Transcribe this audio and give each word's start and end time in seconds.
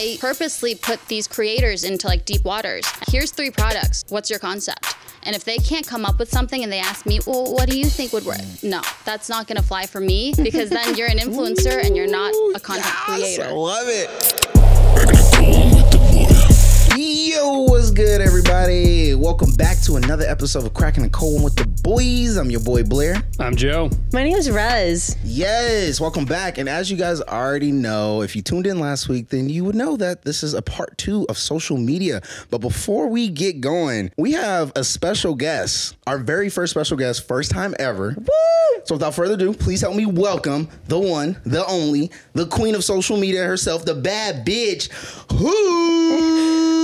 I 0.00 0.16
purposely 0.18 0.74
put 0.74 0.98
these 1.08 1.28
creators 1.28 1.84
into 1.84 2.06
like 2.06 2.24
deep 2.24 2.42
waters. 2.42 2.86
Here's 3.08 3.30
three 3.30 3.50
products. 3.50 4.02
What's 4.08 4.30
your 4.30 4.38
concept? 4.38 4.96
And 5.24 5.36
if 5.36 5.44
they 5.44 5.58
can't 5.58 5.86
come 5.86 6.06
up 6.06 6.18
with 6.18 6.30
something 6.30 6.62
and 6.62 6.72
they 6.72 6.78
ask 6.78 7.04
me, 7.04 7.20
well, 7.26 7.52
what 7.52 7.68
do 7.68 7.78
you 7.78 7.84
think 7.84 8.14
would 8.14 8.24
work? 8.24 8.40
No, 8.62 8.80
that's 9.04 9.28
not 9.28 9.46
gonna 9.46 9.62
fly 9.62 9.84
for 9.84 10.00
me 10.00 10.32
because 10.42 10.70
then 10.70 10.94
you're 10.94 11.10
an 11.10 11.18
influencer 11.18 11.84
and 11.84 11.94
you're 11.94 12.06
not 12.06 12.32
a 12.54 12.60
content 12.60 12.94
Yes, 13.08 13.38
I 13.38 13.50
love 13.50 13.88
it. 13.88 14.39
Yo, 17.30 17.60
what's 17.60 17.92
good, 17.92 18.20
everybody? 18.20 19.14
Welcome 19.14 19.52
back 19.52 19.78
to 19.82 19.94
another 19.94 20.24
episode 20.24 20.66
of 20.66 20.74
Cracking 20.74 21.04
and 21.04 21.12
Cold 21.12 21.44
with 21.44 21.54
the 21.54 21.64
Boys. 21.84 22.36
I'm 22.36 22.50
your 22.50 22.58
boy 22.58 22.82
Blair. 22.82 23.22
I'm 23.38 23.54
Joe. 23.54 23.88
My 24.12 24.24
name 24.24 24.34
is 24.34 24.50
Rez. 24.50 25.16
Yes, 25.22 26.00
welcome 26.00 26.24
back. 26.24 26.58
And 26.58 26.68
as 26.68 26.90
you 26.90 26.96
guys 26.96 27.20
already 27.20 27.70
know, 27.70 28.22
if 28.22 28.34
you 28.34 28.42
tuned 28.42 28.66
in 28.66 28.80
last 28.80 29.08
week, 29.08 29.28
then 29.28 29.48
you 29.48 29.64
would 29.64 29.76
know 29.76 29.96
that 29.98 30.22
this 30.22 30.42
is 30.42 30.54
a 30.54 30.62
part 30.62 30.98
two 30.98 31.24
of 31.28 31.38
social 31.38 31.76
media. 31.76 32.20
But 32.50 32.62
before 32.62 33.06
we 33.06 33.28
get 33.28 33.60
going, 33.60 34.10
we 34.18 34.32
have 34.32 34.72
a 34.74 34.82
special 34.82 35.36
guest, 35.36 35.96
our 36.08 36.18
very 36.18 36.50
first 36.50 36.72
special 36.72 36.96
guest, 36.96 37.28
first 37.28 37.52
time 37.52 37.76
ever. 37.78 38.16
Woo! 38.18 38.82
So 38.86 38.96
without 38.96 39.14
further 39.14 39.34
ado, 39.34 39.54
please 39.54 39.82
help 39.82 39.94
me 39.94 40.04
welcome 40.04 40.68
the 40.88 40.98
one, 40.98 41.40
the 41.46 41.64
only, 41.66 42.10
the 42.32 42.46
queen 42.46 42.74
of 42.74 42.82
social 42.82 43.16
media 43.16 43.44
herself, 43.44 43.84
the 43.84 43.94
bad 43.94 44.44
bitch, 44.44 44.90
who. 45.30 46.66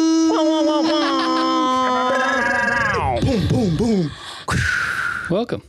boom, 3.21 3.49
boom, 3.49 3.77
boom. 3.77 4.11
Welcome. 5.31 5.63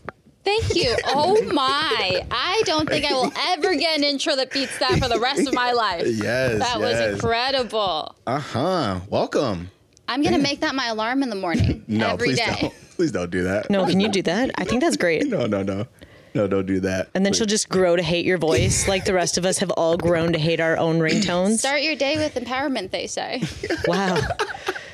Thank 0.44 0.75
you. 0.75 0.95
Oh 1.08 1.41
my. 1.52 2.25
I 2.31 2.62
don't 2.66 2.88
think 2.88 3.05
I 3.05 3.13
will 3.13 3.31
ever 3.49 3.75
get 3.75 3.98
an 3.98 4.03
intro 4.03 4.35
that 4.35 4.52
beats 4.52 4.77
that 4.80 4.98
for 4.99 5.09
the 5.09 5.20
rest 5.20 5.48
of 5.48 5.53
my 5.53 5.72
life. 5.73 6.05
Yes, 6.08 6.59
That 6.59 6.80
was 6.80 6.99
incredible. 6.99 8.16
Uh 8.25 8.39
huh. 8.39 8.99
Welcome. 9.09 9.72
I'm 10.08 10.22
gonna 10.22 10.38
make 10.38 10.61
that 10.61 10.73
my 10.75 10.88
alarm 10.88 11.22
in 11.23 11.30
the 11.30 11.36
morning 11.36 11.83
No, 11.88 12.09
every 12.11 12.27
please 12.30 12.38
day. 12.39 12.58
don't. 12.61 12.73
Please 12.97 13.11
don't 13.11 13.30
do 13.30 13.44
that. 13.44 13.70
No, 13.70 13.86
can 13.86 13.99
you 13.99 14.09
do 14.09 14.23
that? 14.23 14.49
I 14.58 14.64
think 14.64 14.81
that's 14.81 14.97
great. 14.97 15.27
No, 15.27 15.45
no, 15.45 15.61
no. 15.61 15.86
No, 16.38 16.47
don't 16.47 16.67
do 16.67 16.80
that. 16.81 17.09
And 17.16 17.25
then 17.25 17.33
she'll 17.33 17.47
just 17.47 17.67
grow 17.67 17.95
to 17.95 18.03
hate 18.03 18.23
your 18.23 18.38
voice, 18.38 18.88
like 18.88 19.05
the 19.05 19.13
rest 19.13 19.39
of 19.39 19.45
us 19.45 19.57
have 19.57 19.71
all 19.71 19.97
grown 19.97 20.33
to 20.33 20.39
hate 20.39 20.59
our 20.59 20.77
own 20.77 20.99
ringtones. 20.99 21.57
Start 21.57 21.81
your 21.81 21.95
day 21.95 22.16
with 22.17 22.35
empowerment, 22.35 22.91
they 22.91 23.07
say. 23.07 23.41
Wow. 23.88 24.19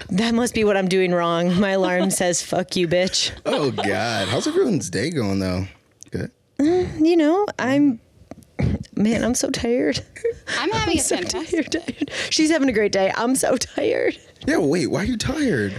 That 0.10 0.34
must 0.34 0.54
be 0.54 0.64
what 0.64 0.78
I'm 0.78 0.88
doing 0.88 1.12
wrong. 1.12 1.60
My 1.60 1.72
alarm 1.72 2.12
says, 2.12 2.42
fuck 2.42 2.76
you, 2.78 2.88
bitch. 2.88 3.32
Oh 3.46 3.72
God, 3.72 4.30
how's 4.30 4.48
everyone's 4.48 4.90
day 4.90 5.10
going 5.10 5.40
though? 5.40 5.66
Good. 6.12 6.32
Mm, 6.60 7.06
you 7.06 7.18
know, 7.18 7.46
I'm, 7.60 8.00
man, 8.96 9.24
I'm 9.26 9.36
so 9.36 9.50
tired. 9.50 10.00
I'm 10.60 10.72
having 10.72 10.98
a 10.98 11.02
So 11.02 11.18
fantastic. 11.18 11.70
tired. 11.72 12.12
She's 12.30 12.52
having 12.52 12.70
a 12.70 12.74
great 12.74 12.92
day. 12.94 13.12
I'm 13.18 13.36
so 13.36 13.58
tired. 13.58 14.18
Yeah. 14.48 14.60
Wait. 14.60 14.88
Why 14.88 15.02
are 15.02 15.06
you 15.06 15.18
tired? 15.18 15.74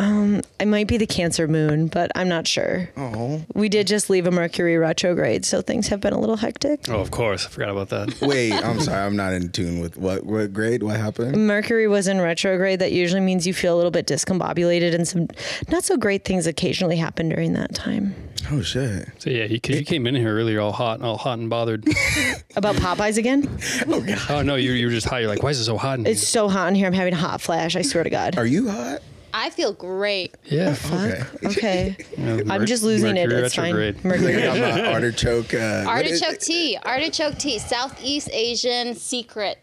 Um, 0.00 0.40
I 0.58 0.64
might 0.64 0.86
be 0.86 0.96
the 0.96 1.06
Cancer 1.06 1.46
moon, 1.46 1.88
but 1.88 2.10
I'm 2.14 2.26
not 2.26 2.46
sure. 2.48 2.88
Oh. 2.96 3.44
We 3.52 3.68
did 3.68 3.86
just 3.86 4.08
leave 4.08 4.26
a 4.26 4.30
Mercury 4.30 4.78
retrograde, 4.78 5.44
so 5.44 5.60
things 5.60 5.88
have 5.88 6.00
been 6.00 6.14
a 6.14 6.18
little 6.18 6.38
hectic. 6.38 6.88
Oh, 6.88 7.00
of 7.00 7.10
course. 7.10 7.44
I 7.44 7.50
forgot 7.50 7.68
about 7.68 7.90
that. 7.90 8.18
Wait. 8.22 8.52
I'm 8.52 8.80
sorry. 8.80 9.04
I'm 9.04 9.14
not 9.14 9.34
in 9.34 9.50
tune 9.50 9.78
with 9.78 9.98
what. 9.98 10.24
What 10.24 10.54
grade? 10.54 10.82
What 10.82 10.96
happened? 10.96 11.36
Mercury 11.46 11.86
was 11.86 12.08
in 12.08 12.18
retrograde. 12.18 12.78
That 12.78 12.92
usually 12.92 13.20
means 13.20 13.46
you 13.46 13.52
feel 13.52 13.74
a 13.74 13.76
little 13.76 13.90
bit 13.90 14.06
discombobulated, 14.06 14.94
and 14.94 15.06
some 15.06 15.28
not 15.68 15.84
so 15.84 15.98
great 15.98 16.24
things 16.24 16.46
occasionally 16.46 16.96
happen 16.96 17.28
during 17.28 17.52
that 17.52 17.74
time. 17.74 18.14
Oh 18.50 18.62
shit. 18.62 19.06
So 19.18 19.28
yeah, 19.28 19.44
you, 19.44 19.60
you 19.62 19.84
came 19.84 20.06
in 20.06 20.14
here 20.14 20.34
earlier 20.34 20.60
all 20.60 20.72
hot, 20.72 21.02
all 21.02 21.18
hot 21.18 21.38
and 21.38 21.50
bothered. 21.50 21.86
About 22.56 22.76
Popeyes 22.76 23.18
again? 23.18 23.58
Oh 23.86 24.00
God. 24.00 24.18
oh 24.30 24.42
no, 24.42 24.54
you 24.54 24.72
you 24.72 24.86
were 24.86 24.92
just 24.92 25.06
hot. 25.06 25.20
You're 25.20 25.28
like, 25.28 25.42
why 25.42 25.50
is 25.50 25.60
it 25.60 25.64
so 25.64 25.76
hot? 25.76 25.98
In 25.98 26.04
here? 26.04 26.12
It's 26.12 26.26
so 26.26 26.48
hot 26.48 26.68
in 26.68 26.74
here. 26.74 26.86
I'm 26.86 26.92
having 26.92 27.12
a 27.12 27.16
hot 27.18 27.40
flash. 27.40 27.76
I 27.76 27.82
swear 27.82 28.04
to 28.04 28.10
God. 28.10 28.38
Are 28.38 28.46
you 28.46 28.70
hot? 28.70 29.00
I 29.32 29.50
feel 29.50 29.72
great. 29.72 30.34
yeah. 30.44 30.74
Okay. 30.86 31.22
Okay. 31.44 31.96
Yeah, 32.18 32.40
I'm 32.50 32.66
just 32.66 32.82
losing 32.82 33.16
it. 33.16 33.28
Mercury 33.28 33.46
It's 33.46 33.54
fine. 33.54 33.74
retrograde. 33.74 34.04
Mercury. 34.04 34.48
I'm 34.48 34.60
not 34.60 34.80
artichoke. 34.94 35.54
Uh, 35.54 35.84
what 35.84 36.06
is- 36.06 36.20
Artichoke 36.22 36.38
tea. 36.40 36.76
Artichoke 36.84 37.38
tea. 37.38 37.58
Southeast 37.58 38.28
Asian 38.32 38.94
secret. 38.94 39.58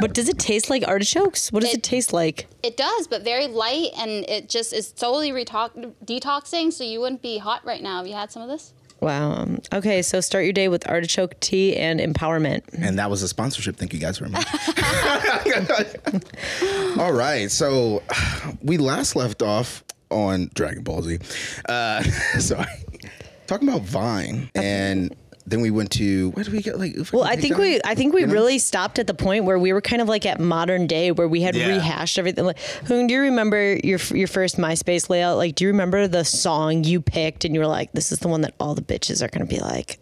But 0.00 0.12
does 0.12 0.28
it 0.28 0.38
taste 0.38 0.68
like 0.68 0.86
artichokes? 0.86 1.50
What 1.52 1.62
does 1.62 1.72
it, 1.72 1.78
It- 1.78 1.82
taste 1.82 2.12
like? 2.12 2.46
It 2.62 2.76
does, 2.76 3.06
but 3.06 3.22
very 3.22 3.46
light, 3.46 3.90
and 3.96 4.10
it 4.28 4.48
just 4.48 4.72
is 4.72 4.90
totally 4.92 5.30
reto- 5.30 5.92
detoxing. 6.04 6.72
So 6.72 6.84
you 6.84 7.00
wouldn't 7.00 7.22
be 7.22 7.38
hot 7.38 7.64
right 7.64 7.82
now 7.82 8.02
if 8.02 8.08
you 8.08 8.14
had 8.14 8.30
some 8.32 8.42
of 8.42 8.48
this. 8.48 8.72
Wow. 9.06 9.34
Um, 9.34 9.60
Okay, 9.72 10.02
so 10.02 10.20
start 10.20 10.42
your 10.42 10.52
day 10.52 10.66
with 10.66 10.88
artichoke 10.88 11.38
tea 11.38 11.76
and 11.76 12.00
empowerment. 12.00 12.62
And 12.76 12.98
that 12.98 13.08
was 13.08 13.22
a 13.22 13.28
sponsorship. 13.28 13.76
Thank 13.76 13.94
you 13.94 14.00
guys 14.00 14.18
very 14.18 14.32
much. 14.32 14.44
All 16.98 17.12
right. 17.12 17.48
So 17.48 18.02
we 18.62 18.78
last 18.78 19.14
left 19.14 19.42
off 19.42 19.84
on 20.10 20.50
Dragon 20.54 20.82
Ball 20.82 21.02
Z. 21.02 21.20
Uh, 21.68 22.02
sorry. 22.40 22.66
Talking 23.46 23.68
about 23.68 23.82
Vine. 23.82 24.50
And 24.56 25.14
then 25.46 25.60
we 25.60 25.70
went 25.70 25.92
to, 25.92 26.30
where 26.30 26.44
did 26.44 26.52
we 26.52 26.60
get? 26.60 26.78
Like, 26.78 26.96
Well, 27.12 27.22
I 27.22 27.36
think 27.36 27.56
we 27.56 27.80
I 27.84 27.94
think 27.94 28.12
we 28.14 28.24
really 28.24 28.58
stopped 28.58 28.98
at 28.98 29.06
the 29.06 29.14
point 29.14 29.44
where 29.44 29.58
we 29.58 29.72
were 29.72 29.80
kind 29.80 30.02
of 30.02 30.08
like 30.08 30.26
at 30.26 30.40
modern 30.40 30.86
day 30.86 31.12
where 31.12 31.28
we 31.28 31.40
had 31.42 31.54
Yeah. 31.54 31.68
rehashed 31.68 32.18
everything. 32.18 32.44
Like, 32.44 32.58
Hoon, 32.86 33.06
do 33.06 33.14
you 33.14 33.20
remember 33.20 33.76
your 33.84 33.98
your 34.12 34.28
first 34.28 34.56
MySpace 34.58 35.08
layout? 35.08 35.36
Like, 35.36 35.54
do 35.54 35.64
you 35.64 35.68
remember 35.70 36.08
the 36.08 36.24
song 36.24 36.84
you 36.84 37.00
picked 37.00 37.44
and 37.44 37.54
you 37.54 37.60
were 37.60 37.66
like, 37.66 37.92
"This 37.92 38.10
is 38.12 38.18
the 38.18 38.28
one 38.28 38.40
that 38.42 38.54
all 38.58 38.74
the 38.74 38.82
bitches 38.82 39.22
are 39.22 39.28
going 39.28 39.46
to 39.46 39.54
be 39.54 39.60
like, 39.60 39.98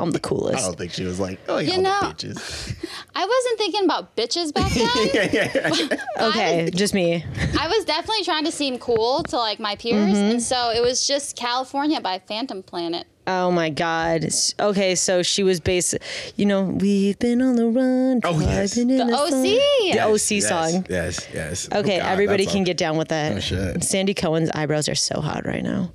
I'm 0.00 0.10
the 0.10 0.20
coolest." 0.28 0.58
I 0.64 0.66
don't 0.66 0.76
think 0.78 0.92
she 0.92 1.04
was 1.04 1.20
like, 1.20 1.38
oh, 1.48 1.58
yeah, 1.58 1.74
You 1.76 1.82
know- 1.82 2.00
bitches. 2.02 2.74
I 3.14 3.24
wasn't 3.24 3.58
thinking 3.58 3.84
about 3.84 4.16
bitches 4.16 4.52
back 4.52 4.70
then. 4.72 5.10
yeah, 5.14 5.28
yeah, 5.32 5.70
yeah. 5.90 5.96
Okay, 6.28 6.70
just 6.74 6.94
me. 6.94 7.24
I 7.58 7.68
was 7.68 7.84
definitely 7.84 8.24
trying 8.24 8.44
to 8.44 8.52
seem 8.52 8.78
cool 8.78 9.22
to 9.24 9.36
like 9.36 9.60
my 9.60 9.76
peers, 9.76 9.98
Mm-hmm. 10.16 10.30
and 10.32 10.42
so 10.42 10.70
it 10.70 10.82
was 10.82 11.06
just 11.06 11.36
California 11.36 12.00
by 12.00 12.18
Phantom 12.18 12.62
Planet. 12.62 13.06
Oh 13.30 13.50
my 13.50 13.68
God. 13.68 14.26
Okay, 14.58 14.94
so 14.94 15.22
she 15.22 15.42
was 15.42 15.60
based. 15.60 15.94
You 16.36 16.46
know, 16.46 16.62
we've 16.64 17.18
been 17.18 17.42
on 17.42 17.56
the 17.56 17.66
run. 17.68 18.20
Oh, 18.24 18.40
yes. 18.40 18.74
driving 18.74 18.90
in 18.98 19.06
The 19.06 19.14
sun." 19.16 19.44
OC. 19.44 19.92
The 19.92 20.00
OC 20.00 20.30
Yes, 20.30 20.48
song. 20.48 20.86
Yes, 20.88 21.26
yes. 21.34 21.68
Oh, 21.70 21.80
Okay, 21.80 21.98
God, 21.98 22.06
everybody 22.06 22.46
can 22.46 22.60
all- 22.60 22.64
get 22.64 22.78
down 22.78 22.96
with 22.96 23.08
that. 23.08 23.36
Oh, 23.36 23.40
shit. 23.40 23.84
Sandy 23.84 24.14
Cohen's 24.14 24.50
eyebrows 24.54 24.88
are 24.88 24.94
so 24.94 25.20
hot 25.20 25.44
right 25.46 25.62
now. 25.62 25.90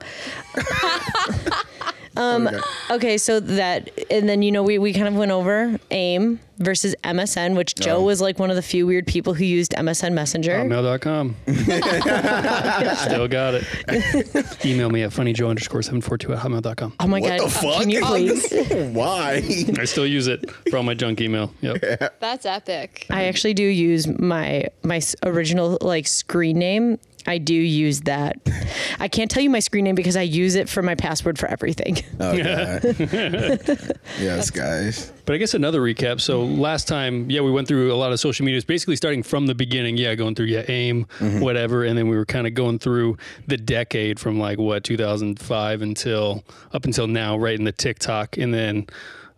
Um, 2.15 2.47
okay. 2.47 2.59
Okay, 2.91 3.17
so 3.17 3.39
that, 3.39 3.89
and 4.11 4.27
then, 4.29 4.41
you 4.43 4.51
know, 4.51 4.63
we, 4.63 4.77
we 4.77 4.93
kind 4.93 5.07
of 5.07 5.15
went 5.15 5.31
over 5.31 5.79
AIM 5.91 6.39
versus 6.59 6.95
MSN, 7.03 7.55
which 7.55 7.73
uh-huh. 7.79 7.83
Joe 7.85 7.95
Oh. 7.97 8.03
was 8.03 8.21
like 8.21 8.37
one 8.39 8.49
of 8.49 8.55
the 8.55 8.61
few 8.61 8.85
weird 8.85 9.07
people 9.07 9.33
who 9.33 9.43
used 9.43 9.71
MSN 9.73 10.13
Messenger. 10.13 10.51
Hotmail.com. 10.51 11.35
Still 12.97 13.27
got 13.27 13.55
it. 13.55 13.65
Email 14.65 14.89
me 14.89 15.03
at 15.03 15.11
funnyjoe 15.11 15.49
underscore 15.49 15.81
742 15.81 16.33
at 16.33 16.39
hotmail.com. 16.39 16.93
oh 16.99 17.07
my 17.07 17.19
What 17.19 17.39
God. 17.39 17.47
the 17.47 17.49
fuck? 17.51 17.81
Can 17.81 17.89
you 17.89 18.01
please? 18.05 18.51
Why? 18.93 19.41
I 19.79 19.85
still 19.85 20.05
use 20.07 20.27
it 20.27 20.49
for 20.69 20.77
all 20.77 20.83
my 20.83 20.93
junk 20.93 21.21
email. 21.21 21.53
Yep. 21.61 22.19
That's 22.19 22.45
epic. 22.45 23.07
I 23.09 23.25
actually 23.25 23.53
do 23.53 23.63
use 23.63 24.07
my 24.07 24.67
my 24.83 24.97
s- 24.97 25.15
original 25.23 25.77
like 25.81 26.07
screen 26.07 26.59
name. 26.59 26.99
I 27.25 27.37
do 27.37 27.53
use 27.53 28.01
that. 28.01 28.37
I 28.99 29.07
can't 29.07 29.29
tell 29.29 29.41
you 29.41 29.49
my 29.49 29.59
screen 29.59 29.85
name 29.85 29.95
because 29.95 30.15
I 30.15 30.21
use 30.21 30.55
it 30.55 30.69
for 30.69 30.81
my 30.81 30.95
password 30.95 31.39
for 31.39 31.47
everything. 31.47 31.97
Oh, 32.19 32.37
God. 32.37 32.95
yes, 34.19 34.49
guys. 34.49 35.11
But 35.25 35.35
I 35.35 35.37
guess 35.37 35.53
another 35.53 35.81
recap. 35.81 36.21
So 36.21 36.43
last 36.43 36.87
time, 36.87 37.29
yeah, 37.29 37.41
we 37.41 37.51
went 37.51 37.67
through 37.67 37.91
a 37.91 37.95
lot 37.95 38.13
of 38.13 38.19
social 38.19 38.45
media. 38.45 38.57
It's 38.57 38.65
basically 38.65 38.95
starting 38.95 39.23
from 39.23 39.47
the 39.47 39.55
beginning. 39.55 39.97
Yeah, 39.97 40.15
going 40.15 40.35
through 40.35 40.45
yeah, 40.45 40.63
AIM, 40.67 41.05
mm-hmm. 41.19 41.39
whatever, 41.39 41.83
and 41.83 41.97
then 41.97 42.07
we 42.07 42.15
were 42.15 42.25
kind 42.25 42.47
of 42.47 42.53
going 42.53 42.79
through 42.79 43.17
the 43.47 43.57
decade 43.57 44.19
from 44.19 44.39
like 44.39 44.57
what 44.57 44.83
2005 44.83 45.81
until 45.81 46.43
up 46.71 46.85
until 46.85 47.07
now, 47.07 47.37
right 47.37 47.57
in 47.57 47.65
the 47.65 47.71
TikTok, 47.71 48.37
and 48.37 48.53
then. 48.53 48.87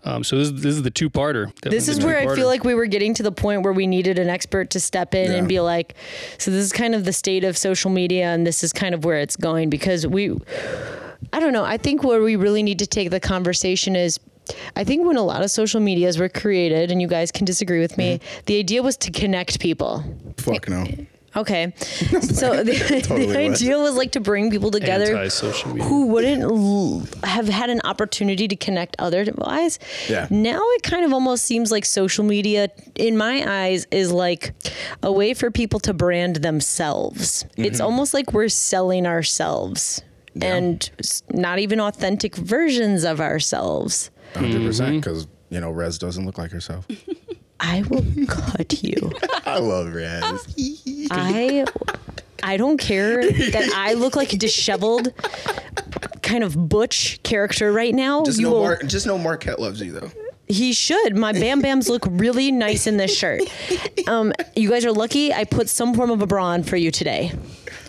Um, 0.05 0.23
so 0.23 0.38
this, 0.38 0.51
this 0.51 0.75
is 0.75 0.83
the 0.83 0.91
two-parter. 0.91 1.51
This 1.61 1.88
is 1.88 1.99
where 2.03 2.17
I 2.17 2.33
feel 2.35 2.47
like 2.47 2.63
we 2.63 2.75
were 2.75 2.85
getting 2.85 3.13
to 3.16 3.23
the 3.23 3.31
point 3.31 3.63
where 3.63 3.73
we 3.73 3.88
needed 3.88 4.19
an 4.19 4.29
expert 4.29 4.69
to 4.71 4.79
step 4.79 5.13
in 5.16 5.31
Yeah. 5.31 5.38
and 5.38 5.47
be 5.47 5.59
like, 5.59 5.96
so 6.37 6.52
this 6.52 6.63
is 6.63 6.72
kind 6.72 6.93
of 6.93 7.05
the 7.05 7.13
state 7.13 7.43
of 7.43 7.57
social 7.57 7.90
media 7.91 8.25
and 8.28 8.46
this 8.46 8.63
is 8.63 8.72
kind 8.72 8.93
of 8.96 9.03
where 9.03 9.17
it's 9.17 9.35
going 9.35 9.69
because 9.69 10.05
we 10.05 10.31
I 11.34 11.40
don't 11.40 11.53
know, 11.53 11.66
I 11.66 11.78
think 11.78 12.03
where 12.03 12.22
we 12.22 12.35
really 12.35 12.61
need 12.63 12.79
to 12.79 12.87
take 12.87 13.09
the 13.09 13.19
conversation 13.19 13.96
is 13.96 14.19
I 14.75 14.84
think 14.84 15.07
when 15.07 15.17
a 15.17 15.23
lot 15.23 15.41
of 15.43 15.49
social 15.49 15.81
medias 15.81 16.19
were 16.19 16.29
created, 16.29 16.91
and 16.91 17.02
you 17.02 17.07
guys 17.07 17.31
can 17.31 17.46
disagree 17.46 17.79
with 17.79 17.97
me, 17.97 18.19
Mm-hmm. 18.19 18.41
the 18.46 18.59
idea 18.59 18.84
was 18.84 18.96
to 18.97 19.11
connect 19.11 19.59
people. 19.59 20.03
Fuck 20.37 20.69
no. 20.69 20.85
Okay. 21.35 21.73
So 22.35 22.64
the, 22.64 22.76
Totally 23.03 23.26
the 23.34 23.37
idea 23.37 23.78
was 23.78 23.96
like 23.96 24.11
to 24.11 24.20
bring 24.20 24.52
people 24.52 24.72
together 24.72 25.28
who 25.82 26.08
wouldn't 26.08 26.43
l- 26.43 27.08
have 27.23 27.47
had 27.47 27.70
an 27.70 27.82
opportunity 27.84 28.47
to 28.47 28.55
connect 28.55 28.96
otherwise. 28.99 29.79
Yeah. 30.09 30.28
Now 30.29 30.59
it 30.61 30.84
kind 30.84 31.05
of 31.05 31.14
almost 31.14 31.46
seems 31.46 31.72
like 31.72 31.85
social 31.85 32.23
media, 32.23 32.70
in 32.96 33.17
my 33.17 33.64
eyes, 33.64 33.87
is 33.91 34.11
like 34.11 34.53
a 35.03 35.11
way 35.11 35.34
for 35.34 35.52
people 35.52 35.79
to 35.82 35.93
brand 35.93 36.37
themselves. 36.37 37.43
Mm-hmm. 37.43 37.66
It's 37.66 37.79
almost 37.79 38.14
like 38.14 38.34
we're 38.34 38.49
selling 38.49 39.05
ourselves. 39.05 40.02
And 40.41 40.90
not 41.31 41.59
even 41.59 41.79
authentic 41.79 42.35
versions 42.35 43.05
of 43.05 43.22
ourselves. 43.22 44.11
100 44.34 44.66
percent 44.66 44.90
mm-hmm. 44.90 44.99
because 44.99 45.28
you 45.49 45.61
know 45.61 45.72
Rez 45.72 45.97
doesn't 45.97 46.26
look 46.26 46.38
like 46.38 46.52
herself. 46.52 46.85
I 47.67 47.84
will 47.90 48.06
cut 48.28 48.84
you. 48.84 49.12
I 49.46 49.59
love 49.59 49.94
Raz. 49.94 50.47
I 51.12 51.66
I 52.44 52.58
don't 52.58 52.78
care 52.78 53.22
that 53.23 53.72
I 53.76 53.94
look 53.94 54.16
like 54.16 54.34
a 54.34 54.38
disheveled 54.38 55.14
kind 56.22 56.44
of 56.44 56.70
butch 56.70 57.20
character 57.23 57.72
right 57.72 57.94
now. 57.94 58.23
Just 58.23 58.40
You 58.40 58.46
know, 58.46 58.52
will- 58.53 58.64
Mark, 58.64 58.85
just 58.88 59.06
know 59.08 59.17
Marquette 59.17 59.59
loves 59.59 59.82
you 59.82 59.91
though. 59.94 60.12
he 60.47 60.73
should. 60.73 61.16
My 61.17 61.34
Bam 61.34 61.62
Bams 61.62 61.90
look 61.90 62.03
really 62.08 62.52
nice 62.52 62.85
in 62.88 62.97
this 62.97 63.16
shirt. 63.17 63.41
Um, 64.08 64.32
you 64.56 64.70
guys 64.70 64.85
are 64.85 64.91
lucky 64.91 65.34
I 65.34 65.44
put 65.44 65.67
some 65.70 65.94
form 65.96 66.12
of 66.12 66.22
a 66.22 66.28
bra 66.28 66.46
on 66.46 66.64
for 66.64 66.76
you 66.78 66.91
today. 66.91 67.32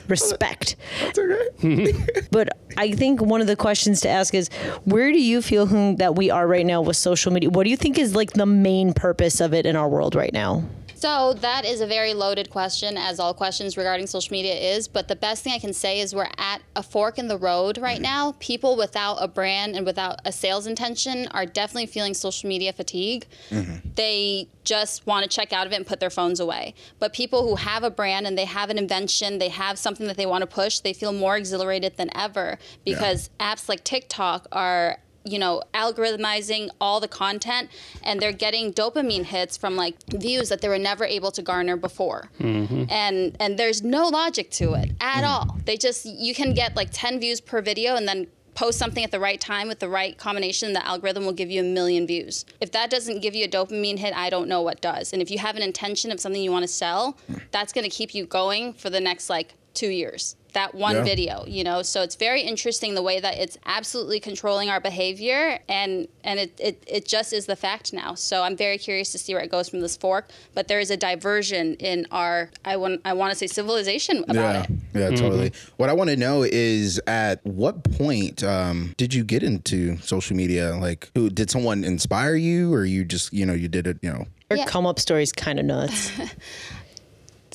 Respect. 0.09 0.77
That's 1.01 1.19
okay. 1.19 1.93
But 2.31 2.49
I 2.77 2.93
think 2.93 3.21
one 3.21 3.41
of 3.41 3.47
the 3.47 3.57
questions 3.57 4.01
to 4.03 4.09
ask 4.09 4.35
is 4.35 4.49
where 4.85 5.11
do 5.13 5.21
you 5.21 5.41
feel 5.43 5.67
that 5.97 6.15
we 6.17 6.31
are 6.31 6.47
right 6.47 6.67
now 6.67 6.83
with 6.83 6.97
social 6.97 7.33
media? 7.33 7.51
What 7.51 7.65
do 7.65 7.71
you 7.71 7.77
think 7.77 7.99
is 7.99 8.15
like 8.15 8.33
the 8.33 8.47
main 8.47 8.93
purpose 8.93 9.41
of 9.41 9.55
it 9.55 9.67
in 9.67 9.77
our 9.77 9.89
world 9.89 10.15
right 10.15 10.33
now? 10.33 10.65
So 10.97 11.35
that 11.35 11.67
is 11.67 11.83
a 11.83 11.87
very 11.87 12.15
loaded 12.15 12.49
question, 12.49 12.97
as 12.97 13.21
all 13.21 13.35
questions 13.35 13.77
regarding 13.77 14.07
social 14.07 14.33
media 14.33 14.55
is. 14.55 14.89
But 14.89 15.09
the 15.09 15.17
best 15.17 15.45
thing 15.45 15.53
I 15.53 15.59
can 15.59 15.75
say 15.75 16.01
is 16.01 16.15
we're 16.15 16.31
at 16.39 16.63
a 16.75 16.83
fork 16.83 17.19
in 17.19 17.29
the 17.29 17.37
road 17.37 17.77
right 17.77 17.97
mm-hmm. 17.97 18.03
now. 18.03 18.35
People 18.41 18.77
without 18.77 19.17
a 19.17 19.29
brand 19.29 19.77
and 19.77 19.85
without 19.85 20.21
a 20.25 20.33
sales 20.33 20.67
intention 20.67 21.29
are 21.33 21.45
definitely 21.45 21.87
feeling 21.87 22.15
social 22.15 22.49
media 22.49 22.73
fatigue. 22.73 23.27
Mm-hmm. 23.51 23.91
They 23.95 24.49
just 24.65 25.07
want 25.07 25.25
to 25.25 25.29
check 25.29 25.53
out 25.53 25.67
of 25.67 25.73
it 25.73 25.77
and 25.77 25.87
put 25.87 26.01
their 26.01 26.11
phones 26.11 26.41
away. 26.41 26.75
But 26.99 27.13
people 27.13 27.47
who 27.47 27.57
have 27.57 27.85
a 27.85 27.91
brand 27.91 28.27
and 28.27 28.37
they 28.37 28.47
have 28.47 28.71
an 28.71 28.79
invention, 28.79 29.39
they 29.39 29.51
have 29.51 29.79
something 29.79 30.07
that 30.07 30.17
they 30.17 30.27
want 30.27 30.43
to 30.43 30.47
push, 30.47 30.79
they 30.81 30.95
feel 30.95 31.13
more 31.13 31.37
exhilarated 31.37 31.99
than 31.99 32.09
ever 32.17 32.59
because 32.87 33.29
apps 33.39 33.69
like 33.69 33.85
TikTok 33.85 34.47
are 34.51 34.99
you 35.27 35.39
know, 35.39 35.63
algorithmizing 35.75 36.69
all 36.81 37.01
the 37.01 37.09
content 37.09 37.71
and 38.03 38.21
they're 38.21 38.33
getting 38.33 38.73
dopamine 38.73 39.25
hits 39.25 39.57
from 39.57 39.77
like 39.77 39.97
views 40.09 40.49
that 40.49 40.61
they 40.61 40.69
were 40.69 40.79
never 40.79 41.05
able 41.05 41.31
to 41.33 41.43
garner 41.43 41.77
before. 41.77 42.31
Mm-hmm. 42.39 42.85
And 42.91 43.37
and 43.41 43.59
there's 43.59 43.83
no 43.83 44.09
logic 44.09 44.51
to 44.53 44.75
it 44.75 44.93
at 45.01 45.23
mm. 45.23 45.29
all. 45.29 45.59
They 45.65 45.77
just 45.77 46.07
you 46.07 46.35
can 46.35 46.55
get 46.55 46.77
like 46.77 46.89
10 46.93 47.21
views 47.21 47.41
per 47.41 47.61
video 47.61 47.97
and 47.97 48.07
then 48.07 48.27
post 48.57 48.79
something 48.79 49.05
at 49.05 49.13
the 49.13 49.21
right 49.21 49.41
time 49.41 49.69
with 49.69 49.79
the 49.79 49.89
right 49.89 50.17
combination, 50.17 50.73
the 50.73 50.85
algorithm 50.85 51.27
will 51.27 51.33
give 51.33 51.51
you 51.51 51.61
a 51.61 51.65
million 51.65 52.07
views. 52.07 52.47
If 52.61 52.73
that 52.73 52.91
doesn't 52.91 53.21
give 53.21 53.35
you 53.35 53.45
a 53.45 53.49
dopamine 53.49 53.99
hit, 53.99 54.17
I 54.17 54.31
don't 54.31 54.49
know 54.49 54.63
what 54.63 54.81
does. 54.81 55.13
And 55.13 55.21
if 55.21 55.31
you 55.31 55.39
have 55.39 55.57
an 55.57 55.63
intention 55.63 56.11
of 56.11 56.19
something 56.19 56.43
you 56.43 56.51
want 56.51 56.63
to 56.63 56.69
sell, 56.69 57.19
that's 57.53 57.73
going 57.73 57.85
to 57.85 57.91
keep 57.91 58.15
you 58.15 58.25
going 58.25 58.73
for 58.73 58.89
the 58.89 59.01
next 59.01 59.29
like 59.29 59.55
2 59.77 59.89
years. 59.89 60.37
That 60.55 60.75
one 60.75 60.97
Yeah. 60.97 61.05
video, 61.05 61.45
you 61.47 61.63
know. 61.65 61.83
So 61.83 62.01
it's 62.01 62.15
very 62.17 62.41
interesting 62.41 62.95
the 62.95 63.03
way 63.03 63.21
that 63.21 63.37
it's 63.37 63.59
absolutely 63.67 64.21
controlling 64.21 64.71
our 64.71 64.81
behavior 64.81 65.59
and 65.69 66.09
and 66.25 66.41
it, 66.41 66.59
it, 66.59 66.83
it 66.87 67.05
just 67.07 67.35
is 67.35 67.45
the 67.45 67.57
fact 67.57 67.93
now. 67.93 68.15
So 68.15 68.43
I'm 68.43 68.57
very 68.57 68.79
curious 68.79 69.13
to 69.13 69.19
see 69.19 69.35
where 69.35 69.43
it 69.43 69.51
goes 69.51 69.69
from 69.69 69.81
this 69.81 69.99
fork. 69.99 70.31
But 70.55 70.67
there 70.69 70.81
is 70.81 70.91
a 70.91 70.97
diversion 70.97 71.75
in 71.75 72.07
our 72.11 72.51
I 72.65 72.79
want 72.79 73.03
I 73.05 73.13
want 73.13 73.33
to 73.33 73.39
say 73.39 73.47
civilization 73.49 74.25
about 74.29 74.35
Yeah, 74.55 74.63
it. 74.63 74.71
yeah, 74.95 75.11
totally. 75.11 75.53
What 75.77 75.91
I 75.91 75.93
want 75.93 76.09
to 76.09 76.17
know 76.17 76.43
is 76.43 76.99
at 77.07 77.45
what 77.45 77.85
point 77.85 78.43
um, 78.43 78.95
did 78.97 79.13
you 79.13 79.25
get 79.25 79.43
into 79.43 79.99
social 79.99 80.37
media? 80.37 80.75
Like, 80.81 81.11
who 81.15 81.29
did 81.29 81.51
someone 81.51 81.85
inspire 81.85 82.35
you, 82.35 82.73
or 82.73 82.87
you 82.87 83.05
just, 83.05 83.31
you 83.33 83.45
know, 83.45 83.53
you 83.53 83.69
did 83.69 83.87
it, 83.87 83.99
you 84.03 84.11
know? 84.11 84.25
Our 84.51 84.57
Yeah. 84.57 84.65
come 84.65 84.87
up 84.87 84.99
story 85.01 85.23
is 85.23 85.33
kind 85.33 85.59
of 85.59 85.67
nuts. 85.67 86.11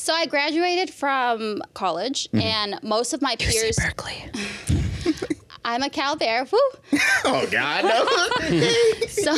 So 0.01 0.15
I 0.15 0.25
graduated 0.25 0.91
from 0.91 1.61
college 1.75 2.27
mm-hmm. 2.29 2.39
and 2.39 2.79
most 2.81 3.13
of 3.13 3.21
my 3.21 3.35
peers 3.35 3.77
Berkeley. 3.77 4.31
I'm 5.63 5.83
a 5.83 5.91
Cal 5.91 6.15
Bear. 6.15 6.47
Woo. 6.51 6.59
Oh 7.23 7.47
God, 7.51 7.85
no. 7.85 9.07
so 9.07 9.35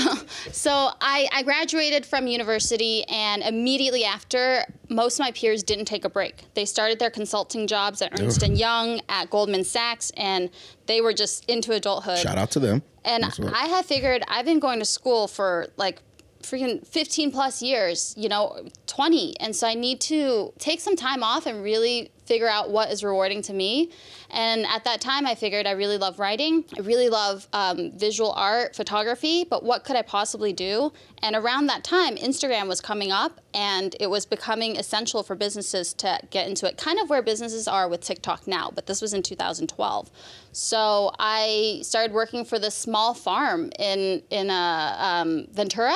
so 0.53 0.91
I, 1.01 1.27
I 1.33 1.43
graduated 1.43 2.05
from 2.05 2.27
university 2.27 3.03
and 3.09 3.43
immediately 3.43 4.05
after 4.05 4.63
most 4.89 5.19
of 5.19 5.25
my 5.25 5.31
peers 5.31 5.63
didn't 5.63 5.85
take 5.85 6.05
a 6.05 6.09
break 6.09 6.45
they 6.53 6.63
started 6.63 6.97
their 6.97 7.09
consulting 7.09 7.67
jobs 7.67 8.01
at 8.01 8.17
ernst 8.21 8.41
and 8.41 8.57
young 8.57 9.01
at 9.09 9.29
goldman 9.29 9.65
sachs 9.65 10.11
and 10.15 10.49
they 10.85 11.01
were 11.01 11.13
just 11.13 11.43
into 11.49 11.73
adulthood 11.73 12.19
Shout 12.19 12.37
out 12.37 12.51
to 12.51 12.59
them. 12.59 12.83
and 13.03 13.25
i 13.53 13.65
had 13.67 13.85
figured 13.85 14.23
i've 14.29 14.45
been 14.45 14.59
going 14.59 14.79
to 14.79 14.85
school 14.85 15.27
for 15.27 15.67
like 15.75 16.01
freaking 16.43 16.85
15 16.85 17.31
plus 17.31 17.61
years 17.61 18.13
you 18.17 18.29
know 18.29 18.65
20 18.87 19.39
and 19.39 19.55
so 19.55 19.67
i 19.67 19.73
need 19.73 19.99
to 19.99 20.53
take 20.59 20.79
some 20.79 20.95
time 20.95 21.23
off 21.23 21.45
and 21.45 21.63
really 21.63 22.11
figure 22.25 22.47
out 22.47 22.69
what 22.69 22.91
is 22.91 23.03
rewarding 23.03 23.41
to 23.43 23.53
me. 23.53 23.91
And 24.29 24.65
at 24.65 24.83
that 24.85 25.01
time 25.01 25.25
i 25.27 25.35
figured 25.35 25.67
i 25.67 25.71
really 25.71 25.97
love 25.97 26.19
writing. 26.19 26.65
I 26.77 26.81
really 26.81 27.09
love 27.09 27.47
um, 27.53 27.91
visual 27.91 28.31
art 28.31 28.75
photography. 28.75 29.43
But 29.43 29.63
what 29.63 29.83
could 29.83 29.95
i 29.95 30.01
possibly 30.01 30.53
do? 30.53 30.91
And 31.21 31.35
around 31.35 31.67
that 31.67 31.83
time 31.83 32.15
instagram 32.15 32.67
was 32.67 32.81
coming 32.81 33.11
up 33.11 33.41
and 33.53 33.95
it 33.99 34.09
was 34.09 34.25
becoming 34.25 34.77
essential 34.77 35.23
for 35.23 35.35
businesses 35.35 35.93
to 35.95 36.19
get 36.31 36.47
into 36.47 36.67
it. 36.67 36.77
Kind 36.77 36.99
of 36.99 37.09
where 37.09 37.21
businesses 37.21 37.67
are 37.67 37.87
with 37.87 38.01
tiktok 38.01 38.47
now 38.47 38.71
but 38.73 38.87
this 38.87 39.01
was 39.01 39.13
in 39.13 39.23
2012 39.23 40.11
so 40.51 41.11
i 41.19 41.79
started 41.83 42.13
working 42.13 42.45
for 42.45 42.59
this 42.59 42.75
small 42.75 43.13
farm 43.13 43.69
in 43.79 44.21
in 44.29 44.49
uh, 44.49 44.95
um, 44.99 45.47
ventura 45.51 45.95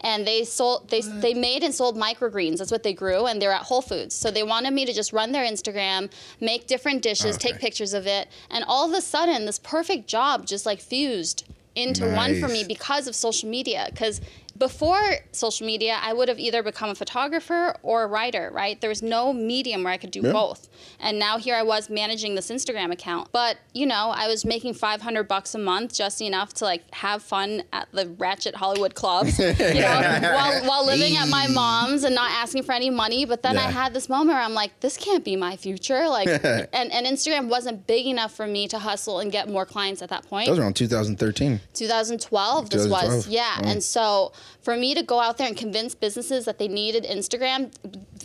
and 0.00 0.26
they 0.26 0.44
sold 0.44 0.88
they 0.90 1.00
they 1.00 1.34
made 1.34 1.62
and 1.62 1.74
sold 1.74 1.96
microgreens. 1.96 2.58
That's 2.58 2.70
what 2.70 2.82
they 2.82 2.92
grew, 2.92 3.26
and 3.26 3.40
they're 3.40 3.52
at 3.52 3.62
Whole 3.62 3.82
Foods. 3.82 4.14
So 4.14 4.30
they 4.30 4.42
wanted 4.42 4.72
me 4.72 4.84
to 4.84 4.92
just 4.92 5.12
run 5.12 5.32
their 5.32 5.44
Instagram, 5.44 6.10
make 6.40 6.66
different 6.66 7.02
dishes, 7.02 7.36
take 7.36 7.58
pictures 7.58 7.94
of 7.94 8.06
it, 8.06 8.28
and 8.50 8.64
all 8.66 8.88
of 8.88 8.96
a 8.96 9.00
sudden, 9.00 9.46
this 9.46 9.58
perfect 9.58 10.06
job 10.06 10.46
just 10.46 10.66
like 10.66 10.80
fused 10.80 11.44
into 11.74 12.08
one 12.14 12.38
for 12.40 12.48
me 12.48 12.64
because 12.64 13.06
of 13.06 13.14
social 13.14 13.48
media. 13.48 13.88
Because 13.90 14.20
before 14.56 15.00
social 15.32 15.66
media, 15.66 15.98
I 16.00 16.12
would 16.12 16.28
have 16.28 16.38
either 16.38 16.62
become 16.62 16.90
a 16.90 16.94
photographer 16.94 17.76
or 17.82 18.04
a 18.04 18.06
writer, 18.06 18.50
right? 18.52 18.80
There 18.80 18.88
was 18.88 19.02
no 19.02 19.32
medium 19.32 19.82
where 19.82 19.92
I 19.92 19.96
could 19.96 20.10
do 20.12 20.20
Yeah. 20.22 20.32
both. 20.32 20.68
And 21.00 21.18
now 21.18 21.38
here 21.38 21.56
I 21.56 21.62
was 21.62 21.90
managing 21.90 22.34
this 22.36 22.50
Instagram 22.50 22.92
account. 22.92 23.28
But, 23.32 23.56
you 23.72 23.84
know, 23.86 24.12
I 24.14 24.28
was 24.28 24.44
making 24.44 24.74
500 24.74 25.26
bucks 25.26 25.54
a 25.54 25.58
month, 25.58 25.94
just 25.94 26.22
enough 26.22 26.52
to 26.54 26.64
like 26.64 26.82
have 26.94 27.22
fun 27.22 27.64
at 27.72 27.88
the 27.92 28.06
ratchet 28.18 28.54
Hollywood 28.54 28.94
clubs, 28.94 29.38
you 29.38 29.54
know, 29.54 30.18
while, 30.34 30.64
while 30.64 30.86
living 30.86 31.16
at 31.16 31.28
my 31.28 31.46
mom's 31.48 32.04
and 32.04 32.14
not 32.14 32.30
asking 32.30 32.62
for 32.62 32.72
any 32.72 32.90
money. 32.90 33.24
But 33.24 33.42
then 33.42 33.56
I 33.58 33.70
had 33.70 33.92
this 33.92 34.08
moment 34.08 34.30
where 34.30 34.40
I'm 34.42 34.54
like, 34.54 34.78
this 34.80 34.96
can't 34.96 35.24
be 35.24 35.34
my 35.36 35.56
future. 35.56 36.08
Like, 36.08 36.28
and, 36.44 36.92
and 36.92 37.06
Instagram 37.06 37.48
wasn't 37.48 37.86
big 37.86 38.06
enough 38.06 38.34
for 38.34 38.46
me 38.46 38.68
to 38.68 38.78
hustle 38.78 39.18
and 39.18 39.32
get 39.32 39.48
more 39.48 39.66
clients 39.66 40.00
at 40.02 40.10
that 40.10 40.26
point. 40.28 40.46
That 40.46 40.52
was 40.52 40.60
around 40.60 40.76
2013. 40.76 41.60
2012 41.74 42.70
this 42.70 42.88
was 42.88 43.28
yeah 43.28 43.60
and 43.64 43.82
so 43.82 44.32
for 44.62 44.76
me 44.76 44.94
to 44.94 45.02
go 45.02 45.20
out 45.20 45.38
there 45.38 45.48
and 45.48 45.56
convince 45.56 45.94
businesses 45.94 46.44
that 46.44 46.58
they 46.58 46.68
needed 46.68 47.04
instagram 47.04 47.70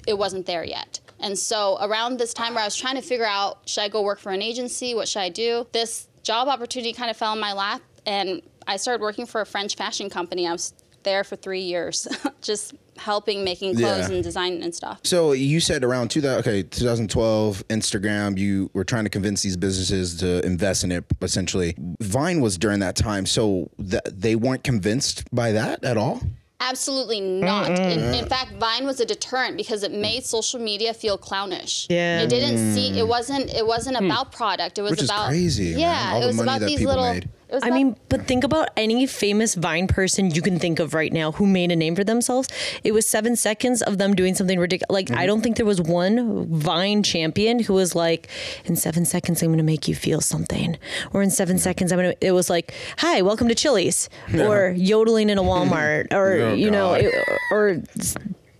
it 0.08 0.18
wasn't 0.18 0.46
there 0.46 0.64
yet. 0.64 1.00
And 1.20 1.38
so 1.38 1.78
around 1.82 2.18
this 2.18 2.34
time 2.34 2.54
where 2.54 2.64
i 2.64 2.68
was 2.68 2.76
trying 2.76 2.96
to 2.96 3.02
figure 3.02 3.26
out 3.26 3.60
should 3.70 3.82
i 3.82 3.90
go 3.90 4.02
work 4.02 4.20
for 4.20 4.32
an 4.32 4.42
agency? 4.42 4.96
What 4.96 5.08
should 5.08 5.22
i 5.22 5.30
do? 5.30 5.68
This 5.72 6.08
job 6.24 6.48
opportunity 6.48 6.94
kind 6.94 7.10
of 7.10 7.18
fell 7.18 7.34
in 7.34 7.40
my 7.40 7.54
lap 7.54 7.82
and 8.06 8.42
i 8.68 8.78
started 8.78 9.02
working 9.02 9.26
for 9.26 9.42
a 9.42 9.46
french 9.46 9.76
fashion 9.76 10.10
company. 10.10 10.48
I 10.48 10.52
was 10.52 10.74
there 11.04 11.24
for 11.24 11.36
three 11.36 11.62
years 11.62 12.08
just 12.42 12.76
helping 13.00 13.44
making 13.44 13.76
clothes 13.76 14.10
Yeah. 14.10 14.16
and 14.16 14.24
design 14.24 14.62
and 14.64 14.74
stuff 14.74 15.00
So 15.04 15.32
you 15.32 15.60
said 15.60 15.84
around 15.84 16.10
2000, 16.10 16.40
okay, 16.40 16.64
2012, 16.64 17.68
Instagram, 17.70 18.38
you 18.38 18.70
were 18.74 18.84
trying 18.84 19.04
to 19.04 19.10
convince 19.10 19.42
these 19.42 19.58
businesses 19.58 20.16
to 20.18 20.46
invest 20.46 20.84
in 20.84 20.92
it, 20.92 21.06
essentially. 21.22 21.76
Vine 22.02 22.42
was 22.42 22.58
during 22.58 22.80
that 22.80 22.96
time. 22.96 23.26
So 23.26 23.70
th- 23.78 24.02
they 24.12 24.36
weren't 24.36 24.64
convinced 24.64 25.24
by 25.34 25.52
that 25.54 25.84
at 25.84 25.98
all? 25.98 26.22
Absolutely 26.62 27.22
not. 27.22 27.70
In, 27.70 28.14
in 28.14 28.28
fact, 28.28 28.52
Vine 28.60 28.86
was 28.86 29.00
a 29.00 29.06
deterrent 29.06 29.56
because 29.56 29.82
it 29.84 29.94
made 29.94 30.26
social 30.26 30.60
media 30.60 30.94
feel 30.94 31.18
clownish. 31.18 31.88
Yeah. 31.90 32.22
It 32.22 32.30
didn't 32.30 32.74
see. 32.74 33.00
It 33.00 33.06
mm. 33.06 33.08
wasn't. 33.08 33.50
It 33.54 33.66
wasn't 33.66 33.98
hmm. 33.98 34.06
about 34.06 34.34
product. 34.34 34.78
It 34.78 34.82
was 34.82 34.92
Which 34.92 35.04
is 35.04 35.10
about 35.10 35.30
crazy, 35.30 35.72
man. 35.72 35.80
Yeah, 35.80 36.12
All 36.12 36.18
it 36.18 36.22
the 36.22 36.28
was 36.28 36.36
money 36.36 36.50
about 36.50 36.60
that 36.60 36.66
these 36.66 36.80
people 36.80 36.96
little. 36.96 37.14
made. 37.14 37.30
I 37.64 37.72
mean, 37.72 37.96
but 38.10 38.26
think 38.28 38.44
about 38.44 38.70
any 38.78 39.06
famous 39.08 39.56
Vine 39.56 39.88
person 39.88 40.32
you 40.32 40.42
can 40.42 40.60
think 40.60 40.80
of 40.80 40.94
right 40.94 41.12
now 41.12 41.32
who 41.32 41.46
made 41.48 41.72
a 41.72 41.76
name 41.76 41.96
for 41.96 42.04
themselves. 42.04 42.48
It 42.84 42.92
was 42.94 43.08
seven 43.08 43.36
seconds 43.36 43.82
of 43.82 43.98
them 43.98 44.14
doing 44.16 44.36
something 44.36 44.60
ridiculous. 44.60 44.92
Like, 44.94 45.12
I 45.12 45.26
don't 45.26 45.42
think 45.42 45.58
there 45.58 45.66
was 45.66 45.82
one 45.82 46.46
Vine 46.60 47.04
champion 47.04 47.60
who 47.60 47.74
was 47.74 47.96
like, 47.96 48.28
in 48.66 48.76
seven 48.76 49.04
seconds, 49.06 49.42
I'm 49.42 49.50
going 49.50 49.58
to 49.58 49.64
make 49.64 49.88
you 49.88 49.96
feel 49.96 50.22
something. 50.22 50.78
Or 51.12 51.22
in 51.24 51.32
seven 51.32 51.58
seconds, 51.58 51.92
I'm 51.92 52.00
going 52.00 52.12
to, 52.16 52.26
it 52.26 52.32
was 52.32 52.50
like, 52.50 52.74
hi, 52.98 53.22
welcome 53.22 53.48
to 53.48 53.56
Chili's. 53.56 54.10
Or 54.36 54.70
yodeling 54.78 55.30
in 55.30 55.38
a 55.38 55.44
Walmart. 55.44 56.14
Or, 56.14 56.34
Oh, 56.50 56.54
you 56.54 56.70
know, 56.72 56.94
it- 56.94 57.14
or 57.52 57.82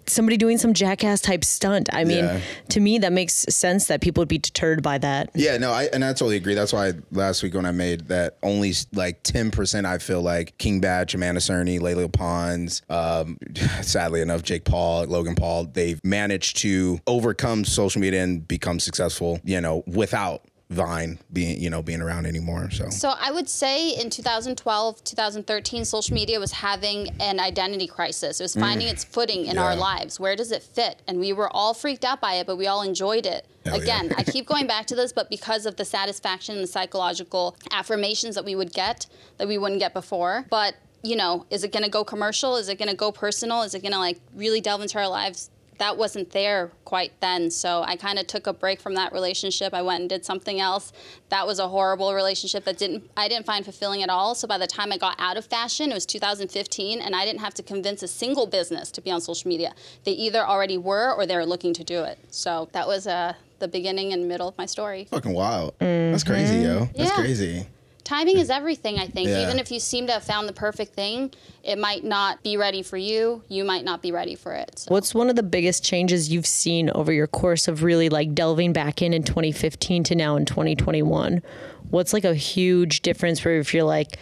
somebody 0.10 0.38
doing 0.38 0.58
some 0.58 0.74
jackass 0.74 1.22
type 1.22 1.44
stunt. 1.44 1.90
I 1.94 2.04
mean, 2.04 2.26
Yeah. 2.26 2.40
to 2.70 2.80
me, 2.80 2.98
that 3.00 3.14
makes 3.14 3.34
sense 3.50 3.88
that 3.88 4.02
people 4.02 4.22
would 4.22 4.28
be 4.28 4.38
deterred 4.38 4.82
by 4.84 4.98
that. 5.00 5.30
Yeah, 5.36 5.58
no, 5.58 5.72
I 5.72 5.84
and 5.94 6.04
I 6.04 6.10
totally 6.10 6.36
agree. 6.38 6.54
That's 6.56 6.74
why 6.74 6.94
last 7.12 7.44
week 7.44 7.54
when 7.54 7.66
I 7.66 7.72
made 7.72 8.08
that 8.10 8.38
only 8.44 8.74
like 8.94 9.24
ten 9.24 9.52
percent, 9.52 9.86
I 9.86 9.98
feel 9.98 10.22
like 10.22 10.58
King 10.58 10.80
Bach, 10.82 11.14
Amanda 11.14 11.40
Cerny, 11.42 11.80
Lele 11.80 12.10
Pons, 12.10 12.82
um, 12.90 13.38
sadly 13.82 14.22
enough, 14.22 14.44
Jake 14.44 14.66
Paul, 14.66 15.06
Logan 15.06 15.36
Paul, 15.36 15.66
they've 15.66 16.00
managed 16.04 16.58
to 16.58 17.00
overcome 17.08 17.66
social 17.66 18.02
media 18.02 18.24
and 18.24 18.48
become 18.48 18.80
successful. 18.80 19.40
You 19.44 19.62
know, 19.62 19.84
without 19.88 20.44
Vine 20.72 21.18
being 21.34 21.60
you 21.60 21.72
know 21.72 21.82
being 21.82 22.00
around 22.00 22.28
anymore. 22.28 22.70
So 22.70 22.90
So 22.92 23.16
I 23.20 23.32
would 23.32 23.50
say 23.50 23.90
in 23.90 24.12
2012, 24.12 25.04
2013, 25.04 25.84
social 25.84 26.14
media 26.14 26.40
was 26.40 26.52
having 26.52 27.10
an 27.20 27.40
identity 27.40 27.88
crisis. 27.88 28.40
It 28.40 28.44
was 28.44 28.54
finding 28.56 28.88
its 28.88 29.04
footing 29.04 29.48
in 29.48 29.58
our 29.58 29.74
Mm. 29.74 29.80
Lives. 29.80 30.20
Where 30.20 30.36
does 30.36 30.52
it 30.52 30.62
fit? 30.62 31.02
And 31.08 31.20
we 31.20 31.34
were 31.34 31.50
all 31.50 31.74
freaked 31.74 32.06
out 32.06 32.22
by 32.22 32.36
it, 32.36 32.46
but 32.46 32.56
we 32.56 32.68
all 32.68 32.84
enjoyed 32.84 33.26
it. 33.26 33.48
Hell 33.66 33.78
yeah. 33.78 33.82
Again, 33.82 34.14
I 34.16 34.24
keep 34.32 34.46
going 34.46 34.68
back 34.68 34.86
to 34.88 34.96
this, 34.96 35.12
but 35.12 35.28
because 35.28 35.66
of 35.66 35.76
the 35.76 35.86
satisfaction 35.86 36.54
and 36.54 36.64
the 36.64 36.68
psychological 36.68 37.58
affirmations 37.72 38.36
that 38.36 38.46
we 38.46 38.54
would 38.54 38.72
get 38.72 39.08
that 39.40 39.48
we 39.48 39.58
wouldn't 39.58 39.80
get 39.80 39.96
before. 39.96 40.46
But 40.52 40.76
you 41.02 41.16
know, 41.16 41.48
is 41.50 41.64
it 41.64 41.72
going 41.72 41.84
to 41.84 41.90
go 41.90 42.04
commercial? 42.04 42.58
Is 42.58 42.70
it 42.70 42.78
going 42.78 42.90
to 42.90 42.96
go 42.96 43.12
personal? 43.12 43.64
Is 43.64 43.74
it 43.74 43.82
going 43.82 43.94
to 43.94 43.98
like 44.00 44.20
really 44.36 44.62
delve 44.62 44.82
into 44.82 45.00
our 45.00 45.08
lives? 45.08 45.50
That 45.80 45.98
wasn't 45.98 46.30
there 46.32 46.72
quite 46.86 47.12
then. 47.22 47.50
So 47.50 47.84
I 47.84 47.96
kind 47.96 48.20
of 48.20 48.28
took 48.28 48.48
a 48.48 48.54
break 48.54 48.80
from 48.80 48.94
that 48.96 49.12
relationship. 49.12 49.74
I 49.74 49.82
went 49.82 50.02
and 50.02 50.10
did 50.10 50.24
something 50.26 50.60
else. 50.60 50.92
That 51.30 51.48
was 51.48 51.58
a 51.60 51.68
horrible 51.68 52.14
relationship 52.14 52.64
that 52.66 52.78
didn't 52.78 53.10
I 53.18 53.28
didn't 53.28 53.46
find 53.46 53.64
fulfilling 53.66 54.04
at 54.04 54.10
all. 54.10 54.36
So 54.36 54.48
by 54.48 54.58
the 54.58 54.68
time 54.68 54.92
I 54.92 54.98
got 54.98 55.16
out 55.20 55.38
of 55.38 55.46
fashion, 55.46 55.92
it 55.92 55.94
was 55.96 56.06
2015 56.06 57.02
and 57.02 57.16
I 57.16 57.26
didn't 57.26 57.42
have 57.42 57.54
to 57.56 57.64
convince 57.64 58.04
a 58.04 58.08
single 58.08 58.46
business 58.46 58.92
to 58.92 59.02
be 59.02 59.10
on 59.12 59.22
social 59.22 59.48
media. 59.50 59.74
They 60.04 60.12
either 60.12 60.46
already 60.46 60.78
were 60.78 61.14
or 61.14 61.26
they 61.26 61.36
were 61.36 61.46
looking 61.46 61.74
to 61.76 61.84
do 61.84 62.04
it. 62.04 62.20
So 62.30 62.70
that 62.74 62.88
was 62.88 63.08
uh, 63.08 63.34
the 63.60 63.68
beginning 63.68 64.14
and 64.14 64.28
middle 64.28 64.48
of 64.48 64.58
my 64.58 64.66
story. 64.66 65.08
fucking 65.10 65.34
wild. 65.34 65.74
That's 65.80 66.24
crazy, 66.24 66.58
yo. 66.60 66.86
That's 66.96 67.10
Yeah. 67.12 67.16
crazy. 67.16 67.68
Timing 68.10 68.40
is 68.40 68.50
everything, 68.50 68.98
I 68.98 69.06
think. 69.06 69.30
Yeah. 69.30 69.44
Even 69.44 69.60
if 69.60 69.72
you 69.72 69.80
seem 69.80 70.08
to 70.08 70.14
have 70.14 70.24
found 70.24 70.50
the 70.50 70.54
perfect 70.54 70.96
thing, 70.96 71.32
it 71.64 71.78
might 71.78 72.04
not 72.04 72.42
be 72.42 72.58
ready 72.58 72.82
for 72.82 72.98
you. 72.98 73.44
You 73.50 73.64
might 73.64 73.86
not 73.86 74.02
be 74.02 74.12
ready 74.12 74.34
for 74.34 74.52
it. 74.56 74.80
So. 74.80 74.92
What's 74.92 75.14
one 75.14 75.30
of 75.30 75.36
the 75.36 75.44
biggest 75.44 75.86
changes 75.86 76.28
you've 76.28 76.48
seen 76.48 76.90
over 76.90 77.14
your 77.14 77.28
course 77.28 77.68
of 77.68 77.84
really 77.84 78.10
like 78.10 78.34
delving 78.34 78.74
back 78.74 79.04
in 79.04 79.14
in 79.14 79.22
2015 79.22 80.06
to 80.06 80.16
now 80.16 80.38
in 80.38 80.46
2021? 80.46 81.44
What's 81.92 82.12
like 82.12 82.24
a 82.26 82.34
huge 82.34 83.02
difference 83.02 83.46
where 83.46 83.60
if 83.60 83.76
you're 83.76 83.84
like, 83.84 84.18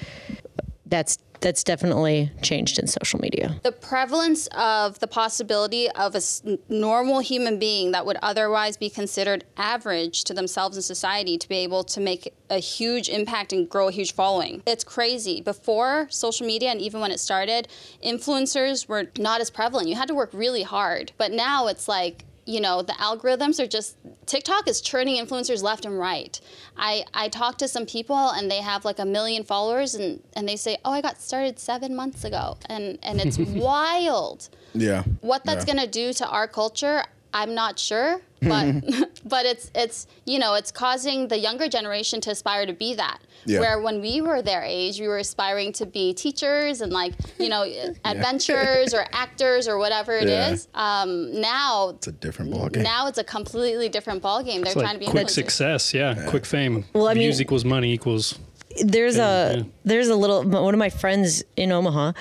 that's 0.85 1.17
that's 1.41 1.63
definitely 1.63 2.31
changed 2.41 2.79
in 2.79 2.87
social 2.87 3.19
media. 3.19 3.59
the 3.63 3.71
prevalence 3.71 4.47
of 4.47 4.99
the 4.99 5.07
possibility 5.07 5.89
of 5.91 6.15
a 6.15 6.21
normal 6.69 7.19
human 7.19 7.59
being 7.59 7.91
that 7.91 8.05
would 8.05 8.17
otherwise 8.21 8.77
be 8.77 8.89
considered 8.89 9.43
average 9.57 10.23
to 10.23 10.33
themselves 10.33 10.75
in 10.75 10.83
society 10.83 11.37
to 11.37 11.47
be 11.47 11.57
able 11.57 11.83
to 11.83 11.99
make 11.99 12.33
a 12.49 12.59
huge 12.59 13.09
impact 13.09 13.53
and 13.53 13.69
grow 13.69 13.87
a 13.87 13.91
huge 13.91 14.13
following. 14.13 14.61
It's 14.65 14.83
crazy. 14.83 15.41
Before 15.41 16.07
social 16.09 16.45
media 16.47 16.69
and 16.69 16.81
even 16.81 17.01
when 17.01 17.11
it 17.11 17.19
started, 17.19 17.67
influencers 18.03 18.87
were 18.87 19.07
not 19.17 19.41
as 19.41 19.49
prevalent. 19.49 19.87
You 19.87 19.95
had 19.95 20.07
to 20.07 20.15
work 20.15 20.29
really 20.33 20.63
hard. 20.63 21.11
But 21.17 21.31
now 21.31 21.67
it's 21.67 21.87
like, 21.87 22.25
you 22.47 22.61
know, 22.61 22.81
the 22.81 22.93
algorithms 22.93 23.59
are 23.59 23.67
just 23.67 23.97
TikTok 24.25 24.67
is 24.67 24.79
churning 24.81 25.23
influencers 25.23 25.61
left 25.61 25.85
and 25.85 25.99
right. 25.99 26.39
I, 26.77 27.03
I 27.13 27.27
talk 27.29 27.57
to 27.59 27.67
some 27.67 27.85
people 27.85 28.29
and 28.29 28.49
they 28.49 28.61
have 28.61 28.85
like 28.85 28.99
a 28.99 29.05
million 29.05 29.43
followers 29.43 29.93
and, 29.95 30.21
and 30.33 30.47
they 30.47 30.55
say, 30.55 30.77
Oh, 30.85 30.91
I 30.91 31.01
got 31.01 31.21
started 31.21 31.59
seven 31.59 31.95
months 31.95 32.23
ago 32.23 32.57
and, 32.67 32.97
and 33.03 33.19
it's 33.19 33.37
wild. 33.71 34.49
Yeah. 34.73 35.03
What 35.21 35.43
that's 35.43 35.65
Yeah. 35.67 35.73
gonna 35.75 35.87
do 35.87 36.13
to 36.13 36.27
our 36.27 36.47
culture, 36.47 37.03
I'm 37.33 37.53
not 37.53 37.77
sure. 37.77 38.21
But 38.41 38.83
but 39.25 39.45
it's 39.45 39.71
it's 39.75 40.07
you 40.25 40.39
know, 40.39 40.53
it's 40.55 40.71
causing 40.71 41.27
the 41.27 41.37
younger 41.39 41.67
generation 41.67 42.21
to 42.21 42.31
aspire 42.31 42.65
to 42.65 42.73
be 42.73 42.93
that. 42.95 43.19
Yeah. 43.45 43.59
Where 43.61 43.81
when 43.81 44.01
we 44.01 44.19
were 44.21 44.41
their 44.41 44.61
age, 44.63 44.99
we 44.99 45.07
were 45.07 45.19
aspiring 45.19 45.71
to 45.73 45.85
be 45.85 46.13
teachers 46.13 46.81
and 46.81 46.91
like, 46.91 47.13
you 47.39 47.47
know, 47.49 47.63
adventurers 48.05 48.93
or 48.93 49.05
actors 49.13 49.67
or 49.67 49.77
whatever 49.77 50.13
it 50.17 50.27
Yeah. 50.27 50.49
is. 50.51 50.67
Um, 50.73 51.39
now 51.39 51.89
It's 51.97 52.07
a 52.07 52.11
different 52.11 52.51
ballgame. 52.53 52.83
now 52.83 53.07
it's 53.07 53.17
a 53.17 53.23
completely 53.23 53.87
different 53.89 54.21
ballgame. 54.21 54.55
They're 54.63 54.63
It's 54.65 54.73
trying 54.73 54.85
like 54.85 54.93
to 54.93 54.99
be 54.99 55.05
quick 55.07 55.27
influencers. 55.27 55.31
success, 55.31 55.93
yeah, 55.93 56.25
quick 56.27 56.45
fame. 56.45 56.83
Well, 56.93 57.07
I 57.07 57.13
mean- 57.13 57.23
Views 57.23 57.39
equals 57.41 57.63
money 57.63 57.93
equals. 57.93 58.37
There's 58.83 59.15
a 59.17 59.55
yeah. 59.57 59.63
there's 59.85 60.07
a 60.09 60.15
little 60.15 60.43
one 60.43 60.73
of 60.73 60.77
my 60.77 60.89
friends 60.89 61.43
in 61.55 61.71
Omaha 61.71 62.11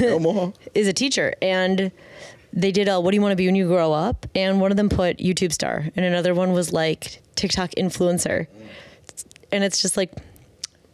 Omaha. 0.00 0.52
is 0.74 0.86
a 0.86 0.92
teacher 0.92 1.34
and 1.42 1.90
they 2.52 2.72
did 2.72 2.88
a 2.88 3.00
what 3.00 3.10
do 3.12 3.16
you 3.16 3.22
want 3.22 3.32
to 3.32 3.36
be 3.36 3.46
when 3.46 3.54
you 3.54 3.66
grow 3.66 3.92
up 3.92 4.26
and 4.34 4.60
one 4.60 4.70
of 4.70 4.76
them 4.76 4.88
put 4.88 5.18
YouTube 5.18 5.52
star 5.52 5.88
and 5.96 6.04
another 6.04 6.34
one 6.34 6.52
was 6.52 6.72
like 6.72 7.22
TikTok 7.34 7.70
influencer. 7.78 8.46
And 9.50 9.64
it's 9.64 9.82
just 9.82 9.96
like 9.96 10.12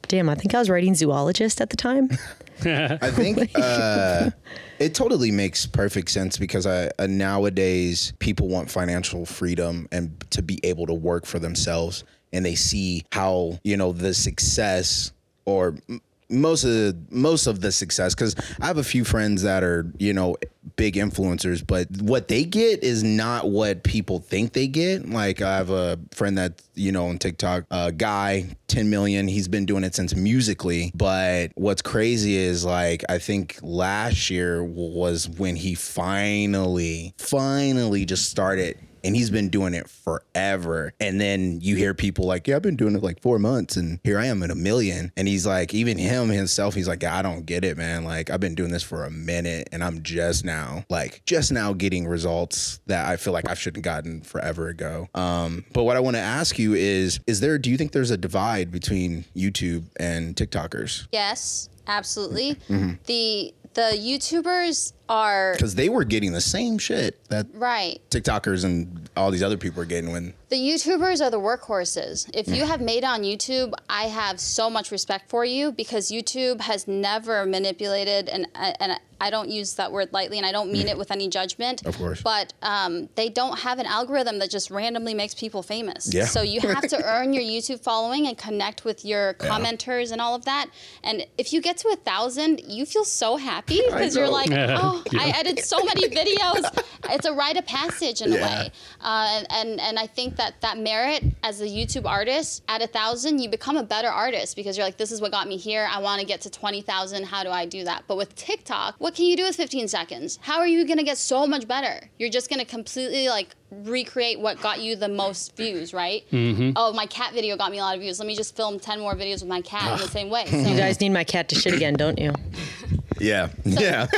damn, 0.08 0.28
I 0.28 0.34
think 0.34 0.54
I 0.54 0.58
was 0.58 0.70
writing 0.70 0.94
zoologist 0.94 1.60
at 1.60 1.70
the 1.70 1.76
time. 1.76 2.08
I 2.64 3.10
think 3.10 3.50
uh, 3.54 4.30
it 4.78 4.94
totally 4.94 5.30
makes 5.30 5.66
perfect 5.66 6.10
sense 6.10 6.38
because 6.38 6.66
I, 6.66 6.90
uh, 6.98 7.06
nowadays 7.06 8.12
people 8.18 8.48
want 8.48 8.70
financial 8.70 9.24
freedom 9.24 9.86
and 9.92 10.18
to 10.30 10.42
be 10.42 10.58
able 10.64 10.86
to 10.86 10.94
work 10.94 11.24
for 11.24 11.38
themselves, 11.38 12.02
and 12.32 12.44
they 12.44 12.56
see 12.56 13.04
how 13.12 13.58
you 13.62 13.76
know 13.76 13.92
the 13.92 14.12
success 14.12 15.12
or 15.44 15.76
m- 15.88 16.00
most 16.30 16.64
of 16.64 16.70
the, 16.70 16.97
most 17.11 17.47
of 17.47 17.61
the 17.61 17.73
success 17.73 18.14
because 18.14 18.35
I 18.61 18.66
have 18.66 18.78
a 18.78 18.85
few 18.85 19.04
friends 19.04 19.42
that 19.42 19.62
are 19.62 19.90
you 19.99 20.12
know 20.12 20.37
big 20.76 20.94
influencers, 20.94 21.66
but 21.66 21.88
what 22.00 22.28
they 22.28 22.44
get 22.44 22.82
is 22.82 23.02
not 23.02 23.50
what 23.50 23.82
people 23.82 24.20
think 24.20 24.52
they 24.52 24.66
get. 24.66 25.08
Like 25.08 25.40
I 25.40 25.56
have 25.56 25.70
a 25.70 25.99
friend 26.12 26.37
that 26.38 26.62
you 26.75 26.92
know 26.92 27.08
on 27.08 27.18
TikTok, 27.18 27.64
a 27.70 27.92
guy, 27.92 28.56
10 28.68 28.90
million. 28.90 29.28
He's 29.28 29.49
been 29.49 29.66
doing 29.66 29.85
it 29.85 29.94
since 29.94 30.14
Musical.ly, 30.14 30.92
but 30.94 31.52
what's 31.54 31.82
crazy 31.82 32.37
is 32.37 32.64
like 32.64 33.04
I 33.08 33.18
think 33.18 33.58
last 33.62 34.30
year 34.30 34.62
was 34.62 35.28
when 35.28 35.56
he 35.56 35.75
finally, 35.75 37.14
finally 37.18 38.04
just 38.04 38.30
started 38.30 38.78
and 39.05 39.14
he's 39.17 39.31
been 39.31 39.49
doing 39.49 39.75
it 39.75 39.88
forever. 39.88 40.93
And 41.00 41.21
then 41.21 41.61
you 41.61 41.76
hear 41.76 41.95
people 41.95 42.26
like, 42.26 42.47
"Yeah, 42.47 42.57
I've 42.57 42.62
been 42.62 42.76
doing 42.76 42.95
it 42.95 43.02
like 43.02 43.21
four 43.21 43.38
months, 43.38 43.76
and 43.76 44.00
here 44.05 44.19
I 44.19 44.26
am 44.26 44.43
at 44.43 44.50
a 44.50 44.55
million. 44.55 45.12
And 45.17 45.28
he's 45.28 45.47
like, 45.47 45.75
even 45.75 45.99
him 45.99 46.28
himself, 46.28 46.75
he's 46.75 46.88
like, 46.88 47.05
"I 47.05 47.23
don't 47.23 47.47
get 47.47 47.64
it, 47.64 47.76
man. 47.76 48.05
Like, 48.05 48.31
I've 48.31 48.40
been 48.40 48.55
doing 48.55 48.71
this 48.71 48.83
for 48.83 49.05
a 49.05 49.11
minute, 49.11 49.69
and 49.73 49.83
I'm 49.83 50.02
just 50.02 50.45
now, 50.45 50.85
like, 50.88 51.23
just 51.26 51.52
now 51.52 51.73
getting 51.73 52.07
results 52.07 52.81
that 52.87 53.07
I 53.07 53.17
feel 53.17 53.33
like 53.33 53.49
I 53.49 53.55
should 53.55 53.76
have 53.76 53.85
gotten 53.85 54.21
forever 54.23 54.69
ago." 54.69 55.09
Um, 55.14 55.64
but 55.73 55.85
what 55.85 55.97
I 55.97 56.00
want 56.00 56.17
to 56.17 56.23
ask 56.23 56.59
you 56.59 56.75
is, 56.75 57.21
is 57.26 57.40
there? 57.40 57.59
Do 57.59 57.71
you 57.71 57.76
think 57.76 57.93
there's 57.93 58.11
a 58.11 58.17
divide 58.17 58.71
between 58.71 59.25
YouTube 59.37 59.85
and 59.99 60.35
TikTokers? 60.37 61.09
Yes, 61.12 61.69
absolutely. 61.87 62.55
Mm-hmm. 62.69 62.93
The 63.07 63.55
the 63.75 63.97
YouTubers 63.97 64.93
are 65.08 65.52
Because 65.54 65.74
they 65.74 65.88
were 65.88 66.04
getting 66.04 66.32
the 66.32 66.40
same 66.40 66.78
shit 66.78 67.22
that 67.28 67.46
right. 67.54 68.00
TikTokers 68.10 68.64
and 68.64 69.08
all 69.16 69.30
these 69.30 69.42
other 69.42 69.56
people 69.56 69.82
are 69.82 69.86
getting 69.86 70.12
when 70.12 70.34
The 70.48 70.56
YouTubers 70.56 71.20
are 71.20 71.30
the 71.30 71.40
workhorses. 71.40 72.28
If 72.34 72.48
you 72.48 72.64
have 72.64 72.80
made 72.80 73.04
on 73.04 73.22
YouTube, 73.22 73.72
I 73.88 74.04
have 74.04 74.40
so 74.40 74.70
much 74.70 74.90
respect 74.90 75.28
for 75.28 75.44
you 75.44 75.72
because 75.72 76.10
YouTube 76.10 76.60
has 76.60 76.88
never 76.88 77.44
manipulated, 77.46 78.28
and 78.28 78.46
and 78.54 78.98
I 79.20 79.30
don't 79.30 79.50
use 79.50 79.74
that 79.74 79.90
word 79.90 80.12
lightly, 80.12 80.38
and 80.38 80.46
I 80.46 80.52
don't 80.52 80.70
mean 80.70 80.86
it 80.86 80.96
with 80.96 81.10
any 81.10 81.28
judgment. 81.28 81.84
Of 81.84 81.96
course. 81.96 82.22
But 82.22 82.52
um, 82.62 83.08
they 83.16 83.28
don't 83.28 83.58
have 83.58 83.78
an 83.78 83.86
algorithm 83.86 84.38
that 84.38 84.50
just 84.50 84.70
randomly 84.70 85.14
makes 85.14 85.34
people 85.34 85.62
famous. 85.62 86.12
Yeah. 86.12 86.26
So 86.26 86.42
you 86.42 86.60
have 86.60 86.86
to 86.88 87.04
earn 87.04 87.32
your 87.32 87.42
YouTube 87.42 87.82
following 87.82 88.26
and 88.26 88.38
connect 88.38 88.84
with 88.84 89.04
your 89.04 89.34
commenters 89.34 90.12
and 90.12 90.20
all 90.20 90.34
of 90.34 90.44
that. 90.44 90.70
And 91.02 91.26
if 91.36 91.52
you 91.52 91.60
get 91.60 91.78
to 91.78 91.88
a 91.88 91.96
thousand, 91.96 92.60
you 92.66 92.86
feel 92.86 93.04
so 93.04 93.36
happy 93.36 93.80
because 93.86 94.14
you're 94.14 94.26
know. 94.26 94.32
like, 94.32 94.50
Yeah. 95.12 95.21
I 95.23 95.28
edited 95.38 95.64
so 95.64 95.83
many 95.85 96.09
videos. 96.09 96.64
It's 97.11 97.26
a 97.26 97.33
rite 97.33 97.57
of 97.57 97.67
passage 97.67 98.21
in 98.23 98.33
a 98.33 98.37
way. 98.37 98.71
Uh, 99.00 99.43
and 99.50 99.81
and 99.81 99.99
I 99.99 100.07
think 100.07 100.37
that 100.37 100.61
that 100.61 100.78
merit 100.78 101.25
as 101.43 101.61
a 101.61 101.67
YouTube 101.67 102.07
artist 102.07 102.62
at 102.69 102.83
a 102.83 102.87
thousand, 102.87 103.38
you 103.40 103.49
become 103.49 103.76
a 103.76 103.83
better 103.83 104.09
artist 104.09 104.57
because 104.57 104.76
you're 104.76 104.87
like, 104.87 104.97
this 104.99 105.12
is 105.12 105.21
what 105.21 105.31
got 105.33 105.49
me 105.49 105.57
here. 105.57 105.88
I 105.90 106.00
want 106.00 106.21
to 106.21 106.26
get 106.26 106.40
to 106.43 106.50
twenty 106.50 106.83
thousand. 106.83 107.25
How 107.25 107.43
do 107.45 107.50
I 107.50 107.64
do 107.67 107.85
that? 107.85 108.05
But 108.07 108.17
with 108.17 108.35
TikTok, 108.35 108.97
what 108.99 109.14
can 109.14 109.26
you 109.26 109.37
do 109.37 109.45
with 109.45 109.57
fifteen 109.57 109.88
seconds? 109.88 110.38
How 110.43 110.59
are 110.59 110.67
you 110.67 110.87
gonna 110.87 111.02
get 111.05 111.19
so 111.19 111.47
much 111.47 111.67
better? 111.69 112.09
You're 112.19 112.31
just 112.31 112.50
gonna 112.50 112.64
completely 112.64 113.28
like 113.28 113.55
recreate 113.71 114.40
what 114.40 114.61
got 114.62 114.81
you 114.81 114.97
the 114.97 115.09
most 115.09 115.57
views, 115.57 115.93
right? 115.93 116.25
Oh, 116.33 116.93
my 116.95 117.07
cat 117.07 117.33
video 117.35 117.57
got 117.57 117.71
me 117.71 117.78
a 117.78 117.83
lot 117.83 117.95
of 117.95 118.00
views. 118.00 118.19
Let 118.19 118.26
me 118.26 118.35
just 118.37 118.57
film 118.57 118.78
ten 118.81 119.00
more 119.00 119.14
videos 119.14 119.40
with 119.40 119.49
my 119.49 119.61
cat 119.62 119.93
in 119.93 119.99
the 119.99 120.09
same 120.11 120.31
way. 120.31 120.47
So 120.47 120.57
You 120.57 120.76
guys 120.76 121.00
need 121.00 121.11
my 121.11 121.25
cat 121.25 121.49
to 121.50 121.55
shit 121.55 121.75
again, 121.75 121.95
don't 121.95 122.19
you? 122.19 122.33
yeah, 123.20 123.48
yeah. 123.64 124.06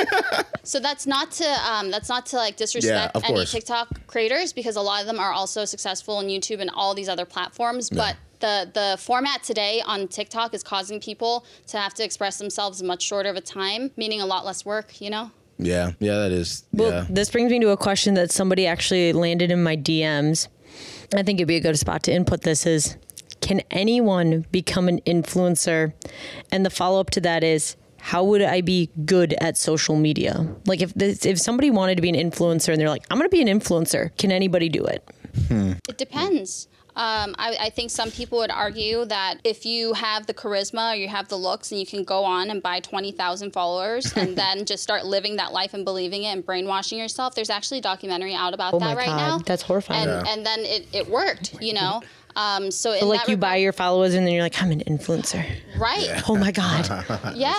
So 0.63 0.79
that's 0.79 1.07
not 1.07 1.31
to 1.33 1.49
um, 1.69 1.91
that's 1.91 2.09
not 2.09 2.27
to 2.27 2.37
like 2.37 2.57
disrespect 2.57 3.17
of 3.17 3.25
any 3.25 3.35
course. 3.35 3.51
TikTok 3.51 4.07
creators 4.07 4.53
because 4.53 4.77
a 4.77 4.81
lot 4.81 5.01
of 5.01 5.07
them 5.07 5.19
are 5.19 5.33
also 5.33 5.65
successful 5.65 6.19
on 6.19 6.27
YouTube 6.27 6.61
and 6.61 6.71
all 6.71 6.95
these 6.95 7.09
other 7.09 7.25
platforms. 7.25 7.91
But 7.91 8.17
the 8.41 8.71
the 8.73 8.97
format 9.01 9.43
today 9.43 9.83
on 9.85 10.07
TikTok 10.07 10.55
is 10.55 10.63
causing 10.63 11.01
people 11.01 11.45
to 11.69 11.79
have 11.79 11.95
to 11.95 12.05
express 12.05 12.39
themselves 12.39 12.81
in 12.81 12.87
much 12.87 13.03
shorter 13.03 13.31
of 13.31 13.37
a 13.37 13.41
time, 13.41 13.91
meaning 13.97 14.21
a 14.21 14.27
lot 14.27 14.45
less 14.45 14.65
work. 14.65 15.01
You 15.01 15.11
know. 15.11 15.31
Yeah, 15.59 15.93
yeah, 15.99 16.17
that 16.17 16.33
is. 16.33 16.65
Well, 16.73 16.91
yeah. 16.91 17.07
this 17.09 17.31
brings 17.31 17.51
me 17.51 17.59
to 17.61 17.71
a 17.71 17.77
question 17.77 18.15
that 18.15 18.31
somebody 18.31 18.67
actually 18.67 19.13
landed 19.13 19.51
in 19.51 19.63
my 19.63 19.77
DMs. 19.77 20.49
I 21.15 21.23
think 21.23 21.39
it'd 21.39 21.49
be 21.49 21.57
a 21.57 21.61
good 21.61 21.79
spot 21.79 22.05
to 22.05 22.13
input 22.13 22.43
this 22.43 22.65
is 22.65 22.97
can 23.41 23.61
anyone 23.71 24.47
become 24.53 24.89
an 24.89 25.01
influencer? 25.01 25.93
And 26.53 26.65
the 26.65 26.71
follow 26.71 27.01
up 27.01 27.11
to 27.11 27.21
that 27.23 27.43
is 27.43 27.77
how 28.01 28.25
would 28.25 28.43
I 28.43 28.61
be 28.61 28.91
good 29.05 29.35
at 29.35 29.57
social 29.57 29.97
media? 29.97 30.47
Like 30.67 30.81
if 30.81 30.93
this, 30.95 31.25
if 31.27 31.39
somebody 31.39 31.71
wanted 31.71 31.97
to 31.97 32.03
be 32.03 32.09
an 32.09 32.17
influencer 32.17 32.71
and 32.73 32.81
they're 32.81 32.89
like, 32.89 33.05
I'm 33.11 33.19
going 33.19 33.29
to 33.31 33.35
be 33.35 33.43
an 33.43 33.49
influencer, 33.49 34.17
can 34.17 34.33
anybody 34.33 34.69
do 34.69 34.85
it? 34.85 35.09
It 35.89 35.99
depends. 35.99 36.69
Um, 36.97 37.37
I, 37.39 37.57
I 37.61 37.71
think 37.71 37.91
some 37.91 38.11
people 38.11 38.39
would 38.39 38.51
argue 38.51 39.05
that 39.05 39.37
if 39.45 39.65
you 39.65 39.93
have 39.93 40.27
the 40.27 40.35
charisma 40.35 40.93
or 40.93 40.97
you 40.97 41.07
have 41.09 41.29
the 41.29 41.37
looks 41.37 41.71
and 41.71 41.79
you 41.79 41.87
can 41.87 42.03
go 42.03 42.25
on 42.25 42.51
and 42.51 42.61
buy 42.61 42.81
20,000 42.81 43.53
followers 43.53 44.13
and 44.17 44.37
then 44.37 44.65
just 44.65 44.83
start 44.83 45.07
living 45.07 45.37
that 45.37 45.53
life 45.53 45.73
and 45.73 45.85
believing 45.85 46.25
it 46.25 46.33
and 46.33 46.45
brainwashing 46.45 46.99
yourself, 46.99 47.35
there's 47.37 47.49
actually 47.49 47.79
a 47.79 47.83
documentary 47.83 48.35
out 48.35 48.55
about 48.55 48.75
Oh 48.75 48.81
that 48.81 48.85
my 48.87 48.95
right 48.97 49.07
God, 49.07 49.17
now. 49.17 49.39
that's 49.39 49.63
horrifying. 49.63 50.09
And, 50.09 50.27
and 50.27 50.45
then 50.47 50.61
it, 50.61 50.89
it 50.93 51.09
worked, 51.09 51.55
you 51.63 51.75
know? 51.75 52.03
Um, 52.37 52.71
so 52.71 52.93
in 52.93 53.09
like 53.09 53.21
you 53.29 53.35
regard- 53.35 53.41
buy 53.41 53.57
your 53.57 53.73
followers 53.73 54.15
and 54.15 54.27
then 54.27 54.33
you're 54.35 54.43
like, 54.43 54.61
I'm 54.63 54.71
an 54.71 54.81
influencer. 54.87 55.45
right. 55.79 56.23
Oh 56.29 56.37
my 56.37 56.51
God. 56.53 56.89
Yeah. 57.37 57.55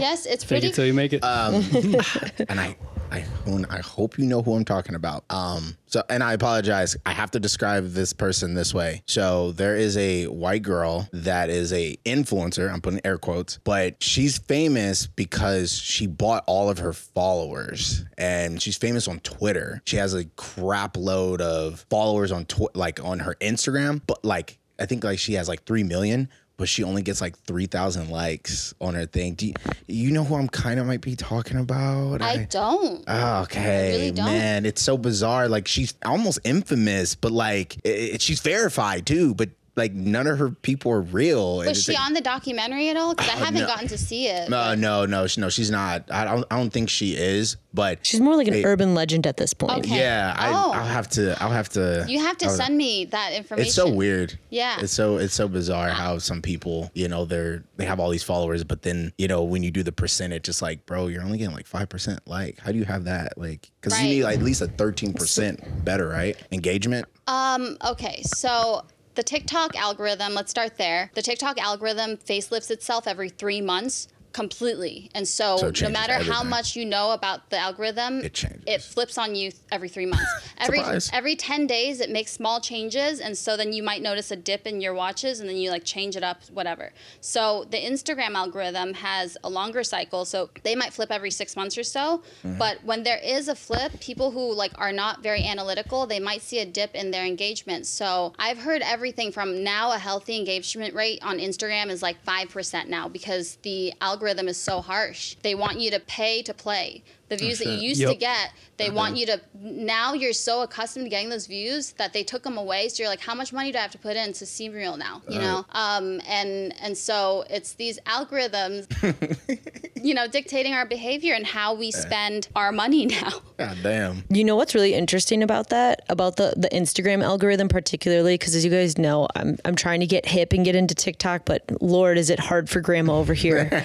yes, 0.00 0.26
it's 0.26 0.44
Fake 0.44 0.48
pretty. 0.60 0.66
it 0.68 0.74
till 0.74 0.86
you 0.86 0.94
make 0.94 1.12
it. 1.12 1.22
and 2.48 2.60
I, 2.60 2.76
I, 3.10 3.24
I 3.70 3.78
hope 3.78 4.18
you 4.18 4.26
know 4.26 4.42
who 4.42 4.54
I'm 4.54 4.64
talking 4.64 4.94
about. 4.94 5.24
Um, 5.30 5.76
so, 5.86 6.02
and 6.08 6.22
I 6.22 6.32
apologize. 6.32 6.96
I 7.06 7.12
have 7.12 7.30
to 7.32 7.40
describe 7.40 7.90
this 7.90 8.12
person 8.12 8.54
this 8.54 8.74
way. 8.74 9.02
So, 9.06 9.52
there 9.52 9.76
is 9.76 9.96
a 9.96 10.26
white 10.26 10.62
girl 10.62 11.08
that 11.12 11.50
is 11.50 11.72
a 11.72 11.96
influencer. 12.04 12.72
I'm 12.72 12.80
putting 12.80 13.00
air 13.04 13.18
quotes, 13.18 13.58
but 13.64 14.02
she's 14.02 14.38
famous 14.38 15.06
because 15.06 15.72
she 15.72 16.06
bought 16.06 16.44
all 16.46 16.68
of 16.68 16.78
her 16.78 16.92
followers, 16.92 18.04
and 18.18 18.60
she's 18.60 18.76
famous 18.76 19.08
on 19.08 19.20
Twitter. 19.20 19.80
She 19.84 19.96
has 19.96 20.14
a 20.14 20.24
crap 20.36 20.96
load 20.96 21.40
of 21.40 21.86
followers 21.90 22.32
on 22.32 22.44
tw- 22.46 22.74
like 22.74 23.02
on 23.02 23.20
her 23.20 23.36
Instagram, 23.40 24.00
but 24.06 24.24
like 24.24 24.58
I 24.78 24.86
think 24.86 25.04
like 25.04 25.18
she 25.18 25.34
has 25.34 25.48
like 25.48 25.64
three 25.64 25.82
million 25.82 26.28
but 26.58 26.68
she 26.68 26.82
only 26.84 27.02
gets 27.02 27.20
like 27.20 27.36
3,000 27.40 28.08
likes 28.10 28.72
on 28.80 28.94
her 28.94 29.06
thing. 29.06 29.34
Do 29.34 29.46
you, 29.46 29.54
you 29.86 30.10
know 30.10 30.24
who 30.24 30.36
I'm 30.36 30.48
kind 30.48 30.80
of 30.80 30.86
might 30.86 31.00
be 31.02 31.14
talking 31.16 31.58
about? 31.58 32.22
I 32.22 32.44
don't. 32.44 33.04
Oh, 33.06 33.42
okay, 33.42 33.90
really 33.92 34.10
don't. 34.12 34.24
man, 34.26 34.64
it's 34.66 34.80
so 34.82 34.96
bizarre. 34.96 35.48
Like 35.48 35.68
she's 35.68 35.94
almost 36.04 36.38
infamous, 36.44 37.14
but 37.14 37.32
like 37.32 37.76
it, 37.84 38.14
it- 38.14 38.22
she's 38.22 38.40
verified 38.40 39.06
too. 39.06 39.34
But 39.34 39.50
like 39.76 39.92
none 39.92 40.26
of 40.26 40.38
her 40.38 40.50
people 40.50 40.90
are 40.92 41.02
real. 41.02 41.58
Was 41.58 41.68
it's 41.68 41.82
she 41.82 41.92
like- 41.92 42.00
on 42.00 42.12
the 42.14 42.20
documentary 42.20 42.88
at 42.88 42.96
all? 42.96 43.14
Because 43.14 43.28
I 43.30 43.36
haven't 43.36 43.60
no. 43.60 43.66
gotten 43.66 43.88
to 43.88 43.98
see 43.98 44.26
it. 44.28 44.52
Uh, 44.52 44.74
no, 44.74 45.04
no, 45.06 45.26
she- 45.26 45.40
no, 45.40 45.48
she's 45.50 45.70
not. 45.70 46.10
I 46.10 46.24
don't. 46.24 46.44
I 46.50 46.56
don't 46.56 46.70
think 46.72 46.88
she 46.90 47.14
is. 47.14 47.56
But 47.74 48.06
She's 48.06 48.22
more 48.22 48.36
like 48.36 48.48
an 48.48 48.54
Hey. 48.54 48.64
urban 48.64 48.94
legend 48.94 49.26
at 49.26 49.36
this 49.36 49.52
point. 49.52 49.84
Okay. 49.84 49.98
yeah, 49.98 50.34
I, 50.34 50.48
Oh. 50.50 50.72
I'll 50.72 50.86
have 50.86 51.10
to. 51.10 51.36
I'll 51.42 51.50
have 51.50 51.68
to. 51.70 52.06
you 52.08 52.20
have 52.20 52.38
to 52.38 52.46
I'll- 52.46 52.52
send 52.56 52.74
me 52.74 53.04
that 53.06 53.34
information. 53.34 53.66
It's 53.66 53.74
so 53.74 53.90
weird. 53.92 54.38
Yeah. 54.48 54.80
It's 54.80 54.94
so 54.94 55.18
it's 55.18 55.34
so 55.34 55.46
bizarre 55.46 55.90
how 55.90 56.16
some 56.16 56.40
people, 56.40 56.90
you 56.94 57.06
know, 57.08 57.26
they're 57.26 57.64
they 57.76 57.84
have 57.84 58.00
all 58.00 58.08
these 58.08 58.22
followers, 58.22 58.64
but 58.64 58.80
then, 58.80 59.12
you 59.18 59.28
know, 59.28 59.44
when 59.44 59.62
you 59.62 59.70
do 59.70 59.82
the 59.82 59.92
percentage, 59.92 60.48
it's 60.48 60.62
like, 60.62 60.86
bro, 60.86 61.08
you're 61.08 61.22
only 61.22 61.36
getting 61.36 61.54
like 61.54 61.66
five 61.66 61.90
percent 61.90 62.20
like. 62.26 62.58
How 62.60 62.72
do 62.72 62.78
you 62.78 62.86
have 62.86 63.04
that? 63.04 63.36
Like 63.36 63.70
because 63.78 63.92
Right. 63.92 64.04
you 64.04 64.08
need 64.08 64.24
like, 64.24 64.38
at 64.38 64.42
least 64.42 64.62
a 64.62 64.68
thirteen 64.68 65.12
percent 65.12 65.84
better, 65.84 66.08
right? 66.08 66.34
Engagement. 66.52 67.06
Um, 67.26 67.76
okay, 67.84 68.22
so 68.22 68.86
the 69.16 69.22
TikTok 69.22 69.74
algorithm, 69.76 70.34
let's 70.34 70.50
start 70.50 70.76
there. 70.76 71.10
The 71.14 71.22
TikTok 71.22 71.58
algorithm 71.58 72.18
facelifts 72.18 72.70
itself 72.70 73.08
every 73.08 73.30
three 73.30 73.62
months 73.62 74.08
completely. 74.36 75.10
And 75.14 75.26
so, 75.26 75.56
So 75.56 75.72
no 75.86 75.88
matter 75.88 76.12
how 76.12 76.42
much 76.42 76.76
you 76.76 76.84
know 76.84 77.12
about 77.12 77.48
the 77.48 77.56
algorithm, 77.56 78.20
It 78.22 78.34
changes. 78.34 78.62
it 78.66 78.82
flips 78.82 79.16
on 79.16 79.34
you 79.34 79.50
every 79.72 79.88
three 79.88 80.04
months. 80.04 80.30
every 80.58 80.80
Surprise. 80.80 81.10
every 81.10 81.36
10 81.36 81.66
days, 81.66 82.00
it 82.00 82.10
makes 82.10 82.32
small 82.32 82.60
changes. 82.60 83.18
And 83.18 83.36
so 83.36 83.56
then 83.56 83.72
you 83.72 83.82
might 83.82 84.02
notice 84.02 84.30
a 84.30 84.36
dip 84.36 84.66
in 84.66 84.82
your 84.82 84.92
watches 84.92 85.40
and 85.40 85.48
then 85.48 85.56
you 85.56 85.70
like 85.70 85.84
change 85.86 86.16
it 86.16 86.22
up, 86.22 86.42
whatever. 86.52 86.92
So 87.22 87.64
the 87.70 87.78
Instagram 87.78 88.34
algorithm 88.34 88.92
has 88.92 89.38
a 89.42 89.48
longer 89.48 89.82
cycle. 89.82 90.26
So 90.26 90.50
they 90.64 90.76
might 90.76 90.92
flip 90.92 91.10
every 91.10 91.30
six 91.30 91.56
months 91.56 91.78
or 91.78 91.82
so. 91.82 92.22
Mm-hmm. 92.44 92.58
But 92.58 92.84
when 92.84 93.04
there 93.04 93.20
is 93.24 93.48
a 93.48 93.54
flip, 93.54 93.98
people 94.00 94.32
who 94.32 94.52
like 94.52 94.72
are 94.76 94.92
not 94.92 95.22
very 95.22 95.44
analytical, 95.44 96.06
they 96.06 96.20
might 96.20 96.42
see 96.42 96.58
a 96.58 96.66
dip 96.66 96.94
in 96.94 97.10
their 97.10 97.24
engagement. 97.24 97.86
So 97.86 98.34
I've 98.38 98.58
heard 98.58 98.82
everything 98.82 99.32
from 99.32 99.64
now 99.64 99.92
a 99.92 99.98
healthy 99.98 100.36
engagement 100.36 100.92
rate 100.94 101.20
on 101.22 101.38
Instagram 101.38 101.88
is 101.88 102.02
like 102.02 102.22
5% 102.22 102.88
now 102.88 103.08
because 103.08 103.56
the 103.62 103.94
algorithm 104.02 104.25
is 104.48 104.56
so 104.56 104.80
harsh. 104.80 105.36
They 105.42 105.54
want 105.54 105.80
you 105.80 105.90
to 105.90 106.00
pay 106.00 106.42
to 106.42 106.54
play. 106.54 107.02
The 107.28 107.36
views 107.36 107.58
that 107.58 107.68
you 107.68 107.94
shit. 107.94 107.98
used 107.98 108.12
to 108.12 108.14
get, 108.14 108.52
they 108.76 108.90
want 108.90 109.16
you 109.16 109.26
to 109.26 109.40
now 109.60 110.12
you're 110.12 110.32
so 110.32 110.62
accustomed 110.62 111.06
to 111.06 111.10
getting 111.10 111.28
those 111.28 111.46
views 111.46 111.92
that 111.92 112.12
they 112.12 112.22
took 112.22 112.42
them 112.42 112.56
away. 112.56 112.88
So 112.88 113.02
you're 113.02 113.10
like, 113.10 113.20
how 113.20 113.34
much 113.34 113.52
money 113.52 113.72
do 113.72 113.78
I 113.78 113.82
have 113.82 113.90
to 113.92 113.98
put 113.98 114.16
in 114.16 114.32
to 114.34 114.46
see 114.46 114.68
real 114.68 114.96
now? 114.96 115.22
You 115.28 115.38
know? 115.38 115.64
Um 115.70 116.20
and 116.28 116.74
and 116.80 116.96
so 116.96 117.44
it's 117.50 117.74
these 117.74 117.98
algorithms 118.00 118.86
you 120.06 120.14
know, 120.14 120.28
dictating 120.28 120.72
our 120.72 120.86
behavior 120.86 121.34
and 121.34 121.44
how 121.44 121.74
we 121.74 121.90
spend 121.90 122.48
our 122.54 122.70
money 122.70 123.06
now. 123.22 123.30
God 123.56 123.78
damn. 123.82 124.24
You 124.28 124.44
know 124.44 124.54
what's 124.54 124.74
really 124.74 124.94
interesting 124.94 125.42
about 125.42 125.70
that, 125.70 126.02
about 126.08 126.36
the, 126.36 126.54
the 126.56 126.68
Instagram 126.68 127.24
algorithm 127.24 127.68
particularly, 127.68 128.34
because 128.34 128.54
as 128.54 128.64
you 128.64 128.70
guys 128.70 128.98
know, 128.98 129.26
I'm 129.34 129.58
I'm 129.64 129.74
trying 129.74 130.00
to 130.00 130.06
get 130.06 130.26
hip 130.26 130.52
and 130.52 130.64
get 130.64 130.76
into 130.76 130.94
TikTok, 130.94 131.44
but 131.44 131.62
Lord, 131.80 132.18
is 132.18 132.30
it 132.30 132.38
hard 132.38 132.68
for 132.68 132.80
Grandma 132.80 133.16
over 133.16 133.34
here? 133.34 133.64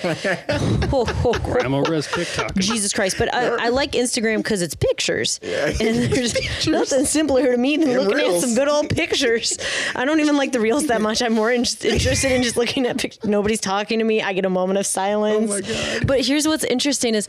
Grandma 1.43 1.83
Rez 1.89 2.07
TikTok. 2.07 2.55
Jesus 2.55 2.93
Christ! 2.93 3.17
But 3.17 3.30
I, 3.33 3.65
I 3.65 3.69
like 3.69 3.91
Instagram 3.93 4.37
because 4.37 4.61
it's 4.61 4.75
pictures, 4.75 5.39
Yeah. 5.43 5.67
and 5.67 6.11
there's 6.11 6.67
nothing 6.67 7.05
simpler 7.05 7.51
to 7.51 7.57
me 7.57 7.77
than 7.77 7.89
looking 7.97 8.33
at 8.35 8.41
some 8.41 8.55
good 8.55 8.67
old 8.67 8.89
pictures. 8.89 9.57
I 9.95 10.05
don't 10.05 10.19
even 10.19 10.37
like 10.37 10.51
the 10.51 10.59
reels 10.59 10.87
that 10.87 11.01
much. 11.01 11.21
I'm 11.21 11.33
more 11.33 11.51
in- 11.51 11.65
interested 11.83 12.31
in 12.31 12.43
just 12.43 12.57
looking 12.57 12.85
at 12.85 12.97
pictures. 12.97 13.23
Nobody's 13.23 13.61
talking 13.61 13.99
to 13.99 14.05
me. 14.05 14.21
I 14.21 14.33
get 14.33 14.45
a 14.45 14.49
moment 14.49 14.79
of 14.79 14.85
silence. 14.85 15.51
Oh 15.51 15.55
my 15.55 15.61
God. 15.61 16.07
But 16.07 16.25
here's 16.25 16.47
what's 16.47 16.63
interesting 16.63 17.15
is, 17.15 17.27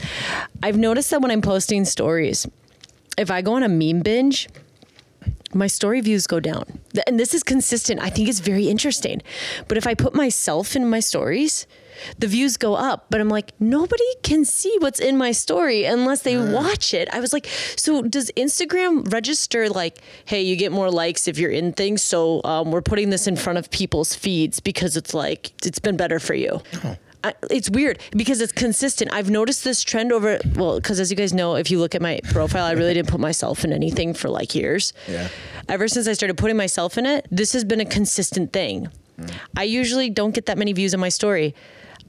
I've 0.62 0.77
noticed 0.79 1.11
that 1.11 1.21
when 1.23 1.31
I'm 1.31 1.43
posting 1.43 1.85
stories, 1.85 2.47
if 3.19 3.31
I 3.31 3.43
go 3.43 3.55
on 3.55 3.62
a 3.62 3.69
meme 3.69 4.01
binge, 4.01 4.49
my 5.55 5.67
story 5.67 6.01
views 6.01 6.27
go 6.27 6.41
down. 6.41 6.65
And 7.07 7.21
this 7.21 7.35
is 7.35 7.43
consistent. 7.43 8.01
I 8.01 8.09
think 8.09 8.29
it's 8.29 8.41
very 8.41 8.69
interesting. 8.69 9.23
But 9.69 9.77
if 9.77 9.87
I 9.87 9.95
put 9.95 10.15
myself 10.15 10.75
in 10.77 10.88
my 10.88 11.01
stories, 11.01 11.67
the 12.19 12.27
views 12.27 12.57
go 12.57 12.75
up. 12.75 13.07
But 13.11 13.21
I'm 13.21 13.29
like, 13.29 13.53
nobody 13.61 14.05
can 14.23 14.45
see 14.45 14.75
what's 14.81 15.01
in 15.01 15.17
my 15.17 15.33
story 15.33 15.85
unless 15.85 16.23
they 16.23 16.37
watch 16.37 16.95
it. 16.95 17.09
I 17.12 17.21
was 17.21 17.33
like, 17.33 17.47
so 17.77 18.03
does 18.03 18.31
Instagram 18.37 19.12
register 19.12 19.69
like, 19.69 19.99
hey, 20.25 20.43
you 20.43 20.57
get 20.57 20.73
more 20.73 20.91
likes 20.91 21.29
if 21.29 21.38
you're 21.38 21.51
in 21.51 21.73
things? 21.73 22.03
So 22.03 22.41
um, 22.45 22.71
we're 22.71 22.83
putting 22.83 23.11
this 23.11 23.27
in 23.27 23.37
front 23.37 23.59
of 23.59 23.71
people's 23.71 24.15
feeds 24.15 24.61
because 24.61 24.97
it's 24.97 25.15
like, 25.15 25.53
it's 25.67 25.79
been 25.79 25.97
better 25.97 26.19
for 26.19 26.35
you. 26.35 26.61
I, 27.25 27.35
it's 27.51 27.71
weird 27.71 28.01
because 28.17 28.41
it's 28.41 28.53
consistent. 28.53 29.12
I've 29.12 29.31
noticed 29.31 29.62
this 29.62 29.85
trend 29.85 30.11
over 30.12 30.41
well, 30.57 30.81
because 30.81 30.99
as 30.99 31.09
you 31.09 31.17
guys 31.17 31.33
know, 31.33 31.55
if 31.55 31.71
you 31.71 31.79
look 31.79 31.95
at 31.95 32.03
my 32.03 32.19
profile, 32.33 32.65
I 32.65 32.73
really 32.73 32.95
didn't 32.95 33.09
put 33.09 33.21
myself 33.21 33.65
in 33.65 33.73
anything 33.73 34.12
for 34.12 34.29
like 34.29 34.57
years. 34.57 34.93
Yeah. 35.07 35.29
Ever 35.69 35.87
since 35.87 36.09
I 36.09 36.15
started 36.15 36.37
putting 36.37 36.57
myself 36.57 36.99
in 36.99 37.07
it, 37.07 37.29
this 37.31 37.53
has 37.53 37.65
been 37.65 37.81
a 37.81 37.85
consistent 37.85 38.53
thing. 38.53 38.88
I 39.57 39.62
usually 39.62 40.11
don't 40.11 40.35
get 40.35 40.47
that 40.47 40.59
many 40.59 40.73
views 40.73 40.95
on 40.95 41.01
my 41.01 41.11
story. 41.11 41.55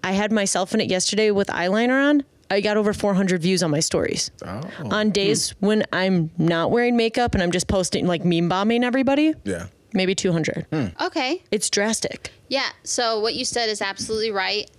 I 0.03 0.11
had 0.11 0.31
myself 0.31 0.73
in 0.73 0.81
it 0.81 0.89
yesterday 0.89 1.31
with 1.31 1.47
eyeliner 1.47 2.09
on. 2.09 2.23
I 2.51 2.61
got 2.61 2.77
over 2.77 2.93
400 2.93 3.41
views 3.41 3.63
on 3.63 3.71
my 3.71 3.79
stories. 3.79 4.29
Oh. 4.45 4.61
On 4.91 5.09
days 5.09 5.51
hmm. 5.51 5.65
when 5.65 5.83
I'm 5.91 6.29
not 6.37 6.71
wearing 6.71 6.95
makeup 6.95 7.33
and 7.33 7.41
I'm 7.41 7.51
just 7.51 7.67
posting 7.67 8.05
like 8.05 8.23
meme 8.23 8.49
bombing 8.49 8.83
everybody, 8.83 9.33
Yeah. 9.43 9.67
maybe 9.93 10.13
200. 10.13 10.67
Hmm. 10.71 10.87
Okay. 11.01 11.41
It's 11.51 11.69
drastic. 11.69 12.31
Yeah. 12.49 12.69
So 12.83 13.19
what 13.21 13.33
you 13.33 13.45
said 13.45 13.69
is 13.69 13.81
absolutely 13.81 14.31
right. 14.31 14.69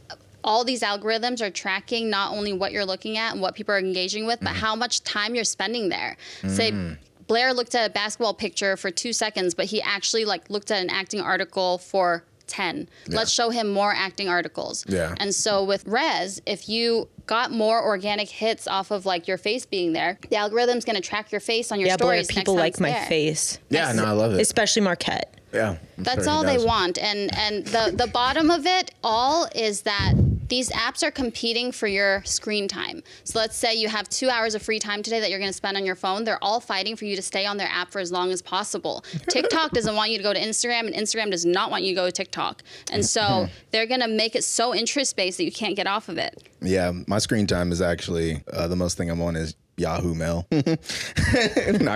All 0.44 0.62
these 0.62 0.82
algorithms 0.82 1.40
are 1.40 1.50
tracking 1.50 2.10
not 2.10 2.32
only 2.32 2.52
what 2.52 2.70
you're 2.70 2.84
looking 2.84 3.16
at 3.16 3.32
and 3.32 3.40
what 3.40 3.54
people 3.54 3.74
are 3.74 3.78
engaging 3.78 4.26
with, 4.26 4.40
but 4.40 4.50
hmm. 4.50 4.56
how 4.56 4.76
much 4.76 5.02
time 5.02 5.34
you're 5.34 5.44
spending 5.44 5.88
there. 5.88 6.16
Say 6.46 6.96
Blair 7.26 7.54
looked 7.54 7.74
at 7.74 7.90
a 7.90 7.92
basketball 7.92 8.34
picture 8.34 8.76
for 8.76 8.90
two 8.90 9.12
seconds, 9.12 9.54
but 9.54 9.66
he 9.66 9.80
actually 9.80 10.24
like 10.24 10.50
looked 10.50 10.70
at 10.70 10.82
an 10.82 10.90
acting 10.90 11.20
article 11.20 11.78
for 11.78 12.24
10. 12.46 12.88
Let's 13.08 13.30
show 13.30 13.50
him 13.50 13.68
more 13.70 13.92
acting 13.92 14.28
articles. 14.28 14.84
Yeah. 14.88 15.14
And 15.18 15.34
so 15.34 15.64
with 15.64 15.86
Rez, 15.86 16.40
if 16.46 16.68
you 16.68 17.08
got 17.26 17.50
more 17.50 17.82
organic 17.82 18.28
hits 18.28 18.66
off 18.68 18.90
of 18.90 19.06
like 19.06 19.26
your 19.26 19.38
face 19.38 19.64
being 19.66 19.92
there, 19.92 20.18
the 20.28 20.36
algorithm's 20.36 20.84
going 20.84 20.96
to 20.96 21.02
track 21.02 21.32
your 21.32 21.40
face 21.40 21.72
on 21.72 21.80
your 21.80 21.88
Yeah, 21.88 21.96
boy, 21.96 22.04
stories. 22.04 22.28
next 22.28 22.34
people 22.38 22.54
time 22.54 22.60
like 22.60 22.70
it's 22.72 22.80
my 22.80 22.90
there. 22.90 23.06
face, 23.06 23.58
Yeah, 23.70 23.92
no, 23.92 24.04
I 24.04 24.10
love 24.12 24.34
it. 24.34 24.40
especially 24.40 24.82
Marquette. 24.82 25.34
Yeah. 25.54 25.76
I'm 25.96 26.04
That's 26.04 26.24
sure 26.24 26.32
all 26.32 26.44
they 26.44 26.58
want. 26.58 26.98
And 26.98 27.34
and 27.36 27.64
the 27.66 27.94
the 27.96 28.08
bottom 28.08 28.50
of 28.50 28.66
it 28.66 28.90
all 29.02 29.46
is 29.54 29.82
that 29.82 30.14
these 30.48 30.70
apps 30.70 31.02
are 31.02 31.10
competing 31.10 31.72
for 31.72 31.86
your 31.86 32.22
screen 32.24 32.68
time. 32.68 33.02
So 33.24 33.38
let's 33.38 33.56
say 33.56 33.74
you 33.74 33.88
have 33.88 34.08
2 34.10 34.28
hours 34.28 34.54
of 34.54 34.62
free 34.62 34.78
time 34.78 35.02
today 35.02 35.18
that 35.20 35.30
you're 35.30 35.38
going 35.38 35.50
to 35.50 35.56
spend 35.56 35.76
on 35.76 35.86
your 35.86 35.94
phone. 35.94 36.24
They're 36.24 36.42
all 36.42 36.60
fighting 36.60 36.96
for 36.96 37.06
you 37.06 37.16
to 37.16 37.22
stay 37.22 37.46
on 37.46 37.56
their 37.56 37.68
app 37.68 37.90
for 37.90 37.98
as 37.98 38.12
long 38.12 38.30
as 38.30 38.42
possible. 38.42 39.04
TikTok 39.30 39.70
doesn't 39.70 39.96
want 39.96 40.10
you 40.10 40.18
to 40.18 40.22
go 40.22 40.34
to 40.34 40.38
Instagram 40.38 40.80
and 40.80 40.94
Instagram 40.94 41.30
does 41.30 41.46
not 41.46 41.70
want 41.70 41.84
you 41.84 41.94
to 41.94 42.00
go 42.00 42.06
to 42.06 42.12
TikTok. 42.12 42.62
And 42.90 43.04
so 43.06 43.48
they're 43.70 43.86
going 43.86 44.02
to 44.02 44.08
make 44.08 44.36
it 44.36 44.44
so 44.44 44.74
interest 44.74 45.16
based 45.16 45.38
that 45.38 45.44
you 45.44 45.52
can't 45.52 45.76
get 45.76 45.86
off 45.86 46.08
of 46.08 46.18
it. 46.18 46.42
Yeah, 46.60 46.92
my 47.06 47.18
screen 47.18 47.46
time 47.46 47.72
is 47.72 47.80
actually 47.80 48.42
uh, 48.52 48.68
the 48.68 48.76
most 48.76 48.98
thing 48.98 49.10
I'm 49.10 49.22
on 49.22 49.36
is 49.36 49.54
Yahoo 49.76 50.14
Mail. 50.14 50.46
Not 50.52 50.62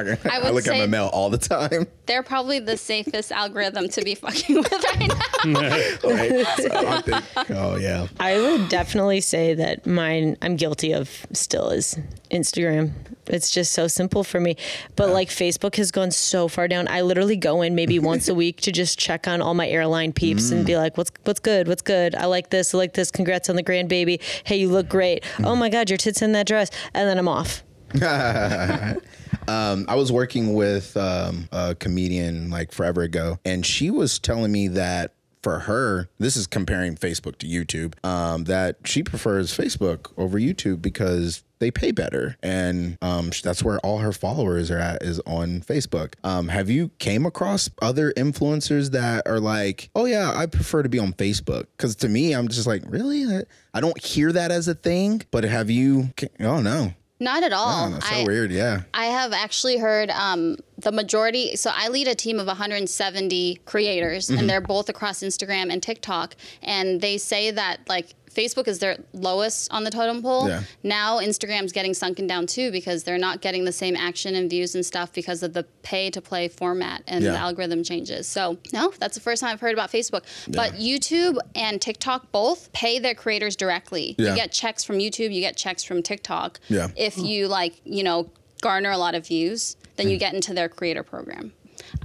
gonna- 0.05 0.19
I 0.25 0.39
I, 0.43 0.51
look 0.51 0.67
at 0.67 0.77
my 0.79 0.87
mail 0.87 1.11
all 1.13 1.31
the 1.31 1.39
time. 1.39 1.87
They're 2.07 2.23
probably 2.23 2.59
the 2.59 2.77
safest 2.77 3.31
algorithm 3.33 3.89
to 3.91 4.03
be 4.03 4.15
fucking 4.15 4.57
with 4.57 4.73
right 4.73 5.09
now. 5.09 5.61
Right? 6.05 6.47
So 6.57 7.01
think, 7.03 7.51
oh 7.51 7.77
yeah. 7.77 8.09
I 8.19 8.37
would 8.41 8.69
definitely 8.69 9.21
say 9.21 9.55
that 9.55 9.87
mine 9.87 10.37
I'm 10.43 10.57
guilty 10.57 10.93
of 10.93 11.27
still 11.33 11.71
is 11.71 11.97
Instagram. 12.31 12.93
it's 13.29 13.51
just 13.51 13.73
so 13.73 13.87
simple 13.87 14.25
for 14.25 14.41
me. 14.41 14.57
But 14.97 15.11
like 15.11 15.29
Facebook 15.29 15.77
has 15.77 15.91
gone 15.93 16.11
so 16.11 16.49
far 16.49 16.67
down. 16.67 16.89
I 16.89 17.03
literally 17.03 17.37
go 17.37 17.63
in 17.63 17.75
maybe 17.75 17.99
once 18.13 18.29
a 18.29 18.35
week 18.35 18.61
to 18.63 18.73
just 18.73 18.99
check 18.99 19.29
on 19.29 19.41
all 19.41 19.55
my 19.55 19.69
airline 19.69 20.13
peeps 20.13 20.51
and 20.51 20.67
be 20.67 20.73
Mm. 20.73 20.79
like, 20.79 20.97
what's 20.99 21.13
what's 21.25 21.41
good? 21.41 21.69
What's 21.69 21.83
good? 21.83 22.15
I 22.17 22.25
like 22.27 22.51
this. 22.51 22.75
I 22.75 22.79
like 22.79 22.95
this. 22.95 23.11
Congrats 23.11 23.49
on 23.49 23.57
the 23.57 23.63
grandbaby. 23.63 24.21
Hey, 24.45 24.57
you 24.57 24.69
look 24.69 24.89
great. 24.89 25.23
Mm. 25.37 25.47
Oh 25.47 25.55
my 25.57 25.69
God, 25.69 25.89
your 25.91 25.97
tits 25.99 26.23
in 26.23 26.33
that 26.33 26.47
dress. 26.47 26.71
And 26.95 27.09
then 27.09 27.19
I'm 27.19 27.29
off. 27.29 27.63
Um, 29.49 29.87
I 29.89 29.95
was 29.95 30.13
working 30.13 30.53
with 30.53 30.95
um, 30.99 31.49
a 31.53 31.75
comedian 31.75 32.51
like 32.51 32.71
forever 32.71 33.01
ago, 33.01 33.39
and 33.47 33.65
she 33.65 33.91
was 33.91 34.19
telling 34.19 34.53
me 34.53 34.69
that 34.69 35.15
for 35.43 35.61
her, 35.61 36.11
this 36.19 36.37
is 36.37 36.47
comparing 36.47 36.97
Facebook 36.97 37.39
to 37.39 37.47
YouTube, 37.47 37.95
um, 38.05 38.45
that 38.45 38.77
she 38.85 39.03
prefers 39.03 39.57
Facebook 39.57 40.13
over 40.19 40.39
YouTube 40.39 40.83
because 40.83 41.45
they 41.61 41.71
pay 41.71 41.93
better, 41.93 42.37
and 42.43 42.99
um, 43.01 43.31
that's 43.43 43.65
where 43.65 43.79
all 43.79 43.99
her 43.99 44.13
followers 44.13 44.71
are 44.71 44.79
at 44.79 45.03
is 45.03 45.19
on 45.21 45.61
Facebook. 45.63 46.15
Um, 46.23 46.49
have 46.49 46.69
you 46.69 46.91
came 46.99 47.25
across 47.25 47.71
other 47.81 48.13
influencers 48.13 48.91
that 48.91 49.27
are 49.27 49.41
like, 49.41 49.91
oh 49.95 50.05
yeah, 50.05 50.33
I 50.37 50.45
prefer 50.45 50.83
to 50.83 50.89
be 50.91 50.99
on 50.99 51.15
Facebook? 51.15 51.67
Because 51.77 51.97
to 51.97 52.09
me, 52.09 52.33
I'm 52.35 52.49
just 52.49 52.67
like, 52.67 52.83
really, 52.87 53.25
I, 53.25 53.43
I 53.73 53.81
don't 53.81 53.99
hear 54.03 54.31
that 54.33 54.51
as 54.51 54.69
a 54.69 54.75
thing. 54.75 55.23
But 55.31 55.45
have 55.45 55.71
you? 55.71 56.11
Oh 56.39 56.61
no, 56.61 56.93
Not 57.21 57.43
at 57.43 57.53
all. 57.53 57.87
oh, 57.87 57.91
that's 57.91 58.09
so 58.09 58.15
I, 58.15 58.25
weird. 58.25 58.51
Yeah. 58.53 58.83
I 58.95 59.07
have 59.07 59.33
actually 59.33 59.79
heard 59.79 60.11
um, 60.11 60.57
the 60.79 60.93
majority. 60.93 61.57
So 61.57 61.71
I 61.75 61.89
lead 61.89 62.07
a 62.07 62.15
team 62.15 62.39
of 62.39 62.47
170 62.47 63.61
creators, 63.67 64.29
Mm-hmm. 64.29 64.39
and 64.39 64.49
they're 64.51 64.61
both 64.61 64.89
across 64.89 65.21
Instagram 65.21 65.73
and 65.73 65.83
TikTok. 65.83 66.37
And 66.63 67.01
they 67.01 67.19
say 67.19 67.51
that 67.51 67.81
like 67.89 68.15
Facebook 68.35 68.69
is 68.69 68.79
their 68.79 68.99
lowest 69.13 69.73
on 69.73 69.85
the 69.85 69.91
totem 69.91 70.23
pole. 70.23 70.49
Yeah. 70.49 70.63
Now 70.83 71.19
Instagram's 71.19 71.73
getting 71.73 71.95
sunken 71.95 72.27
down 72.27 72.47
too 72.47 72.71
because 72.71 73.05
they're 73.05 73.19
not 73.19 73.41
getting 73.41 73.65
the 73.65 73.73
same 73.73 73.97
action 73.97 74.35
and 74.35 74.49
views 74.51 74.75
and 74.75 74.85
stuff 74.85 75.13
because 75.13 75.43
of 75.43 75.53
the 75.53 75.65
pay 75.83 76.11
to 76.11 76.21
play 76.21 76.49
format 76.49 77.03
and 77.07 77.25
Yeah. 77.25 77.33
the 77.33 77.39
algorithm 77.39 77.83
changes. 77.83 78.27
So 78.27 78.59
no, 78.73 78.93
that's 78.99 79.15
the 79.15 79.21
first 79.21 79.41
time 79.41 79.53
I've 79.53 79.61
heard 79.61 79.73
about 79.73 79.91
Facebook. 79.91 80.23
But 80.49 80.73
YouTube 80.75 81.39
and 81.55 81.81
TikTok 81.81 82.31
both 82.33 82.73
pay 82.73 82.99
their 82.99 83.15
creators 83.15 83.57
directly. 83.57 84.15
Yeah. 84.19 84.31
You 84.31 84.37
get 84.37 84.53
checks 84.53 84.85
from 84.85 84.99
YouTube, 84.99 85.33
you 85.33 85.41
get 85.41 85.57
checks 85.57 85.83
from 85.83 86.03
TikTok. 86.03 86.61
Yeah. 86.69 86.89
If 86.97 87.19
you 87.19 87.49
like, 87.49 87.81
you 87.85 88.03
know, 88.03 88.31
garner 88.61 88.91
a 88.91 88.99
lot 88.99 89.15
of 89.15 89.27
views, 89.27 89.77
then 89.97 90.07
Hmm. 90.07 90.13
you 90.13 90.19
get 90.19 90.35
into 90.35 90.53
their 90.55 90.69
creator 90.69 91.03
program. 91.03 91.53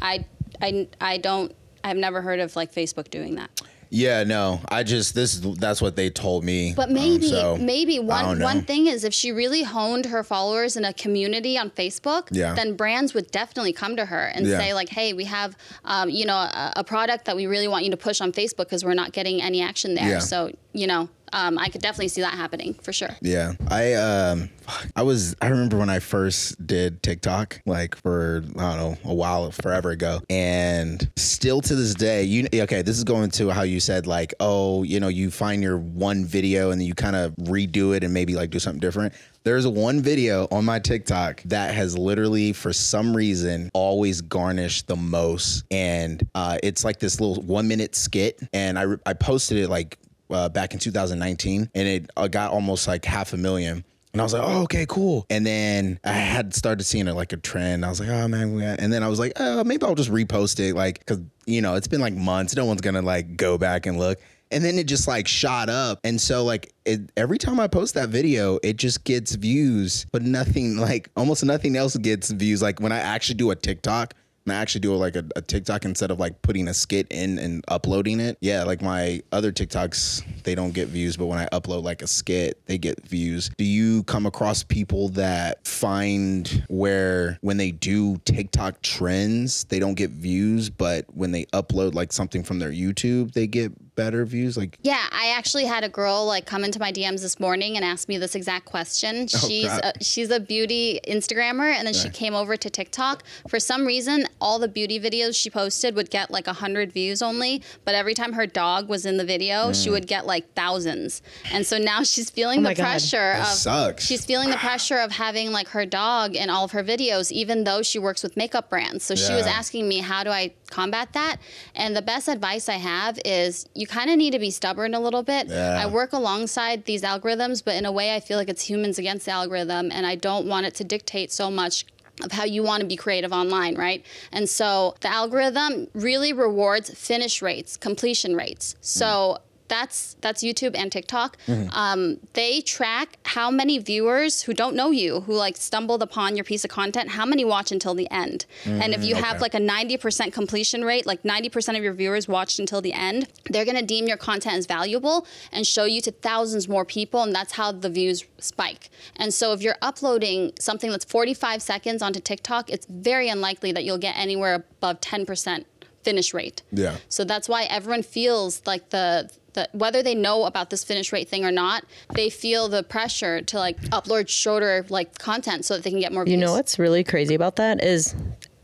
I 0.01 0.25
I 0.61 0.87
I 1.01 1.17
don't 1.17 1.53
I've 1.83 1.97
never 1.97 2.21
heard 2.21 2.39
of 2.39 2.55
like 2.55 2.73
Facebook 2.73 3.09
doing 3.09 3.35
that. 3.35 3.49
Yeah, 3.93 4.23
no. 4.23 4.59
I 4.69 4.81
just 4.81 5.13
this 5.13 5.39
that's 5.59 5.79
what 5.79 5.95
they 5.95 6.09
told 6.09 6.43
me. 6.43 6.73
But 6.75 6.87
Um, 6.89 6.95
maybe 6.95 7.27
so, 7.27 7.57
maybe 7.57 7.99
one 7.99 8.39
one 8.41 8.63
thing 8.63 8.87
is 8.87 9.03
if 9.03 9.13
she 9.13 9.31
really 9.31 9.61
honed 9.61 10.07
her 10.07 10.23
followers 10.23 10.75
in 10.75 10.83
a 10.83 10.93
community 10.93 11.59
on 11.59 11.69
Facebook, 11.69 12.27
Yeah. 12.31 12.55
then 12.55 12.73
brands 12.75 13.13
would 13.13 13.29
definitely 13.29 13.71
come 13.71 13.95
to 13.97 14.05
her 14.05 14.31
and 14.33 14.47
Yeah. 14.47 14.57
say 14.57 14.73
like, 14.73 14.89
"Hey, 14.89 15.13
we 15.13 15.25
have 15.25 15.55
um, 15.85 16.09
you 16.09 16.25
know 16.25 16.35
a, 16.37 16.73
a 16.77 16.83
product 16.83 17.25
that 17.25 17.35
we 17.35 17.45
really 17.45 17.67
want 17.67 17.85
you 17.85 17.91
to 17.91 17.97
push 17.97 18.19
on 18.19 18.31
Facebook 18.31 18.65
because 18.69 18.83
we're 18.83 18.95
not 18.95 19.11
getting 19.13 19.41
any 19.43 19.61
action 19.61 19.93
there." 19.93 20.09
Yeah. 20.09 20.19
So 20.19 20.51
you 20.73 20.87
know, 20.87 21.07
um, 21.33 21.57
I 21.57 21.67
could 21.69 21.81
definitely 21.81 22.07
see 22.07 22.21
that 22.21 22.33
happening 22.33 22.75
for 22.75 22.93
sure. 22.93 23.09
Yeah, 23.21 23.53
I 23.67 23.93
um, 23.93 24.49
I 24.95 25.01
was 25.01 25.35
I 25.41 25.47
remember 25.47 25.77
when 25.77 25.89
I 25.89 25.99
first 25.99 26.65
did 26.65 27.01
TikTok, 27.03 27.61
like 27.65 27.95
for 27.95 28.43
I 28.57 28.75
don't 28.75 28.77
know 28.77 28.97
a 29.03 29.13
while, 29.13 29.51
forever 29.51 29.89
ago, 29.89 30.21
and 30.29 31.11
still 31.17 31.59
to 31.61 31.75
this 31.75 31.95
day, 31.95 32.23
you 32.23 32.47
okay? 32.53 32.83
This 32.83 32.97
is 32.97 33.03
going 33.03 33.31
to 33.31 33.49
how 33.49 33.63
you 33.63 33.79
said 33.79 34.07
like, 34.07 34.33
oh, 34.39 34.83
you 34.83 34.99
know, 34.99 35.07
you 35.07 35.31
find 35.31 35.61
your 35.61 35.77
one 35.77 36.23
video 36.23 36.71
and 36.71 36.79
then 36.79 36.87
you 36.87 36.93
kind 36.93 37.15
of 37.15 37.35
redo 37.35 37.95
it 37.95 38.03
and 38.03 38.13
maybe 38.13 38.35
like 38.35 38.51
do 38.51 38.59
something 38.59 38.79
different. 38.79 39.13
There's 39.43 39.67
one 39.67 40.01
video 40.01 40.47
on 40.51 40.63
my 40.63 40.79
TikTok 40.79 41.41
that 41.43 41.75
has 41.75 41.97
literally, 41.97 42.53
for 42.53 42.71
some 42.71 43.15
reason, 43.15 43.71
always 43.73 44.21
garnished 44.21 44.87
the 44.87 44.95
most, 44.95 45.65
and 45.69 46.25
uh, 46.33 46.59
it's 46.63 46.85
like 46.85 46.99
this 46.99 47.19
little 47.19 47.43
one 47.43 47.67
minute 47.67 47.95
skit, 47.95 48.39
and 48.53 48.79
I 48.79 48.85
I 49.05 49.13
posted 49.13 49.57
it 49.57 49.67
like 49.67 49.97
uh, 50.33 50.49
back 50.49 50.73
in 50.73 50.79
2019, 50.79 51.69
and 51.73 51.87
it 51.87 52.09
uh, 52.17 52.27
got 52.27 52.51
almost 52.51 52.87
like 52.87 53.05
half 53.05 53.33
a 53.33 53.37
million. 53.37 53.83
And 54.13 54.21
I 54.21 54.23
was 54.23 54.33
like, 54.33 54.43
oh, 54.45 54.61
okay, 54.63 54.85
cool. 54.87 55.25
And 55.31 55.43
then 55.45 55.99
I 56.03 56.11
had 56.11 56.53
started 56.53 56.83
seeing 56.83 57.07
it 57.07 57.13
like 57.13 57.33
a 57.33 57.37
trend. 57.37 57.83
I 57.83 57.89
was 57.89 57.99
like, 57.99 58.09
oh 58.09 58.27
man, 58.27 58.53
we 58.53 58.61
got-" 58.61 58.79
and 58.79 58.93
then 58.93 59.01
I 59.01 59.07
was 59.07 59.17
like, 59.17 59.33
oh, 59.37 59.63
maybe 59.63 59.83
I'll 59.85 59.95
just 59.95 60.11
repost 60.11 60.59
it, 60.59 60.75
like, 60.75 60.99
because 60.99 61.19
you 61.45 61.61
know 61.61 61.75
it's 61.75 61.87
been 61.87 62.01
like 62.01 62.13
months. 62.13 62.55
No 62.55 62.65
one's 62.65 62.81
gonna 62.81 63.01
like 63.01 63.37
go 63.37 63.57
back 63.57 63.85
and 63.85 63.97
look. 63.97 64.19
And 64.51 64.63
then 64.63 64.77
it 64.77 64.85
just 64.85 65.07
like 65.07 65.27
shot 65.27 65.67
up. 65.67 65.99
And 66.03 66.21
so 66.21 66.43
like 66.43 66.73
it, 66.85 67.11
every 67.17 67.39
time 67.39 67.59
I 67.59 67.67
post 67.67 67.95
that 67.95 68.09
video, 68.09 68.59
it 68.61 68.77
just 68.77 69.03
gets 69.03 69.33
views, 69.33 70.05
but 70.11 70.21
nothing 70.21 70.77
like 70.77 71.09
almost 71.17 71.43
nothing 71.43 71.75
else 71.75 71.97
gets 71.97 72.29
views. 72.29 72.61
Like 72.61 72.79
when 72.79 72.91
I 72.91 72.99
actually 72.99 73.35
do 73.35 73.49
a 73.49 73.55
TikTok, 73.55 74.13
and 74.45 74.53
I 74.53 74.55
actually 74.57 74.81
do 74.81 74.95
like 74.95 75.15
a, 75.15 75.25
a 75.35 75.41
TikTok 75.41 75.85
instead 75.85 76.11
of 76.11 76.19
like 76.19 76.41
putting 76.41 76.67
a 76.67 76.73
skit 76.73 77.07
in 77.09 77.39
and 77.39 77.63
uploading 77.67 78.19
it. 78.19 78.37
Yeah, 78.41 78.63
like 78.63 78.81
my 78.81 79.21
other 79.31 79.51
TikToks, 79.51 80.43
they 80.43 80.55
don't 80.55 80.73
get 80.73 80.89
views, 80.89 81.17
but 81.17 81.27
when 81.27 81.39
I 81.39 81.45
upload 81.47 81.83
like 81.83 82.01
a 82.01 82.07
skit, 82.07 82.65
they 82.65 82.77
get 82.77 83.07
views. 83.07 83.49
Do 83.57 83.63
you 83.63 84.03
come 84.03 84.25
across 84.25 84.63
people 84.63 85.09
that 85.09 85.65
find 85.65 86.65
where 86.69 87.37
when 87.41 87.57
they 87.57 87.71
do 87.71 88.17
TikTok 88.25 88.81
trends, 88.81 89.63
they 89.65 89.79
don't 89.79 89.95
get 89.95 90.09
views, 90.09 90.69
but 90.69 91.05
when 91.13 91.31
they 91.31 91.45
upload 91.45 91.93
like 91.93 92.11
something 92.11 92.43
from 92.43 92.59
their 92.59 92.71
YouTube, 92.71 93.33
they 93.33 93.47
get 93.47 93.71
better 93.95 94.25
views? 94.25 94.57
Like, 94.57 94.77
Yeah, 94.81 95.03
I 95.11 95.33
actually 95.37 95.65
had 95.65 95.83
a 95.83 95.89
girl 95.89 96.25
like 96.25 96.45
come 96.45 96.63
into 96.63 96.79
my 96.79 96.91
DMs 96.91 97.21
this 97.21 97.39
morning 97.39 97.75
and 97.75 97.85
ask 97.85 98.07
me 98.07 98.17
this 98.17 98.35
exact 98.35 98.65
question. 98.65 99.27
Oh, 99.33 99.47
she's 99.47 99.65
a, 99.71 99.93
she's 100.01 100.29
a 100.29 100.39
beauty 100.39 100.99
Instagrammer, 101.07 101.73
and 101.73 101.85
then 101.87 101.93
she 101.93 102.09
came 102.09 102.33
over 102.33 102.57
to 102.57 102.69
TikTok. 102.69 103.23
For 103.47 103.59
some 103.59 103.85
reason, 103.85 104.25
all 104.41 104.59
the 104.59 104.67
beauty 104.67 104.99
videos 104.99 105.35
she 105.35 105.49
posted 105.49 105.95
would 105.95 106.09
get 106.09 106.31
like 106.31 106.47
hundred 106.47 106.91
views 106.91 107.21
only, 107.21 107.61
but 107.83 107.95
every 107.95 108.13
time 108.13 108.33
her 108.33 108.45
dog 108.45 108.87
was 108.87 109.05
in 109.05 109.17
the 109.17 109.25
video, 109.25 109.73
she 109.73 109.89
mm. 109.89 109.93
would 109.93 110.07
get 110.07 110.25
like 110.25 110.53
thousands. 110.53 111.21
And 111.51 111.65
so 111.65 111.77
now 111.77 112.03
she's 112.03 112.29
feeling 112.29 112.59
Oh 112.59 112.63
the 112.63 112.69
my 112.69 112.73
God. 112.73 112.83
pressure 112.83 113.17
That 113.17 113.41
of 113.41 113.47
sucks. 113.47 114.05
she's 114.05 114.25
feeling 114.25 114.49
the 114.49 114.55
ah. 114.55 114.59
pressure 114.59 114.99
of 114.99 115.11
having 115.11 115.51
like 115.51 115.67
her 115.69 115.85
dog 115.85 116.35
in 116.35 116.49
all 116.49 116.63
of 116.65 116.71
her 116.71 116.83
videos, 116.83 117.31
even 117.31 117.63
though 117.63 117.81
she 117.81 117.99
works 117.99 118.23
with 118.23 118.37
makeup 118.37 118.69
brands. 118.69 119.03
So 119.03 119.15
she 119.15 119.33
was 119.33 119.45
asking 119.45 119.87
me, 119.87 119.99
how 119.99 120.23
do 120.23 120.29
I 120.29 120.53
combat 120.73 121.13
that? 121.13 121.37
And 121.75 121.95
the 121.95 122.01
best 122.01 122.27
advice 122.27 122.67
I 122.67 122.77
have 122.77 123.19
is 123.23 123.65
you 123.75 123.87
kind 123.87 124.09
of 124.09 124.17
need 124.17 124.31
to 124.31 124.39
be 124.39 124.51
stubborn 124.51 124.93
a 124.93 124.99
little 124.99 125.23
bit. 125.23 125.47
Yeah. 125.47 125.81
I 125.81 125.85
work 125.85 126.13
alongside 126.13 126.85
these 126.85 127.03
algorithms, 127.03 127.63
but 127.63 127.75
in 127.75 127.85
a 127.85 127.91
way, 127.91 128.15
I 128.15 128.19
feel 128.19 128.37
like 128.37 128.49
it's 128.49 128.63
humans 128.63 128.97
against 128.99 129.25
the 129.25 129.31
algorithm, 129.31 129.91
and 129.91 130.05
I 130.05 130.15
don't 130.15 130.47
want 130.47 130.65
it 130.65 130.75
to 130.75 130.83
dictate 130.83 131.31
so 131.31 131.51
much 131.51 131.85
of 132.23 132.31
how 132.31 132.43
you 132.43 132.61
want 132.63 132.81
to 132.81 132.87
be 132.87 132.95
creative 132.95 133.31
online, 133.31 133.75
right? 133.75 134.05
And 134.31 134.47
so 134.47 134.95
the 135.01 135.11
algorithm 135.11 135.87
really 135.93 136.31
rewards 136.31 136.93
finish 136.93 137.41
rates, 137.41 137.75
completion 137.75 138.35
rates. 138.35 138.75
So 138.81 139.39
that's 139.67 140.15
that's 140.21 140.43
YouTube 140.43 140.75
and 140.75 140.91
TikTok. 140.91 141.37
Um, 141.71 142.19
they 142.33 142.61
track 142.61 143.17
how 143.25 143.49
many 143.49 143.77
viewers 143.79 144.43
who 144.43 144.53
don't 144.53 144.75
know 144.75 144.91
you, 144.91 145.21
who 145.21 145.33
like 145.33 145.57
stumbled 145.57 146.01
upon 146.03 146.35
your 146.35 146.43
piece 146.43 146.63
of 146.63 146.69
content, 146.69 147.09
how 147.09 147.25
many 147.25 147.45
watch 147.45 147.71
until 147.71 147.93
the 147.93 148.09
end. 148.11 148.45
and 148.65 148.93
if 148.93 149.03
you 149.03 149.15
have 149.15 149.41
like 149.41 149.53
a 149.53 149.59
90% 149.59 150.33
completion 150.33 150.83
rate, 150.83 151.05
like 151.05 151.23
90% 151.23 151.77
of 151.77 151.83
your 151.83 151.93
viewers 151.93 152.27
watched 152.27 152.59
until 152.59 152.81
the 152.81 152.93
end, 152.93 153.27
they're 153.49 153.65
gonna 153.65 153.81
deem 153.81 154.07
your 154.07 154.17
content 154.17 154.55
as 154.55 154.65
valuable 154.65 155.25
and 155.51 155.65
show 155.65 155.85
you 155.85 156.01
to 156.01 156.11
thousands 156.11 156.67
more 156.67 156.85
people, 156.85 157.23
and 157.23 157.33
that's 157.33 157.53
how 157.53 157.71
the 157.71 157.89
views 157.89 158.25
spike. 158.39 158.89
And 159.15 159.33
so 159.33 159.53
if 159.53 159.61
you're 159.61 159.77
uploading 159.81 160.53
something 160.59 160.91
that's 160.91 161.05
45 161.05 161.61
seconds 161.61 162.01
onto 162.01 162.19
TikTok, 162.19 162.69
it's 162.69 162.85
very 162.87 163.29
unlikely 163.29 163.71
that 163.71 163.83
you'll 163.83 163.97
get 163.97 164.17
anywhere 164.17 164.55
above 164.55 164.99
10% 165.01 165.65
finish 166.03 166.33
rate. 166.33 166.61
Yeah. 166.71 166.97
So 167.09 167.23
that's 167.23 167.47
why 167.47 167.63
everyone 167.63 168.03
feels 168.03 168.61
like 168.65 168.89
the 168.89 169.29
the, 169.53 169.69
whether 169.71 170.03
they 170.03 170.15
know 170.15 170.45
about 170.45 170.69
this 170.69 170.83
finish 170.83 171.11
rate 171.11 171.29
thing 171.29 171.45
or 171.45 171.51
not, 171.51 171.83
they 172.13 172.29
feel 172.29 172.67
the 172.67 172.83
pressure 172.83 173.41
to 173.41 173.57
like 173.57 173.79
upload 173.83 174.29
shorter 174.29 174.85
like 174.89 175.17
content 175.19 175.65
so 175.65 175.75
that 175.75 175.83
they 175.83 175.89
can 175.89 175.99
get 175.99 176.11
more 176.11 176.25
views. 176.25 176.39
You 176.39 176.45
know 176.45 176.53
what's 176.53 176.79
really 176.79 177.03
crazy 177.03 177.35
about 177.35 177.55
that 177.57 177.83
is, 177.83 178.15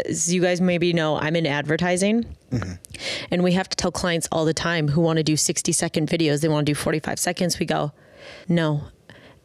as 0.05 0.33
you 0.33 0.41
guys 0.41 0.61
maybe 0.61 0.93
know, 0.93 1.17
I'm 1.17 1.35
in 1.35 1.45
advertising. 1.45 2.25
Mm-hmm. 2.51 2.73
And 3.31 3.43
we 3.43 3.53
have 3.53 3.69
to 3.69 3.75
tell 3.75 3.91
clients 3.91 4.27
all 4.31 4.45
the 4.45 4.53
time 4.53 4.87
who 4.89 5.01
want 5.01 5.17
to 5.17 5.23
do 5.23 5.37
60 5.37 5.71
second 5.71 6.09
videos, 6.09 6.41
they 6.41 6.47
want 6.47 6.65
to 6.65 6.71
do 6.71 6.75
45 6.75 7.19
seconds. 7.19 7.59
We 7.59 7.65
go, 7.65 7.91
no. 8.47 8.83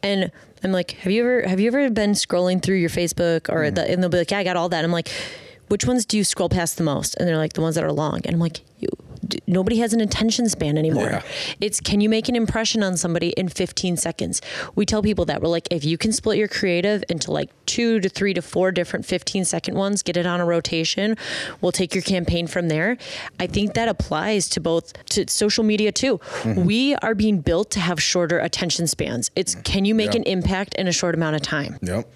And 0.01 0.31
I'm 0.63 0.71
like, 0.71 0.91
have 0.91 1.11
you 1.11 1.21
ever 1.23 1.47
have 1.47 1.59
you 1.59 1.67
ever 1.67 1.89
been 1.89 2.11
scrolling 2.11 2.61
through 2.61 2.77
your 2.77 2.89
Facebook 2.89 3.49
or 3.53 3.69
the, 3.71 3.81
mm-hmm. 3.81 3.93
and 3.93 4.03
they'll 4.03 4.09
be 4.09 4.17
like, 4.17 4.31
yeah, 4.31 4.39
I 4.39 4.43
got 4.43 4.55
all 4.55 4.69
that. 4.69 4.83
I'm 4.83 4.91
like, 4.91 5.09
which 5.67 5.85
ones 5.85 6.05
do 6.05 6.17
you 6.17 6.23
scroll 6.23 6.49
past 6.49 6.77
the 6.77 6.83
most? 6.83 7.15
And 7.15 7.27
they're 7.27 7.37
like, 7.37 7.53
the 7.53 7.61
ones 7.61 7.75
that 7.75 7.83
are 7.83 7.91
long. 7.91 8.21
And 8.25 8.35
I'm 8.35 8.39
like, 8.39 8.61
you, 8.79 8.87
d- 8.87 8.97
nobody 9.47 9.77
has 9.77 9.93
an 9.93 10.01
attention 10.01 10.49
span 10.49 10.77
anymore. 10.77 11.05
Yeah. 11.09 11.21
It's 11.61 11.79
can 11.79 12.01
you 12.01 12.09
make 12.09 12.29
an 12.29 12.35
impression 12.35 12.83
on 12.83 12.97
somebody 12.97 13.29
in 13.29 13.49
15 13.49 13.97
seconds? 13.97 14.41
We 14.75 14.85
tell 14.85 15.01
people 15.01 15.25
that 15.25 15.41
we're 15.41 15.49
like, 15.49 15.67
if 15.71 15.83
you 15.85 15.97
can 15.97 16.11
split 16.11 16.37
your 16.37 16.47
creative 16.47 17.03
into 17.09 17.31
like 17.31 17.49
two 17.65 17.99
to 17.99 18.09
three 18.09 18.33
to 18.33 18.41
four 18.41 18.71
different 18.71 19.05
15 19.05 19.45
second 19.45 19.75
ones, 19.75 20.03
get 20.03 20.17
it 20.17 20.25
on 20.25 20.39
a 20.41 20.45
rotation, 20.45 21.15
we'll 21.61 21.71
take 21.71 21.93
your 21.95 22.01
campaign 22.03 22.47
from 22.47 22.67
there. 22.67 22.97
I 23.39 23.47
think 23.47 23.73
that 23.73 23.87
applies 23.87 24.49
to 24.49 24.59
both 24.59 24.93
to 25.07 25.27
social 25.29 25.63
media 25.63 25.91
too. 25.91 26.17
Mm-hmm. 26.17 26.63
We 26.65 26.95
are 26.95 27.15
being 27.15 27.39
built 27.41 27.71
to 27.71 27.79
have 27.79 28.01
shorter 28.01 28.39
attention 28.39 28.87
spans. 28.87 29.31
It's 29.35 29.55
can 29.55 29.85
you 29.85 29.95
make 29.95 30.13
Yeah. 30.13 30.17
an 30.21 30.23
impact 30.23 30.75
in 30.75 30.87
a 30.87 30.91
short 30.91 31.15
amount 31.15 31.35
of 31.35 31.41
time? 31.41 31.77
Yep. 31.81 32.07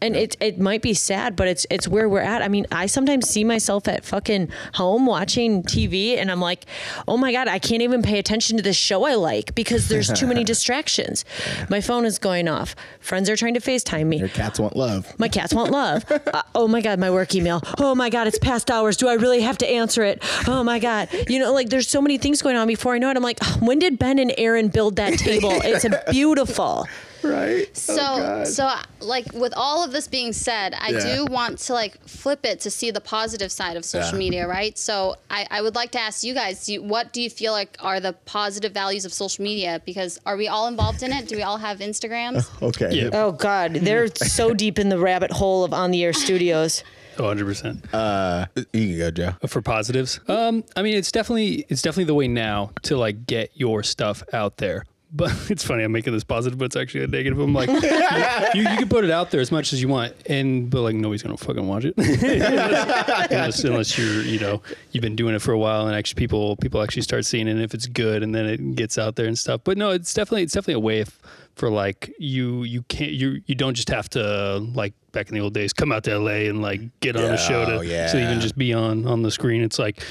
And 0.00 0.16
it 0.16 0.36
it 0.40 0.58
might 0.58 0.82
be 0.82 0.94
sad, 0.94 1.36
but 1.36 1.48
it's 1.48 1.66
it's 1.70 1.88
where 1.88 2.08
we're 2.08 2.20
at. 2.20 2.42
I 2.42 2.48
mean, 2.48 2.66
I 2.72 2.86
sometimes 2.86 3.28
see 3.28 3.44
myself 3.44 3.88
at 3.88 4.04
fucking 4.04 4.50
home 4.74 5.06
watching 5.06 5.62
TV, 5.62 6.16
and 6.16 6.30
I'm 6.30 6.40
like, 6.40 6.64
oh 7.06 7.16
my 7.16 7.32
god, 7.32 7.48
I 7.48 7.58
can't 7.58 7.82
even 7.82 8.02
pay 8.02 8.18
attention 8.18 8.56
to 8.56 8.62
this 8.62 8.76
show 8.76 9.04
I 9.04 9.14
like 9.14 9.54
because 9.54 9.88
there's 9.88 10.12
too 10.12 10.26
many 10.26 10.44
distractions. 10.52 11.24
My 11.68 11.80
phone 11.80 12.04
is 12.04 12.18
going 12.18 12.48
off. 12.48 12.74
Friends 13.00 13.28
are 13.28 13.36
trying 13.36 13.54
to 13.54 13.60
Facetime 13.60 14.06
me. 14.06 14.18
Your 14.18 14.28
cats 14.28 14.58
want 14.58 14.76
love. 14.76 15.18
My 15.18 15.28
cats 15.28 15.52
want 15.54 15.70
love. 15.70 16.04
Uh, 16.28 16.42
oh 16.54 16.68
my 16.68 16.82
God, 16.82 16.98
my 16.98 17.10
work 17.10 17.34
email. 17.34 17.62
Oh 17.78 17.94
my 17.94 18.10
God, 18.10 18.26
it's 18.26 18.38
past 18.38 18.70
hours. 18.70 18.98
Do 18.98 19.08
I 19.08 19.14
really 19.14 19.40
have 19.40 19.56
to 19.58 19.66
answer 19.66 20.02
it? 20.02 20.22
Oh 20.46 20.62
my 20.62 20.78
God. 20.78 21.08
You 21.26 21.38
know, 21.38 21.52
like 21.54 21.70
there's 21.70 21.88
so 21.88 22.02
many 22.02 22.18
things 22.18 22.42
going 22.42 22.56
on 22.56 22.66
before 22.68 22.94
I 22.94 22.98
know 22.98 23.08
it. 23.08 23.16
I'm 23.16 23.22
like, 23.22 23.38
"Oh, 23.42 23.58
when 23.60 23.78
did 23.78 23.98
Ben 23.98 24.18
and 24.18 24.34
Aaron 24.36 24.68
build 24.68 24.96
that 24.96 25.18
table? 25.18 25.52
It's 25.64 25.84
a 25.84 26.02
beautiful. 26.10 26.86
Right. 27.32 27.76
So, 27.76 28.44
so 28.44 28.70
like 29.00 29.26
with 29.34 29.52
all 29.56 29.84
of 29.84 29.92
this 29.92 30.08
being 30.08 30.32
said, 30.32 30.74
I 30.78 30.90
Yeah. 30.90 31.16
do 31.16 31.26
want 31.26 31.58
to 31.60 31.72
like 31.74 31.98
flip 32.08 32.44
it 32.44 32.60
to 32.60 32.70
see 32.70 32.90
the 32.90 33.00
positive 33.00 33.50
side 33.52 33.76
of 33.76 33.84
social 33.84 34.12
Yeah. 34.14 34.18
media, 34.18 34.46
right? 34.48 34.76
So, 34.78 35.16
I, 35.30 35.46
I 35.50 35.62
would 35.62 35.74
like 35.74 35.90
to 35.92 36.00
ask 36.00 36.24
you 36.24 36.34
guys, 36.34 36.66
do 36.66 36.74
you, 36.74 36.82
what 36.82 37.12
do 37.12 37.20
you 37.22 37.30
feel 37.30 37.52
like 37.52 37.76
are 37.80 38.00
the 38.00 38.12
positive 38.24 38.72
values 38.72 39.04
of 39.04 39.12
social 39.12 39.42
media? 39.44 39.80
Because 39.84 40.18
are 40.26 40.36
we 40.36 40.48
all 40.48 40.66
involved 40.68 41.02
in 41.02 41.12
it? 41.12 41.28
Do 41.28 41.36
we 41.36 41.42
all 41.42 41.58
have 41.58 41.78
Instagrams? 41.78 42.48
Okay. 42.62 42.90
Yeah. 42.92 43.10
Oh 43.12 43.32
God, 43.32 43.74
they're 43.74 44.08
so 44.14 44.52
deep 44.64 44.78
in 44.78 44.88
the 44.88 44.98
rabbit 44.98 45.30
hole 45.30 45.64
of 45.64 45.72
on 45.72 45.90
the 45.90 46.02
air 46.04 46.12
studios. 46.12 46.82
Oh, 47.18 47.22
100%. 47.24 48.46
You 48.72 48.88
can 48.88 48.98
go, 48.98 49.10
Joe. 49.10 49.32
for 49.48 49.60
positives 49.62 50.20
um 50.28 50.62
i 50.76 50.82
mean 50.82 50.94
it's 50.96 51.10
definitely 51.10 51.64
it's 51.68 51.82
definitely 51.82 52.04
the 52.04 52.14
way 52.14 52.28
now 52.28 52.70
to 52.82 52.96
like 52.96 53.26
get 53.26 53.50
your 53.54 53.82
stuff 53.82 54.22
out 54.32 54.58
there 54.58 54.84
but 55.12 55.30
it's 55.50 55.64
funny 55.64 55.82
i'm 55.82 55.92
making 55.92 56.12
this 56.12 56.24
positive 56.24 56.58
but 56.58 56.66
it's 56.66 56.76
actually 56.76 57.04
a 57.04 57.06
negative. 57.06 57.38
I'm 57.38 57.54
like 57.54 57.68
you, 58.54 58.62
you 58.62 58.76
can 58.76 58.88
put 58.88 59.04
it 59.04 59.10
out 59.10 59.30
there 59.30 59.40
as 59.40 59.50
much 59.50 59.72
as 59.72 59.80
you 59.80 59.88
want 59.88 60.14
and 60.26 60.68
but 60.70 60.82
like 60.82 60.94
nobody's 60.94 61.22
gonna 61.22 61.36
fucking 61.36 61.66
watch 61.66 61.84
it. 61.84 61.94
Unless, 61.96 62.22
unless, 63.30 63.64
unless 63.64 63.98
you're 63.98 64.22
you 64.22 64.38
know 64.38 64.62
you've 64.92 65.02
been 65.02 65.16
doing 65.16 65.34
it 65.34 65.42
for 65.42 65.52
a 65.52 65.58
while 65.58 65.86
and 65.86 65.96
actually 65.96 66.18
people 66.18 66.56
people 66.56 66.82
actually 66.82 67.02
start 67.02 67.24
seeing 67.24 67.48
it 67.48 67.52
and 67.52 67.62
if 67.62 67.74
it's 67.74 67.86
good 67.86 68.22
and 68.22 68.34
then 68.34 68.46
it 68.46 68.74
gets 68.74 68.98
out 68.98 69.16
there 69.16 69.26
and 69.26 69.38
stuff. 69.38 69.60
But 69.64 69.78
no 69.78 69.90
it's 69.90 70.12
definitely 70.12 70.42
it's 70.42 70.52
definitely 70.52 70.74
a 70.74 70.80
way 70.80 71.00
f- 71.02 71.20
for 71.58 71.70
like 71.70 72.14
you 72.18 72.62
you 72.64 72.82
can't 72.84 73.12
you 73.12 73.42
you 73.46 73.54
don't 73.54 73.74
just 73.74 73.90
have 73.90 74.08
to 74.10 74.58
like 74.74 74.94
back 75.12 75.28
in 75.28 75.34
the 75.34 75.40
old 75.40 75.54
days 75.54 75.72
come 75.72 75.90
out 75.92 76.04
to 76.04 76.18
LA 76.18 76.48
and 76.48 76.62
like 76.62 76.80
get 77.00 77.16
on 77.16 77.24
a 77.24 77.36
show 77.38 77.62
Oh, 77.62 77.78
to 77.82 77.86
yeah. 77.86 78.06
so 78.06 78.18
even 78.18 78.40
just 78.40 78.56
be 78.56 78.72
on 78.72 79.06
on 79.06 79.22
the 79.22 79.30
screen. 79.30 79.62
It's 79.62 79.78
like 79.78 80.02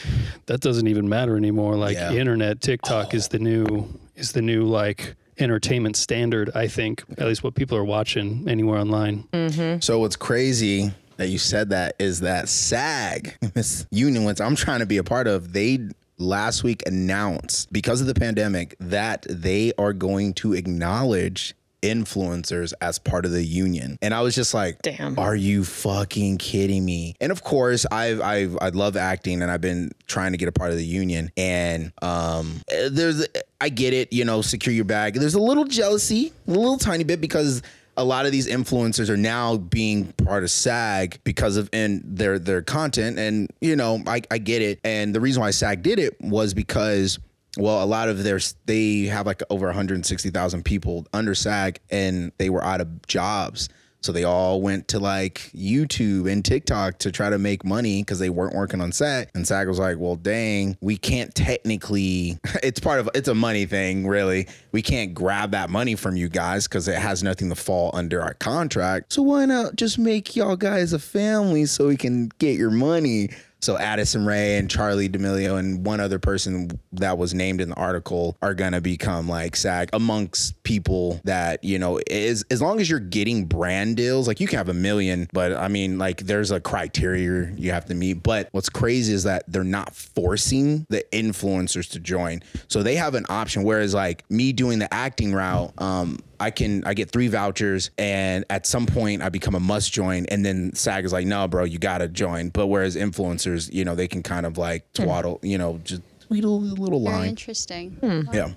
that 0.47 0.59
doesn't 0.59 0.87
even 0.87 1.07
matter 1.07 1.37
anymore. 1.37 1.75
Like 1.75 1.95
Yeah. 1.95 2.11
internet 2.13 2.61
tiktok 2.61 3.13
is 3.13 3.27
oh. 3.27 3.37
the 3.37 3.39
new 3.39 3.87
is 4.15 4.31
the 4.33 4.41
new 4.41 4.63
like 4.65 5.15
entertainment 5.39 5.95
standard 5.95 6.49
i 6.55 6.67
think 6.67 7.03
at 7.19 7.27
least 7.27 7.43
what 7.43 7.53
people 7.53 7.77
are 7.77 7.85
watching 7.85 8.43
anywhere 8.49 8.79
online. 8.79 9.23
Mm-hmm. 9.33 9.79
So 9.81 9.99
what's 9.99 10.15
crazy 10.15 10.91
that 11.17 11.29
you 11.29 11.37
said 11.37 11.69
that 11.71 11.95
is 11.99 12.19
that 12.21 12.47
SAG, 12.47 13.35
this 13.53 13.85
union, 13.91 14.23
which 14.23 14.39
I'm 14.39 14.55
trying 14.55 14.79
to 14.79 14.85
be 14.85 14.97
a 14.97 15.03
part 15.03 15.27
of, 15.27 15.51
they 15.53 15.79
last 16.17 16.63
week 16.63 16.83
announced 16.85 17.71
because 17.71 18.01
of 18.01 18.07
the 18.07 18.15
pandemic 18.15 18.75
that 18.79 19.25
they 19.29 19.73
are 19.77 19.93
going 19.93 20.33
to 20.35 20.53
acknowledge 20.53 21.55
influencers 21.83 22.73
as 22.81 22.99
part 22.99 23.25
of 23.25 23.31
the 23.31 23.43
union. 23.43 23.97
And 24.01 24.13
I 24.13 24.21
was 24.21 24.35
just 24.35 24.53
like, 24.53 24.81
Damn. 24.81 25.17
are 25.19 25.35
you 25.35 25.63
fucking 25.63 26.37
kidding 26.37 26.83
me? 26.83 27.15
And 27.21 27.31
of 27.31 27.43
course, 27.43 27.85
I've 27.91 28.21
I've 28.21 28.57
I 28.61 28.69
love 28.69 28.97
acting 28.97 29.41
and 29.41 29.51
I've 29.51 29.61
been 29.61 29.91
trying 30.07 30.31
to 30.31 30.37
get 30.37 30.47
a 30.47 30.51
part 30.51 30.71
of 30.71 30.77
the 30.77 30.85
union. 30.85 31.31
And 31.37 31.93
um 32.01 32.61
there's 32.89 33.27
I 33.61 33.69
get 33.69 33.93
it, 33.93 34.11
you 34.11 34.25
know, 34.25 34.41
secure 34.41 34.73
your 34.73 34.85
bag. 34.85 35.15
There's 35.15 35.35
a 35.35 35.41
little 35.41 35.65
jealousy, 35.65 36.33
a 36.47 36.51
little 36.51 36.77
tiny 36.77 37.03
bit 37.03 37.21
because 37.21 37.61
a 37.97 38.03
lot 38.03 38.25
of 38.27 38.31
these 38.31 38.47
influencers 38.47 39.09
are 39.09 39.17
now 39.17 39.57
being 39.57 40.13
part 40.13 40.43
of 40.43 40.51
SAG 40.51 41.19
because 41.23 41.57
of 41.57 41.69
in 41.73 42.01
their 42.05 42.37
their 42.39 42.61
content, 42.61 43.17
and 43.17 43.49
you 43.59 43.75
know 43.75 44.01
I, 44.05 44.21
I 44.29 44.37
get 44.37 44.61
it. 44.61 44.79
And 44.83 45.13
the 45.13 45.19
reason 45.19 45.41
why 45.41 45.51
SAG 45.51 45.81
did 45.81 45.99
it 45.99 46.15
was 46.21 46.53
because 46.53 47.19
well, 47.57 47.83
a 47.83 47.85
lot 47.85 48.07
of 48.07 48.23
their 48.23 48.39
they 48.65 49.03
have 49.03 49.25
like 49.25 49.41
over 49.49 49.65
160,000 49.65 50.63
people 50.63 51.07
under 51.11 51.33
SAG, 51.33 51.79
and 51.89 52.31
they 52.37 52.49
were 52.49 52.63
out 52.63 52.81
of 52.81 53.07
jobs. 53.07 53.67
So 54.01 54.11
they 54.11 54.23
all 54.23 54.61
went 54.61 54.87
to 54.89 54.99
like 54.99 55.49
YouTube 55.55 56.31
and 56.31 56.43
TikTok 56.43 56.99
to 56.99 57.11
try 57.11 57.29
to 57.29 57.37
make 57.37 57.65
money 57.65 58.01
because 58.01 58.19
they 58.19 58.29
weren't 58.29 58.55
working 58.55 58.79
on 58.79 58.91
SAG. 58.91 59.29
And 59.33 59.47
SAG 59.47 59.67
was 59.67 59.79
like, 59.79 59.97
"Well, 59.97 60.15
dang, 60.15 60.77
we 60.81 60.97
can't 60.97 61.33
technically. 61.35 62.37
It's 62.63 62.79
part 62.79 62.99
of 62.99 63.09
it's 63.13 63.27
a 63.27 63.35
money 63.35 63.65
thing, 63.65 64.07
really. 64.07 64.47
We 64.71 64.81
can't 64.81 65.13
grab 65.13 65.51
that 65.51 65.69
money 65.69 65.95
from 65.95 66.17
you 66.17 66.27
guys 66.27 66.67
because 66.67 66.87
it 66.87 66.97
has 66.97 67.23
nothing 67.23 67.49
to 67.49 67.55
fall 67.55 67.91
under 67.93 68.21
our 68.21 68.33
contract. 68.33 69.13
So 69.13 69.21
why 69.21 69.45
not 69.45 69.75
just 69.75 69.97
make 69.97 70.35
y'all 70.35 70.55
guys 70.55 70.91
a 70.91 70.99
family 70.99 71.65
so 71.65 71.87
we 71.87 71.97
can 71.97 72.29
get 72.39 72.57
your 72.57 72.71
money?" 72.71 73.29
So 73.67 73.77
Addison 73.77 74.25
Rae 74.25 74.55
and 74.55 74.69
Charli 74.69 75.11
D'Amelio 75.11 75.59
and 75.59 75.85
one 75.85 75.99
other 75.99 76.19
person 76.19 76.79
that 76.93 77.17
was 77.17 77.33
named 77.33 77.59
in 77.59 77.67
the 77.67 77.75
article 77.75 78.37
are 78.41 78.53
gonna 78.53 78.79
become 78.79 79.27
like 79.27 79.57
SAG 79.57 79.89
amongst 79.91 80.63
people 80.63 81.19
that 81.25 81.61
you 81.65 81.77
know 81.77 81.99
is 82.07 82.45
as 82.49 82.61
long 82.61 82.79
as 82.79 82.89
you're 82.89 83.01
getting 83.01 83.43
brand 83.43 83.97
deals, 83.97 84.25
like 84.25 84.39
you 84.39 84.47
can 84.47 84.57
have 84.57 84.69
a 84.69 84.73
million, 84.73 85.27
but 85.33 85.51
I 85.51 85.67
mean 85.67 85.97
like 85.97 86.21
there's 86.21 86.49
a 86.49 86.61
criteria 86.61 87.51
you 87.57 87.71
have 87.71 87.83
to 87.87 87.93
meet. 87.93 88.23
But 88.23 88.47
what's 88.53 88.69
crazy 88.69 89.11
is 89.11 89.23
that 89.23 89.43
they're 89.49 89.65
not 89.65 89.93
forcing 89.93 90.85
the 90.87 91.03
influencers 91.11 91.89
to 91.91 91.99
join, 91.99 92.43
so 92.69 92.83
they 92.83 92.95
have 92.95 93.15
an 93.15 93.25
option. 93.27 93.63
Whereas 93.63 93.93
like 93.93 94.23
me 94.31 94.53
doing 94.53 94.79
the 94.79 94.93
acting 94.93 95.33
route, 95.33 95.73
um, 95.77 96.19
I 96.39 96.51
can 96.51 96.83
I 96.85 96.93
get 96.93 97.09
three 97.11 97.27
vouchers 97.27 97.89
and 97.97 98.45
at 98.49 98.65
some 98.65 98.85
point 98.85 99.21
I 99.21 99.29
become 99.29 99.55
a 99.55 99.59
must 99.59 99.91
join 99.91 100.25
and 100.27 100.45
then 100.45 100.73
SAG 100.75 101.05
is 101.05 101.13
like 101.13 101.25
no 101.25 101.47
bro 101.47 101.63
you 101.63 101.79
gotta 101.79 102.07
join 102.07 102.49
but 102.49 102.67
whereas 102.67 102.95
influencers 102.95 103.71
you 103.73 103.83
know 103.85 103.95
they 103.95 104.07
can 104.07 104.21
kind 104.23 104.45
of 104.45 104.57
like 104.57 104.91
twaddle 104.93 105.39
you 105.41 105.57
know 105.57 105.79
just 105.83 106.01
tweedle 106.27 106.57
a 106.57 106.75
little 106.79 107.03
Very 107.03 107.15
line 107.15 107.29
interesting. 107.29 107.97
yeah 108.33 108.49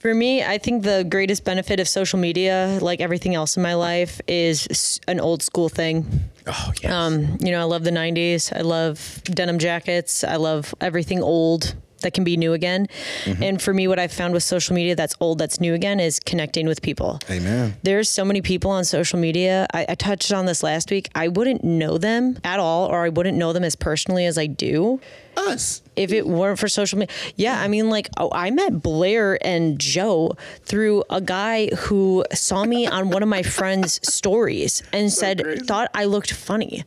For 0.00 0.14
me, 0.14 0.42
I 0.44 0.58
think 0.58 0.84
the 0.84 1.04
greatest 1.08 1.44
benefit 1.44 1.80
of 1.80 1.88
social 1.88 2.18
media, 2.18 2.78
like 2.80 3.00
everything 3.00 3.34
else 3.34 3.56
in 3.56 3.62
my 3.62 3.74
life, 3.74 4.20
is 4.28 5.00
an 5.08 5.18
old 5.20 5.42
school 5.42 5.68
thing. 5.68 6.06
oh 6.46 6.72
yes 6.82 6.92
Um, 6.92 7.36
you 7.40 7.50
know, 7.50 7.60
I 7.60 7.64
love 7.64 7.84
the 7.84 7.90
90s. 7.90 8.54
I 8.56 8.60
love 8.60 9.20
denim 9.24 9.58
jackets. 9.58 10.22
I 10.24 10.36
love 10.36 10.74
everything 10.80 11.22
old 11.22 11.74
that 12.04 12.14
can 12.14 12.24
be 12.24 12.36
new 12.36 12.52
again. 12.52 12.86
Mm-hmm. 13.24 13.42
And 13.42 13.60
for 13.60 13.74
me, 13.74 13.88
what 13.88 13.98
I've 13.98 14.12
found 14.12 14.32
with 14.32 14.42
social 14.42 14.74
media 14.74 14.94
that's 14.94 15.16
old, 15.20 15.38
that's 15.38 15.60
new 15.60 15.74
again, 15.74 16.00
is 16.00 16.20
connecting 16.20 16.66
with 16.66 16.80
people. 16.80 17.18
amen 17.28 17.74
There's 17.82 18.08
so 18.08 18.24
many 18.24 18.40
people 18.40 18.70
on 18.70 18.84
social 18.84 19.18
media. 19.18 19.66
I, 19.74 19.86
I 19.88 19.94
touched 19.96 20.32
on 20.32 20.46
this 20.46 20.62
last 20.62 20.90
week. 20.90 21.08
I 21.14 21.28
wouldn't 21.28 21.64
know 21.64 21.98
them 21.98 22.38
at 22.44 22.60
all, 22.60 22.86
or 22.86 23.04
I 23.04 23.08
wouldn't 23.08 23.36
know 23.36 23.52
them 23.52 23.64
as 23.64 23.74
personally 23.76 24.24
as 24.26 24.38
I 24.38 24.46
do 24.46 25.00
us 25.36 25.82
if 25.96 26.12
it 26.12 26.26
weren't 26.26 26.58
for 26.58 26.68
social 26.68 26.98
media. 26.98 27.14
Yeah, 27.36 27.60
I 27.60 27.68
mean, 27.68 27.90
like, 27.90 28.08
oh, 28.16 28.30
I 28.32 28.50
met 28.50 28.82
Blair 28.82 29.38
and 29.46 29.78
Joe 29.78 30.36
through 30.62 31.04
a 31.10 31.20
guy 31.20 31.68
who 31.74 32.24
saw 32.32 32.64
me 32.64 32.86
on 32.86 33.10
one 33.10 33.22
of 33.22 33.28
my 33.28 33.42
friend's 33.42 34.00
stories 34.12 34.82
and 34.92 35.12
said, 35.12 35.42
thought 35.66 35.90
I 35.94 36.04
looked 36.04 36.32
funny. 36.32 36.84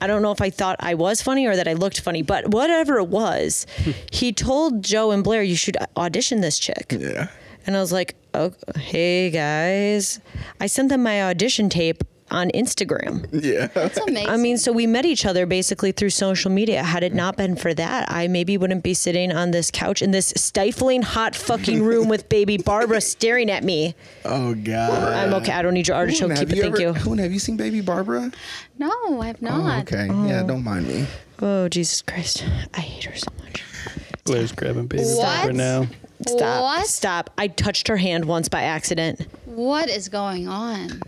I 0.00 0.06
don't 0.06 0.22
know 0.22 0.32
if 0.32 0.40
I 0.40 0.50
thought 0.50 0.76
I 0.80 0.94
was 0.94 1.22
funny 1.22 1.46
or 1.46 1.56
that 1.56 1.68
I 1.68 1.74
looked 1.74 2.00
funny, 2.00 2.22
but 2.22 2.48
whatever 2.48 2.98
it 2.98 3.08
was, 3.08 3.66
he 4.12 4.32
told 4.32 4.82
Joe 4.82 5.10
and 5.10 5.22
Blair, 5.24 5.42
you 5.42 5.56
should 5.56 5.76
audition 5.96 6.40
this 6.40 6.58
chick. 6.58 6.94
yeah 6.98 7.28
And 7.66 7.76
I 7.76 7.80
was 7.80 7.92
like, 7.92 8.16
oh, 8.34 8.52
hey 8.76 9.30
guys. 9.30 10.20
I 10.60 10.66
sent 10.66 10.88
them 10.88 11.02
my 11.02 11.22
audition 11.22 11.68
tape 11.68 12.04
on 12.30 12.50
Instagram. 12.50 13.26
yeah 13.32 13.66
That's 13.68 13.98
amazing. 13.98 14.28
I 14.30 14.36
mean, 14.36 14.58
so 14.58 14.72
we 14.72 14.86
met 14.86 15.04
each 15.04 15.24
other 15.26 15.46
basically 15.46 15.92
through 15.92 16.10
social 16.10 16.50
media. 16.50 16.82
Had 16.82 17.02
it 17.02 17.14
not 17.14 17.36
been 17.36 17.56
for 17.56 17.72
that, 17.74 18.10
I 18.10 18.28
maybe 18.28 18.56
wouldn't 18.58 18.82
be 18.82 18.94
sitting 18.94 19.32
on 19.32 19.50
this 19.50 19.70
couch 19.70 20.02
in 20.02 20.10
this 20.10 20.32
stifling 20.36 21.02
hot 21.02 21.34
fucking 21.36 21.82
room 21.82 22.08
with 22.08 22.28
baby 22.28 22.56
Barbara 22.58 23.00
staring 23.00 23.50
at 23.50 23.64
me. 23.64 23.94
oh 24.24 24.54
god 24.54 25.12
I'm 25.12 25.34
okay. 25.34 25.52
I 25.52 25.62
don't 25.62 25.74
need 25.74 25.88
your 25.88 25.96
artichoke. 25.96 26.30
Have 26.30 26.38
Keep 26.40 26.50
it. 26.50 26.56
you 26.56 26.62
Thank 26.62 26.74
ever, 26.80 26.82
you. 26.82 26.92
Hoon, 26.94 27.18
have 27.18 27.32
you 27.32 27.38
seen 27.38 27.56
Baby 27.56 27.80
Barbara? 27.80 28.30
no, 28.78 29.20
I 29.20 29.26
have 29.28 29.36
Oh, 29.42 29.46
not. 29.46 29.82
okay. 29.82 30.06
Yeah, 30.06 30.42
oh. 30.42 30.46
don't 30.46 30.64
mind 30.64 30.86
me. 30.88 31.06
Oh, 31.40 31.68
Jesus 31.68 32.02
Christ. 32.02 32.44
I 32.74 32.80
hate 32.80 33.04
her 33.04 33.16
so 33.16 33.28
much. 33.44 33.62
blair's 34.24 34.52
grabbing 34.52 34.86
baby 34.86 35.04
What? 35.04 35.46
right 35.46 35.54
now 35.54 35.86
Stop. 36.26 36.62
What? 36.64 36.86
Stop. 36.88 37.30
I 37.38 37.46
touched 37.46 37.86
her 37.86 37.96
hand 37.96 38.24
once 38.24 38.48
by 38.48 38.62
accident. 38.62 39.24
What 39.44 39.88
is 39.88 40.08
going 40.08 40.48
on? 40.48 41.00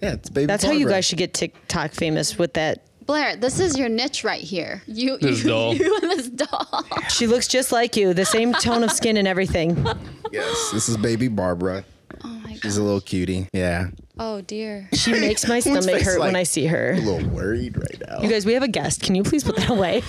Yeah, 0.00 0.14
it's 0.14 0.30
Baby 0.30 0.46
That's 0.46 0.64
how 0.64 0.72
you 0.72 0.88
guys 0.88 1.04
should 1.04 1.18
get 1.18 1.34
TikTok 1.34 1.92
famous 1.92 2.38
with 2.38 2.54
that. 2.54 2.82
Blair, 3.06 3.36
this 3.36 3.58
is 3.58 3.78
your 3.78 3.88
niche 3.88 4.22
right 4.22 4.42
here. 4.42 4.82
You, 4.86 5.16
This 5.18 5.42
you, 5.42 5.48
doll. 5.48 5.74
you 5.76 5.96
and 6.02 6.10
this 6.10 6.28
doll. 6.28 6.84
She 7.08 7.26
looks 7.26 7.48
just 7.48 7.72
like 7.72 7.96
you, 7.96 8.12
the 8.12 8.26
same 8.26 8.52
tone 8.52 8.84
of 8.84 8.92
skin 8.92 9.16
and 9.16 9.26
everything. 9.26 9.86
Yes, 10.30 10.70
this 10.72 10.90
is 10.90 10.98
Baby 10.98 11.28
Barbara. 11.28 11.84
Oh 12.22 12.28
My 12.48 12.54
god. 12.54 12.62
She's 12.62 12.78
a 12.78 12.82
little 12.82 13.02
cutie. 13.02 13.46
Yeah. 13.52 13.88
Oh 14.18 14.40
dear. 14.40 14.88
She 14.98 15.12
makes 15.12 15.46
my 15.46 15.60
Woman's 15.64 15.84
stomach 15.84 16.00
face 16.00 16.06
hurt 16.06 16.20
when 16.20 16.34
I 16.34 16.42
see 16.42 16.66
her. 16.66 16.92
A 16.92 16.96
little 16.96 17.28
worried 17.28 17.76
right 17.78 18.02
now. 18.08 18.20
You 18.20 18.28
guys, 18.28 18.44
we 18.44 18.54
have 18.54 18.62
a 18.62 18.68
guest. 18.68 19.00
Can 19.02 19.14
you 19.14 19.22
please 19.22 19.44
put 19.44 19.56
that 19.56 19.68
away? 19.70 20.02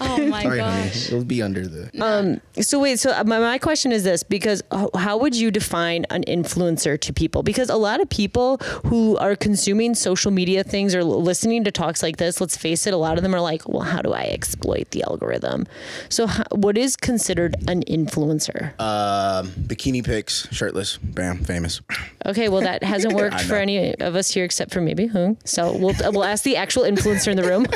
Oh 0.00 0.26
my 0.26 0.42
Sorry, 0.42 0.58
honey. 0.60 0.86
It'll 0.88 1.24
be 1.24 1.42
under 1.42 1.66
the. 1.66 1.90
Um. 2.00 2.40
so 2.60 2.78
wait, 2.78 2.98
so 2.98 3.10
my, 3.24 3.38
my 3.40 3.58
question 3.58 3.90
is 3.90 4.04
this 4.04 4.22
because 4.22 4.62
how 4.94 5.16
would 5.18 5.34
you 5.34 5.50
define 5.50 6.04
an 6.10 6.22
influencer 6.24 7.00
to 7.00 7.12
people? 7.12 7.42
Because 7.42 7.68
a 7.68 7.76
lot 7.76 8.00
of 8.00 8.08
people 8.08 8.58
who 8.86 9.16
are 9.16 9.34
consuming 9.34 9.94
social 9.94 10.30
media 10.30 10.62
things 10.62 10.94
or 10.94 11.02
listening 11.02 11.64
to 11.64 11.70
talks 11.70 12.02
like 12.02 12.18
this, 12.18 12.40
let's 12.40 12.56
face 12.56 12.86
it, 12.86 12.94
a 12.94 12.96
lot 12.96 13.16
of 13.16 13.22
them 13.22 13.34
are 13.34 13.40
like, 13.40 13.68
well, 13.68 13.82
how 13.82 14.02
do 14.02 14.12
I 14.12 14.22
exploit 14.24 14.90
the 14.90 15.02
algorithm? 15.02 15.66
So 16.08 16.26
how, 16.26 16.44
what 16.52 16.76
is 16.78 16.96
considered 16.96 17.56
an 17.68 17.82
influencer? 17.84 18.78
Um, 18.80 19.48
bikini 19.48 20.04
pics, 20.04 20.48
shirtless, 20.52 20.98
bam, 21.14 21.44
famous. 21.44 21.80
Okay, 22.26 22.48
well 22.48 22.62
that 22.62 22.82
hasn't 22.82 23.14
worked 23.22 23.40
for 23.42 23.56
any 23.56 23.94
of 23.94 24.14
us 24.14 24.30
here 24.30 24.44
except 24.44 24.72
for 24.72 24.80
maybe 24.80 25.06
Hung. 25.06 25.36
So 25.44 25.76
we'll 25.76 25.94
we'll 26.12 26.24
ask 26.24 26.44
the 26.44 26.56
actual 26.56 26.82
influencer 26.82 27.28
in 27.28 27.36
the 27.36 27.44
room. 27.44 27.66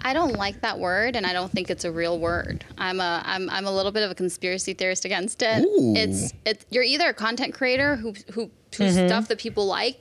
I 0.00 0.14
don't 0.14 0.34
like 0.34 0.60
that 0.62 0.78
word, 0.78 1.16
and 1.16 1.26
I 1.26 1.32
don't 1.32 1.50
think 1.50 1.70
it's 1.70 1.84
a 1.84 1.92
real 1.92 2.18
word. 2.18 2.64
I'm 2.78 3.00
a 3.00 3.22
I'm, 3.24 3.50
I'm 3.50 3.66
a 3.66 3.72
little 3.72 3.92
bit 3.92 4.04
of 4.04 4.10
a 4.10 4.14
conspiracy 4.14 4.72
theorist 4.72 5.04
against 5.04 5.42
it. 5.42 5.64
Ooh. 5.64 5.94
It's 5.96 6.32
it's 6.46 6.64
you're 6.70 6.84
either 6.84 7.08
a 7.08 7.14
content 7.14 7.54
creator 7.54 7.96
who 7.96 8.14
who 8.32 8.50
whose 8.76 8.96
mm-hmm. 8.96 9.08
stuff 9.08 9.28
that 9.28 9.38
people 9.38 9.66
like, 9.66 9.98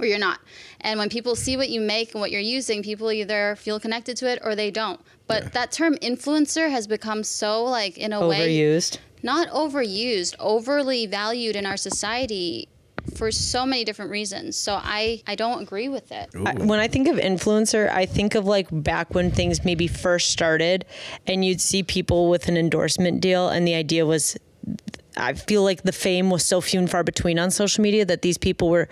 or 0.00 0.06
you're 0.06 0.18
not. 0.18 0.40
And 0.80 0.98
when 0.98 1.08
people 1.08 1.36
see 1.36 1.56
what 1.56 1.68
you 1.68 1.80
make 1.80 2.12
and 2.14 2.20
what 2.20 2.30
you're 2.30 2.40
using, 2.40 2.82
people 2.82 3.12
either 3.12 3.56
feel 3.56 3.78
connected 3.78 4.16
to 4.18 4.28
it 4.30 4.40
or 4.42 4.54
they 4.56 4.70
don't. 4.70 5.00
But 5.26 5.52
that 5.52 5.70
term 5.72 5.94
influencer 5.96 6.70
has 6.70 6.86
become 6.86 7.22
so 7.22 7.64
like 7.64 7.98
in 7.98 8.12
a 8.12 8.26
way 8.26 8.48
Overused. 8.58 8.98
not 9.22 9.48
overused, 9.48 10.34
overly 10.40 11.06
valued 11.06 11.54
in 11.56 11.66
our 11.66 11.76
society 11.76 12.68
for 13.16 13.30
so 13.30 13.64
many 13.64 13.84
different 13.84 14.10
reasons. 14.10 14.56
So 14.56 14.74
I 14.80 15.22
I 15.26 15.34
don't 15.34 15.62
agree 15.62 15.88
with 15.88 16.10
it. 16.12 16.30
I- 16.34 16.54
when 16.54 16.80
I 16.80 16.88
think 16.88 17.08
of 17.08 17.16
influencer, 17.16 17.90
I 17.90 18.06
think 18.06 18.34
of 18.34 18.44
like 18.46 18.68
back 18.70 19.14
when 19.14 19.30
things 19.30 19.64
maybe 19.64 19.86
first 19.86 20.30
started 20.30 20.84
and 21.26 21.44
you'd 21.44 21.60
see 21.60 21.82
people 21.82 22.28
with 22.28 22.48
an 22.48 22.56
endorsement 22.56 23.20
deal 23.20 23.48
and 23.48 23.66
the 23.66 23.74
idea 23.74 24.04
was 24.06 24.36
I 25.20 25.34
feel 25.34 25.62
like 25.62 25.82
the 25.82 25.92
fame 25.92 26.30
was 26.30 26.44
so 26.44 26.60
few 26.60 26.80
and 26.80 26.90
far 26.90 27.04
between 27.04 27.38
on 27.38 27.50
social 27.50 27.82
media 27.82 28.04
that 28.04 28.22
these 28.22 28.38
people 28.38 28.68
were 28.68 28.88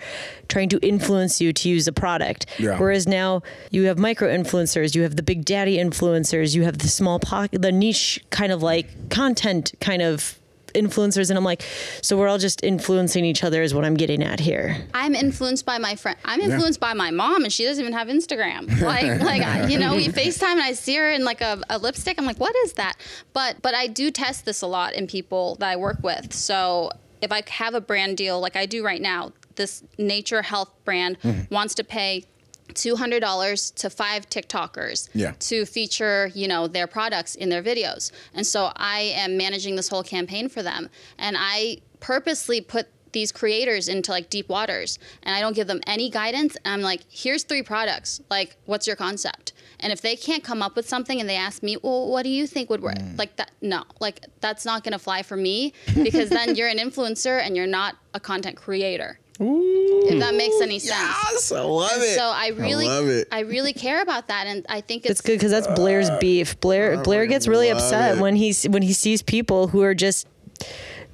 trying 0.47 0.69
to 0.69 0.79
influence 0.79 1.41
you 1.41 1.53
to 1.53 1.69
use 1.69 1.87
a 1.87 1.93
product. 1.93 2.45
Yeah. 2.57 2.77
Whereas 2.77 3.07
now 3.07 3.41
you 3.71 3.85
have 3.85 3.97
micro 3.97 4.29
influencers, 4.29 4.95
you 4.95 5.03
have 5.03 5.15
the 5.15 5.23
big 5.23 5.45
daddy 5.45 5.77
influencers, 5.77 6.55
you 6.55 6.63
have 6.63 6.79
the 6.79 6.87
small 6.87 7.19
pocket, 7.19 7.61
the 7.61 7.71
niche 7.71 8.23
kind 8.29 8.51
of 8.51 8.63
like 8.63 9.09
content 9.09 9.73
kind 9.79 10.01
of 10.01 10.38
influencers. 10.73 11.29
And 11.29 11.37
I'm 11.37 11.43
like, 11.43 11.63
so 12.01 12.17
we're 12.17 12.27
all 12.27 12.37
just 12.37 12.63
influencing 12.63 13.25
each 13.25 13.43
other 13.43 13.61
is 13.61 13.73
what 13.73 13.85
I'm 13.85 13.95
getting 13.95 14.23
at 14.23 14.39
here. 14.39 14.77
I'm 14.93 15.15
influenced 15.15 15.65
by 15.65 15.77
my 15.77 15.95
friend. 15.95 16.17
I'm 16.25 16.41
influenced 16.41 16.79
by 16.79 16.93
my 16.93 17.11
mom, 17.11 17.43
and 17.43 17.51
she 17.53 17.65
doesn't 17.65 17.83
even 17.83 17.93
have 17.93 18.07
Instagram. 18.07 18.67
Like, 18.89 19.21
like 19.21 19.41
I- 19.43 19.67
you 19.67 19.77
know, 19.77 19.95
we 19.95 20.07
Facetime, 20.07 20.53
and 20.53 20.61
I 20.61 20.71
see 20.71 20.95
her 20.95 21.11
in 21.11 21.23
like 21.23 21.41
a, 21.41 21.61
a 21.69 21.77
lipstick. 21.77 22.17
I'm 22.17 22.25
like, 22.25 22.39
what 22.39 22.55
is 22.63 22.73
that? 22.73 22.97
But 23.33 23.61
but 23.61 23.75
I 23.75 23.87
do 23.87 24.09
test 24.09 24.45
this 24.45 24.61
a 24.61 24.67
lot 24.67 24.93
in 24.93 25.05
people 25.05 25.55
that 25.55 25.69
I 25.69 25.75
work 25.75 25.99
with. 26.01 26.33
So 26.33 26.91
if 27.21 27.31
I 27.31 27.43
have 27.47 27.73
a 27.73 27.81
brand 27.81 28.17
deal, 28.17 28.39
like 28.39 28.55
I 28.55 28.65
do 28.65 28.83
right 28.83 29.01
now, 29.01 29.33
this 29.55 29.83
nature 29.97 30.41
health 30.41 30.71
brand 30.85 31.19
mm-hmm. 31.21 31.53
wants 31.53 31.75
to 31.75 31.83
pay. 31.83 32.25
$200 32.73 33.73
to 33.75 33.89
five 33.89 34.29
TikTokers 34.29 35.09
Yeah. 35.13 35.33
to 35.39 35.65
feature, 35.65 36.31
you 36.33 36.47
know, 36.47 36.67
their 36.67 36.87
products 36.87 37.35
in 37.35 37.49
their 37.49 37.63
videos. 37.63 38.11
And 38.33 38.45
so 38.45 38.71
I 38.75 38.99
am 39.15 39.37
managing 39.37 39.75
this 39.75 39.89
whole 39.89 40.03
campaign 40.03 40.49
for 40.49 40.61
them. 40.63 40.89
And 41.17 41.35
I 41.39 41.79
purposely 41.99 42.61
put 42.61 42.87
these 43.11 43.31
creators 43.31 43.87
into 43.87 44.11
like 44.11 44.29
deep 44.29 44.47
waters 44.49 44.99
and 45.23 45.35
I 45.35 45.41
don't 45.41 45.55
give 45.55 45.65
them 45.67 45.81
any 45.87 46.09
guidance. 46.11 46.55
And 46.63 46.73
I'm 46.75 46.81
like, 46.81 47.01
here's 47.09 47.43
three 47.43 47.63
products. 47.63 48.21
Like, 48.29 48.55
what's 48.65 48.85
your 48.85 48.95
concept? 48.95 49.53
And 49.79 49.91
if 49.91 50.01
they 50.01 50.15
can't 50.15 50.43
come 50.43 50.61
up 50.61 50.75
with 50.75 50.87
something 50.87 51.19
and 51.19 51.27
they 51.27 51.35
ask 51.35 51.63
me, 51.63 51.77
well, 51.81 52.07
what 52.07 52.23
do 52.23 52.29
you 52.29 52.45
think 52.45 52.69
would 52.69 52.81
work? 52.81 52.97
Mm. 52.99 53.17
Like 53.17 53.35
that, 53.37 53.51
no, 53.61 53.83
like 53.99 54.25
that's 54.41 54.63
not 54.65 54.83
going 54.83 54.91
to 54.91 54.99
fly 54.99 55.23
for 55.23 55.37
me 55.37 55.73
because 55.95 56.29
then 56.29 56.55
you're 56.55 56.67
an 56.67 56.77
influencer 56.77 57.41
and 57.41 57.55
you're 57.55 57.65
not 57.67 57.95
a 58.13 58.19
content 58.19 58.57
creator. 58.57 59.19
If 59.41 60.19
that 60.19 60.35
makes 60.35 60.59
any 60.61 60.79
sense. 60.79 60.91
Yes, 61.31 61.51
I 61.51 61.61
love 61.61 61.91
And 61.93 62.03
it. 62.03 62.15
So 62.15 62.23
I 62.23 62.47
really, 62.49 62.85
love 62.87 63.07
it. 63.07 63.27
I 63.31 63.41
really 63.41 63.73
care 63.73 64.01
about 64.01 64.27
that, 64.27 64.47
and 64.47 64.65
I 64.67 64.81
think 64.81 65.03
it's, 65.05 65.11
It's 65.11 65.21
good 65.21 65.35
because 65.37 65.51
that's 65.51 65.67
uh, 65.67 65.75
Blair's 65.75 66.09
beef. 66.19 66.59
Blair 66.59 67.01
Blair 67.03 67.25
gets 67.25 67.47
really 67.47 67.69
upset 67.69 68.17
it. 68.17 68.21
when 68.21 68.35
he's 68.35 68.65
when 68.67 68.81
he 68.81 68.91
sees 68.93 69.21
people 69.21 69.67
who 69.67 69.81
are 69.81 69.95
just 69.95 70.27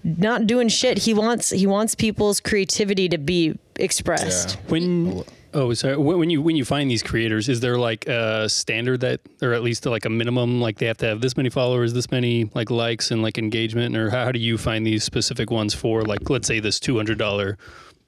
not 0.03 0.47
doing 0.47 0.67
shit. 0.69 0.99
He 0.99 1.13
wants 1.13 1.49
he 1.51 1.67
wants 1.67 1.93
people's 1.95 2.39
creativity 2.39 3.09
to 3.09 3.17
be 3.17 3.57
expressed. 3.75 4.57
When 4.69 5.23
oh 5.53 5.73
sorry 5.73 5.97
when 5.97 6.17
when 6.19 6.29
you 6.29 6.41
when 6.41 6.55
you 6.55 6.65
find 6.65 6.89
these 6.89 7.03
creators, 7.03 7.47
is 7.49 7.59
there 7.59 7.77
like 7.77 8.07
a 8.07 8.49
standard 8.49 9.01
that, 9.01 9.19
or 9.41 9.53
at 9.53 9.61
least 9.61 9.85
like 9.85 10.05
a 10.05 10.09
minimum, 10.09 10.61
like 10.61 10.77
they 10.77 10.85
have 10.87 10.97
to 10.97 11.05
have 11.05 11.21
this 11.21 11.37
many 11.37 11.49
followers, 11.49 11.93
this 11.93 12.09
many 12.11 12.49
like 12.55 12.71
likes 12.71 13.11
and 13.11 13.21
like 13.21 13.37
engagement, 13.37 13.95
or 13.95 14.09
how, 14.09 14.25
how 14.25 14.31
do 14.31 14.39
you 14.39 14.57
find 14.57 14.85
these 14.85 15.03
specific 15.03 15.51
ones 15.51 15.73
for 15.73 16.03
like 16.03 16.27
let's 16.29 16.47
say 16.47 16.59
this 16.59 16.79
two 16.79 16.95
hundred 16.97 17.17
dollar 17.17 17.57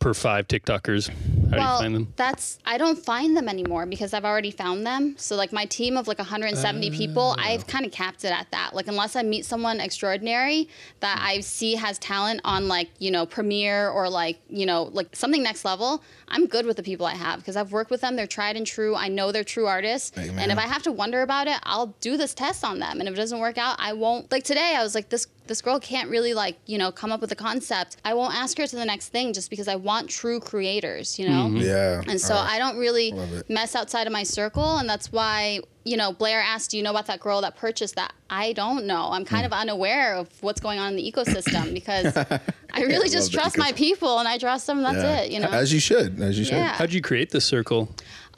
per 0.08 0.14
five 0.14 0.48
TikTokers? 0.48 1.10
How 1.10 1.14
do 1.14 1.50
you 1.50 1.58
well, 1.58 1.80
find 1.80 1.96
them? 1.96 2.14
that's 2.16 2.60
I 2.66 2.78
don't 2.78 2.98
find 2.98 3.36
them 3.36 3.50
anymore 3.50 3.86
because 3.86 4.14
I've 4.14 4.24
already 4.24 4.52
found 4.52 4.88
them. 4.88 5.16
So 5.18 5.36
like 5.36 5.52
my 5.52 5.66
team 5.66 5.98
of 5.98 6.08
like 6.08 6.18
170 6.18 6.92
people, 6.92 7.36
oh. 7.38 7.42
I've 7.42 7.68
kind 7.68 7.86
of 7.86 7.92
capped 7.92 8.24
it 8.24 8.32
at 8.32 8.50
that. 8.52 8.74
Like 8.74 8.88
unless 8.88 9.18
I 9.18 9.24
meet 9.24 9.44
someone 9.44 9.82
extraordinary 9.82 10.70
that 11.02 11.20
I 11.22 11.42
see 11.42 11.76
has 11.76 12.00
talent 12.00 12.40
on 12.46 12.70
like 12.70 12.90
you 13.00 13.12
know 13.12 13.26
Premiere 13.26 13.90
or 13.90 14.10
like 14.10 14.40
you 14.50 14.66
know 14.66 14.84
like 14.94 15.14
something 15.14 15.44
next 15.44 15.66
level, 15.66 16.02
I'm 16.30 16.46
good 16.48 16.66
with 16.66 16.76
the 16.78 16.84
people 16.84 17.06
I 17.06 17.16
have 17.16 17.40
because 17.40 17.56
I've 17.56 17.72
worked 17.72 17.90
with 17.90 18.02
them. 18.02 18.16
They're 18.16 18.28
tried 18.28 18.58
and 18.58 18.68
true. 18.68 18.96
I 18.96 19.08
know 19.08 19.32
they're 19.32 19.44
true 19.46 19.66
artists. 19.68 20.12
And 20.18 20.52
if 20.52 20.58
I 20.58 20.68
have 20.68 20.84
to 20.84 20.92
wonder 20.92 21.22
about 21.22 21.48
it, 21.48 21.58
I'll 21.64 21.96
do 22.02 22.18
this 22.18 22.34
test 22.34 22.64
on 22.66 22.80
them. 22.80 23.00
And 23.00 23.08
if 23.08 23.14
it 23.14 23.18
doesn't 23.18 23.40
work 23.40 23.58
out, 23.58 23.78
I 23.80 23.94
won't. 23.94 24.32
Like 24.32 24.44
today, 24.44 24.74
I 24.78 24.84
was 24.84 24.94
like 24.96 25.10
this 25.10 25.28
this 25.48 25.62
girl 25.62 25.80
can't 25.80 26.10
really 26.10 26.34
like 26.34 26.58
you 26.66 26.78
know 26.78 26.92
come 26.92 27.12
up 27.14 27.22
with 27.22 27.32
a 27.32 27.36
concept. 27.36 27.98
I 28.04 28.14
won't 28.14 28.36
ask 28.36 28.58
her 28.58 28.68
to 28.68 28.76
the 28.76 28.84
next 28.84 29.10
thing 29.10 29.32
just 29.32 29.50
because 29.50 29.70
I 29.70 29.76
want 29.76 30.10
true 30.10 30.42
creators. 30.42 31.18
You 31.18 31.30
know. 31.30 31.48
yeah. 31.48 32.02
And 32.08 32.20
so 32.20 32.36
I 32.36 32.60
don't 32.60 32.78
really 32.78 33.14
mess 33.48 33.74
outside 33.76 34.08
of 34.08 34.14
my 34.14 34.24
circle, 34.24 34.78
and 34.78 34.90
that's 34.90 35.12
why 35.12 35.62
you 35.86 35.96
know 35.96 36.12
Blair 36.12 36.42
asked, 36.42 36.72
"Do 36.72 36.78
you 36.78 36.84
know 36.84 36.92
about 36.92 37.06
that 37.08 37.22
girl 37.22 37.40
that 37.42 37.56
purchased 37.56 37.96
that?" 37.96 38.12
I 38.30 38.52
don't 38.52 38.86
know. 38.86 39.08
I'm 39.12 39.22
Hmm. 39.22 39.28
kind 39.36 39.46
of 39.46 39.54
unaware 39.54 40.16
of 40.16 40.28
what's 40.42 40.60
going 40.60 40.80
on 40.80 40.90
in 40.90 40.96
the 40.98 41.10
ecosystem 41.10 41.74
because 41.74 42.14
I 42.78 42.82
really 42.82 43.10
just 43.10 43.34
trust 43.34 43.58
my 43.58 43.72
people, 43.72 44.20
and 44.20 44.28
I 44.28 44.38
trust 44.38 44.68
them. 44.68 44.84
That's 44.84 44.98
Yeah. 44.98 45.18
it. 45.22 45.32
You 45.32 45.40
know. 45.40 45.50
As 45.50 45.74
you 45.74 45.80
should. 45.80 46.22
As 46.22 46.38
you 46.38 46.46
should. 46.46 46.54
Yeah. 46.56 46.74
How'd 46.76 46.94
you 46.94 47.02
create 47.02 47.32
this 47.32 47.46
circle? 47.46 47.90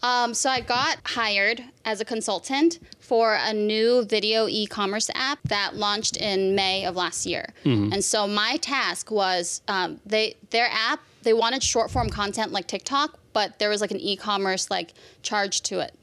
Um, 0.01 0.33
so 0.33 0.49
I 0.49 0.61
got 0.61 0.97
hired 1.03 1.61
as 1.83 1.99
a 1.99 2.05
consultant 2.05 2.79
for 2.99 3.33
a 3.33 3.51
new 3.53 4.05
video 4.05 4.47
e-commerce 4.47 5.09
app 5.13 5.39
that 5.49 5.75
launched 5.75 6.15
in 6.15 6.55
May 6.55 6.85
of 6.85 6.95
last 6.95 7.25
year. 7.25 7.53
And 7.65 8.01
so 8.03 8.25
my 8.25 8.57
task 8.61 9.11
was 9.11 9.61
um, 9.67 9.99
they 10.05 10.35
their 10.51 10.69
app 10.71 11.01
they 11.23 11.33
wanted 11.33 11.61
short 11.61 11.91
form 11.91 12.09
content 12.09 12.53
like 12.53 12.65
TikTok, 12.67 13.19
but 13.33 13.59
there 13.59 13.67
was 13.69 13.81
like 13.81 13.91
an 13.91 13.99
e-commerce 13.99 14.71
like 14.71 14.93
charge 15.21 15.59
to 15.63 15.79
it. 15.79 15.93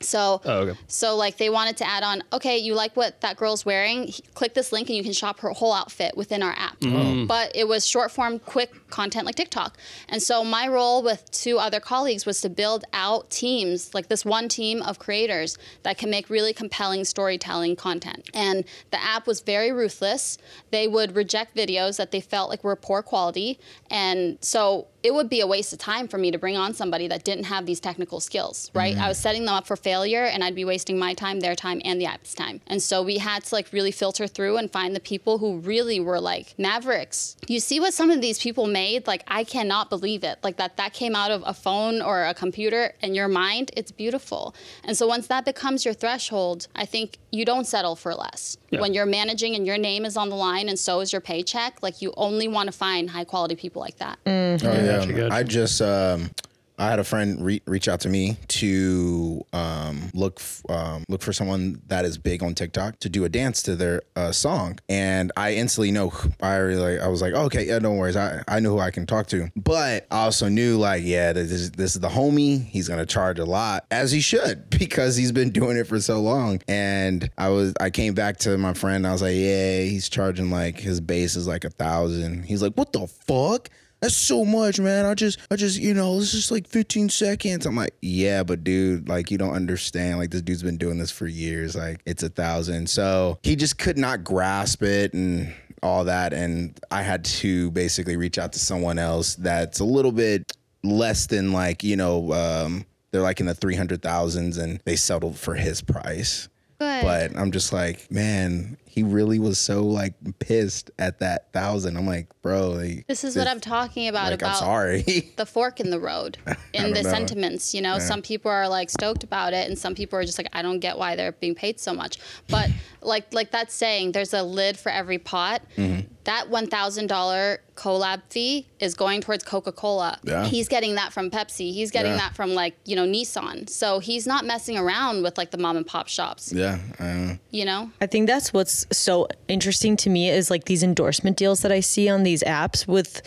So 0.00 0.40
Oh, 0.44 0.58
okay. 0.60 0.78
so 0.88 1.16
like 1.16 1.38
they 1.38 1.48
wanted 1.50 1.76
to 1.78 1.88
add 1.88 2.02
on, 2.02 2.22
okay, 2.32 2.58
you 2.58 2.74
like 2.74 2.96
what 2.96 3.20
that 3.22 3.36
girl's 3.36 3.64
wearing? 3.64 4.12
Click 4.34 4.54
this 4.54 4.72
link 4.72 4.88
and 4.88 4.96
you 4.96 5.02
can 5.02 5.12
shop 5.12 5.40
her 5.40 5.50
whole 5.50 5.72
outfit 5.72 6.16
within 6.16 6.42
our 6.42 6.54
app. 6.56 6.78
Mm. 6.80 7.26
But 7.26 7.52
it 7.54 7.66
was 7.66 7.86
short 7.86 8.10
form, 8.10 8.38
quick 8.38 8.85
content 8.90 9.26
like 9.26 9.34
TikTok. 9.34 9.78
And 10.08 10.22
so 10.22 10.44
my 10.44 10.68
role 10.68 11.02
with 11.02 11.30
two 11.30 11.58
other 11.58 11.80
colleagues 11.80 12.26
was 12.26 12.40
to 12.42 12.48
build 12.48 12.84
out 12.92 13.30
teams, 13.30 13.94
like 13.94 14.08
this 14.08 14.24
one 14.24 14.48
team 14.48 14.82
of 14.82 14.98
creators 14.98 15.58
that 15.82 15.98
can 15.98 16.10
make 16.10 16.30
really 16.30 16.52
compelling 16.52 17.04
storytelling 17.04 17.76
content. 17.76 18.28
And 18.34 18.64
the 18.90 19.02
app 19.02 19.26
was 19.26 19.40
very 19.40 19.72
ruthless. 19.72 20.38
They 20.70 20.88
would 20.88 21.14
reject 21.16 21.56
videos 21.56 21.96
that 21.96 22.10
they 22.10 22.20
felt 22.20 22.50
like 22.50 22.64
were 22.64 22.76
poor 22.76 23.02
quality. 23.02 23.58
And 23.90 24.38
so 24.40 24.88
it 25.06 25.14
would 25.14 25.28
be 25.28 25.40
a 25.40 25.46
waste 25.46 25.72
of 25.72 25.78
time 25.78 26.08
for 26.08 26.18
me 26.18 26.32
to 26.32 26.38
bring 26.38 26.56
on 26.56 26.74
somebody 26.74 27.06
that 27.06 27.22
didn't 27.22 27.44
have 27.44 27.64
these 27.64 27.78
technical 27.78 28.18
skills, 28.18 28.72
right? 28.74 28.94
Mm-hmm. 28.96 29.04
I 29.04 29.08
was 29.08 29.18
setting 29.18 29.44
them 29.44 29.54
up 29.54 29.64
for 29.64 29.76
failure 29.76 30.24
and 30.24 30.42
I'd 30.42 30.56
be 30.56 30.64
wasting 30.64 30.98
my 30.98 31.14
time, 31.14 31.38
their 31.38 31.54
time, 31.54 31.80
and 31.84 32.00
the 32.00 32.06
app's 32.06 32.34
time. 32.34 32.60
And 32.66 32.82
so 32.82 33.04
we 33.04 33.18
had 33.18 33.44
to 33.44 33.54
like 33.54 33.72
really 33.72 33.92
filter 33.92 34.26
through 34.26 34.56
and 34.56 34.68
find 34.68 34.96
the 34.96 35.00
people 35.00 35.38
who 35.38 35.58
really 35.58 36.00
were 36.00 36.20
like 36.20 36.58
mavericks. 36.58 37.36
You 37.46 37.60
see 37.60 37.78
what 37.78 37.94
some 37.94 38.10
of 38.10 38.20
these 38.20 38.40
people 38.40 38.66
made? 38.86 39.06
Like 39.06 39.22
I 39.28 39.44
cannot 39.44 39.90
believe 39.90 40.22
it. 40.24 40.38
Like 40.42 40.56
that 40.56 40.76
that 40.76 40.92
came 40.92 41.14
out 41.16 41.30
of 41.30 41.42
a 41.46 41.54
phone 41.54 42.02
or 42.02 42.24
a 42.24 42.34
computer 42.34 42.92
in 43.02 43.14
your 43.14 43.28
mind, 43.28 43.70
it's 43.76 43.92
beautiful. 43.92 44.54
And 44.84 44.96
so 44.96 45.06
once 45.06 45.26
that 45.28 45.44
becomes 45.44 45.84
your 45.84 45.94
threshold, 45.94 46.68
I 46.74 46.84
think 46.84 47.18
you 47.32 47.44
don't 47.44 47.66
settle 47.66 47.96
for 47.96 48.14
less. 48.14 48.56
Yeah. 48.70 48.80
When 48.80 48.94
you're 48.94 49.06
managing 49.06 49.54
and 49.54 49.66
your 49.66 49.78
name 49.78 50.04
is 50.04 50.16
on 50.16 50.28
the 50.28 50.36
line 50.36 50.68
and 50.68 50.78
so 50.78 51.00
is 51.00 51.12
your 51.12 51.20
paycheck, 51.20 51.82
like 51.82 52.02
you 52.02 52.12
only 52.16 52.48
want 52.48 52.66
to 52.70 52.72
find 52.72 53.10
high 53.10 53.24
quality 53.24 53.56
people 53.56 53.80
like 53.80 53.98
that. 53.98 54.18
Oh 54.26 54.30
yeah. 54.30 54.98
Gotcha, 54.98 55.12
gotcha. 55.12 55.34
I 55.34 55.42
just 55.42 55.82
um 55.82 56.30
I 56.78 56.88
had 56.90 56.98
a 56.98 57.04
friend 57.04 57.44
re- 57.44 57.62
reach 57.66 57.88
out 57.88 58.00
to 58.00 58.08
me 58.08 58.36
to 58.48 59.44
um, 59.52 60.10
look 60.14 60.38
f- 60.40 60.62
um, 60.68 61.04
look 61.08 61.22
for 61.22 61.32
someone 61.32 61.80
that 61.86 62.04
is 62.04 62.18
big 62.18 62.42
on 62.42 62.54
TikTok 62.54 62.98
to 63.00 63.08
do 63.08 63.24
a 63.24 63.28
dance 63.28 63.62
to 63.62 63.76
their 63.76 64.02
uh, 64.14 64.32
song, 64.32 64.78
and 64.88 65.32
I 65.36 65.54
instantly 65.54 65.90
know. 65.90 66.12
I 66.40 66.56
really, 66.56 67.00
I 67.00 67.08
was 67.08 67.22
like, 67.22 67.34
okay, 67.34 67.66
yeah, 67.66 67.78
no 67.78 67.92
worries. 67.94 68.16
I, 68.16 68.42
I 68.48 68.60
know 68.60 68.72
who 68.72 68.78
I 68.78 68.90
can 68.90 69.06
talk 69.06 69.26
to, 69.28 69.50
but 69.56 70.06
I 70.10 70.24
also 70.24 70.48
knew 70.48 70.76
like, 70.78 71.02
yeah, 71.04 71.32
this 71.32 71.50
is, 71.50 71.70
this 71.72 71.94
is 71.94 72.00
the 72.00 72.08
homie. 72.08 72.64
He's 72.64 72.88
gonna 72.88 73.06
charge 73.06 73.38
a 73.38 73.44
lot, 73.44 73.86
as 73.90 74.12
he 74.12 74.20
should, 74.20 74.68
because 74.78 75.16
he's 75.16 75.32
been 75.32 75.50
doing 75.50 75.76
it 75.76 75.86
for 75.86 76.00
so 76.00 76.20
long. 76.20 76.60
And 76.68 77.30
I 77.38 77.48
was, 77.48 77.72
I 77.80 77.90
came 77.90 78.14
back 78.14 78.36
to 78.38 78.56
my 78.58 78.74
friend. 78.74 79.06
I 79.06 79.12
was 79.12 79.22
like, 79.22 79.36
yeah, 79.36 79.80
he's 79.82 80.08
charging 80.08 80.50
like 80.50 80.78
his 80.78 81.00
base 81.00 81.36
is 81.36 81.46
like 81.46 81.64
a 81.64 81.70
thousand. 81.70 82.44
He's 82.44 82.62
like, 82.62 82.74
what 82.74 82.92
the 82.92 83.06
fuck? 83.06 83.70
That's 84.06 84.16
so 84.16 84.44
much, 84.44 84.78
man. 84.78 85.04
I 85.04 85.14
just, 85.14 85.40
I 85.50 85.56
just, 85.56 85.80
you 85.80 85.92
know, 85.92 86.16
it's 86.20 86.30
just 86.30 86.52
like 86.52 86.68
15 86.68 87.08
seconds. 87.08 87.66
I'm 87.66 87.74
like, 87.74 87.92
yeah, 88.00 88.44
but 88.44 88.62
dude, 88.62 89.08
like, 89.08 89.32
you 89.32 89.36
don't 89.36 89.52
understand. 89.52 90.20
Like, 90.20 90.30
this 90.30 90.42
dude's 90.42 90.62
been 90.62 90.76
doing 90.76 90.96
this 90.96 91.10
for 91.10 91.26
years. 91.26 91.74
Like, 91.74 92.02
it's 92.06 92.22
a 92.22 92.28
thousand. 92.28 92.88
So 92.88 93.40
he 93.42 93.56
just 93.56 93.78
could 93.78 93.98
not 93.98 94.22
grasp 94.22 94.84
it 94.84 95.12
and 95.12 95.52
all 95.82 96.04
that. 96.04 96.32
And 96.32 96.78
I 96.88 97.02
had 97.02 97.24
to 97.24 97.72
basically 97.72 98.16
reach 98.16 98.38
out 98.38 98.52
to 98.52 98.60
someone 98.60 99.00
else 99.00 99.34
that's 99.34 99.80
a 99.80 99.84
little 99.84 100.12
bit 100.12 100.52
less 100.84 101.26
than 101.26 101.52
like, 101.52 101.82
you 101.82 101.96
know, 101.96 102.32
um, 102.32 102.86
they're 103.10 103.22
like 103.22 103.40
in 103.40 103.46
the 103.46 103.56
300,000s 103.56 104.62
and 104.62 104.78
they 104.84 104.94
settled 104.94 105.36
for 105.36 105.56
his 105.56 105.82
price. 105.82 106.48
Good. 106.78 107.02
But 107.02 107.36
I'm 107.36 107.50
just 107.50 107.72
like, 107.72 108.08
man, 108.08 108.76
he 108.96 109.02
really 109.02 109.38
was 109.38 109.58
so 109.58 109.82
like 109.82 110.14
pissed 110.38 110.90
at 110.98 111.18
that 111.18 111.52
thousand. 111.52 111.98
I'm 111.98 112.06
like, 112.06 112.28
bro, 112.40 112.70
like, 112.70 113.06
this 113.06 113.24
is 113.24 113.36
what 113.36 113.46
I'm 113.46 113.60
talking 113.60 114.08
about. 114.08 114.30
like, 114.30 114.42
I'm 114.42 114.48
about 114.48 114.58
sorry. 114.58 115.32
the 115.36 115.44
fork 115.44 115.80
in 115.80 115.90
the 115.90 116.00
road 116.00 116.38
in 116.72 116.94
the 116.94 117.02
know. 117.02 117.10
sentiments. 117.10 117.74
You 117.74 117.82
know, 117.82 117.98
some 117.98 118.22
people 118.22 118.50
are 118.50 118.66
like 118.66 118.88
stoked 118.88 119.22
about 119.22 119.52
it, 119.52 119.68
and 119.68 119.78
some 119.78 119.94
people 119.94 120.18
are 120.18 120.24
just 120.24 120.38
like, 120.38 120.48
I 120.54 120.62
don't 120.62 120.80
get 120.80 120.96
why 120.96 121.14
they're 121.14 121.32
being 121.32 121.54
paid 121.54 121.78
so 121.78 121.92
much. 121.92 122.16
But 122.48 122.70
like 123.02 123.34
like 123.34 123.50
that 123.50 123.70
saying, 123.70 124.12
there's 124.12 124.32
a 124.32 124.42
lid 124.42 124.78
for 124.78 124.88
every 124.88 125.18
pot. 125.18 125.60
Mm-hmm. 125.76 126.06
That 126.26 126.48
one 126.50 126.66
thousand 126.68 127.06
dollar 127.08 127.58
collab 127.74 128.22
fee 128.30 128.66
is 128.78 128.94
going 128.94 129.20
towards 129.20 129.42
Coca 129.44 129.72
Cola. 129.72 130.18
Yeah. 130.22 130.44
He's 130.44 130.68
getting 130.68 130.94
that 130.96 131.12
from 131.12 131.30
Pepsi. 131.30 131.72
He's 131.72 131.90
getting 131.90 132.12
Yeah. 132.12 132.18
that 132.18 132.36
from 132.36 132.54
like 132.54 132.76
you 132.84 132.94
know 132.94 133.06
Nissan. 133.06 133.68
So 133.70 133.98
he's 133.98 134.26
not 134.26 134.44
messing 134.44 134.76
around 134.78 135.22
with 135.22 135.38
like 135.38 135.50
the 135.50 135.58
mom 135.58 135.76
and 135.76 135.86
pop 135.86 136.08
shops. 136.08 136.52
yeah. 136.52 136.78
I, 137.00 137.38
You 137.50 137.64
know. 137.64 137.90
I 138.00 138.06
think 138.06 138.26
that's 138.26 138.52
what's 138.52 138.86
so 138.92 139.28
interesting 139.48 139.96
to 139.98 140.10
me 140.10 140.28
is 140.30 140.50
like 140.50 140.64
these 140.64 140.82
endorsement 140.82 141.36
deals 141.36 141.60
that 141.62 141.72
I 141.72 141.80
see 141.80 142.08
on 142.08 142.22
these 142.22 142.42
apps 142.42 142.86
with 142.86 143.22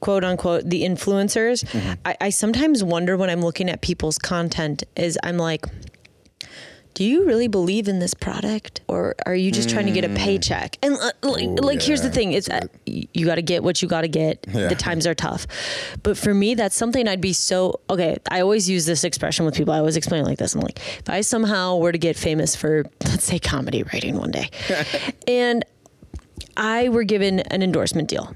quote 0.00 0.22
unquote 0.24 0.62
the 0.70 0.82
influencers. 0.84 1.64
Mm-hmm. 1.64 1.92
I, 2.04 2.16
I 2.20 2.30
sometimes 2.30 2.84
wonder 2.84 3.16
when 3.16 3.30
I'm 3.30 3.42
looking 3.42 3.68
at 3.68 3.80
people's 3.82 4.16
content 4.18 4.84
is 4.96 5.18
I'm 5.24 5.38
like, 5.38 5.66
do 6.98 7.04
you 7.04 7.24
really 7.26 7.46
believe 7.46 7.86
in 7.86 8.00
this 8.00 8.12
product 8.12 8.80
or 8.88 9.14
are 9.24 9.36
you 9.36 9.52
just 9.52 9.70
trying 9.70 9.86
to 9.86 9.92
get 9.92 10.04
a 10.04 10.08
paycheck? 10.08 10.76
And 10.82 10.96
uh, 10.96 11.12
like, 11.22 11.48
like 11.62 11.80
here's 11.80 12.02
the 12.02 12.10
thing, 12.10 12.32
it's 12.32 12.50
uh, 12.50 12.66
you 12.86 13.24
got 13.24 13.36
to 13.36 13.42
get 13.42 13.62
what 13.62 13.80
you 13.80 13.86
got 13.86 14.00
to 14.00 14.08
get. 14.08 14.42
The 14.42 14.74
times 14.74 15.06
are 15.06 15.14
tough. 15.14 15.46
But 16.02 16.18
for 16.18 16.34
me 16.34 16.56
that's 16.56 16.74
something 16.74 17.06
I'd 17.06 17.20
be 17.20 17.32
so 17.32 17.78
okay, 17.88 18.16
I 18.32 18.40
always 18.40 18.68
use 18.68 18.84
this 18.84 19.04
expression 19.04 19.44
with 19.44 19.54
people. 19.54 19.72
I 19.72 19.78
always 19.78 19.96
explain 19.96 20.22
it 20.22 20.26
like 20.26 20.38
this. 20.38 20.56
I'm 20.56 20.60
like, 20.60 20.80
if 20.98 21.08
I 21.08 21.20
somehow 21.20 21.76
were 21.76 21.92
to 21.92 21.98
get 21.98 22.16
famous 22.16 22.56
for 22.56 22.82
let's 23.04 23.22
say 23.22 23.38
comedy 23.38 23.84
writing 23.84 24.18
one 24.18 24.32
day 24.32 24.50
and 25.28 25.64
I 26.56 26.88
were 26.88 27.04
given 27.04 27.38
an 27.38 27.62
endorsement 27.62 28.08
deal 28.08 28.34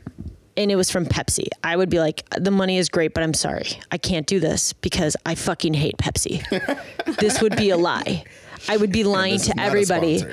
and 0.57 0.71
it 0.71 0.77
was 0.77 0.89
from 0.89 1.07
Pepsi, 1.07 1.49
I 1.65 1.77
would 1.77 1.91
be 1.91 1.99
like, 1.99 2.23
the 2.39 2.53
money 2.53 2.79
is 2.79 2.89
great, 2.89 3.13
but 3.13 3.25
I'm 3.25 3.35
sorry. 3.35 3.81
I 3.91 3.99
can't 3.99 4.27
do 4.29 4.39
this 4.39 4.73
because 4.73 5.17
I 5.27 5.35
fucking 5.35 5.75
hate 5.75 5.97
Pepsi. 5.97 6.45
this 7.19 7.43
would 7.43 7.57
be 7.57 7.71
a 7.71 7.77
lie. 7.77 8.23
I 8.69 8.77
would 8.77 8.93
be 8.93 9.05
lying 9.05 9.39
to 9.41 9.61
everybody. 9.61 10.25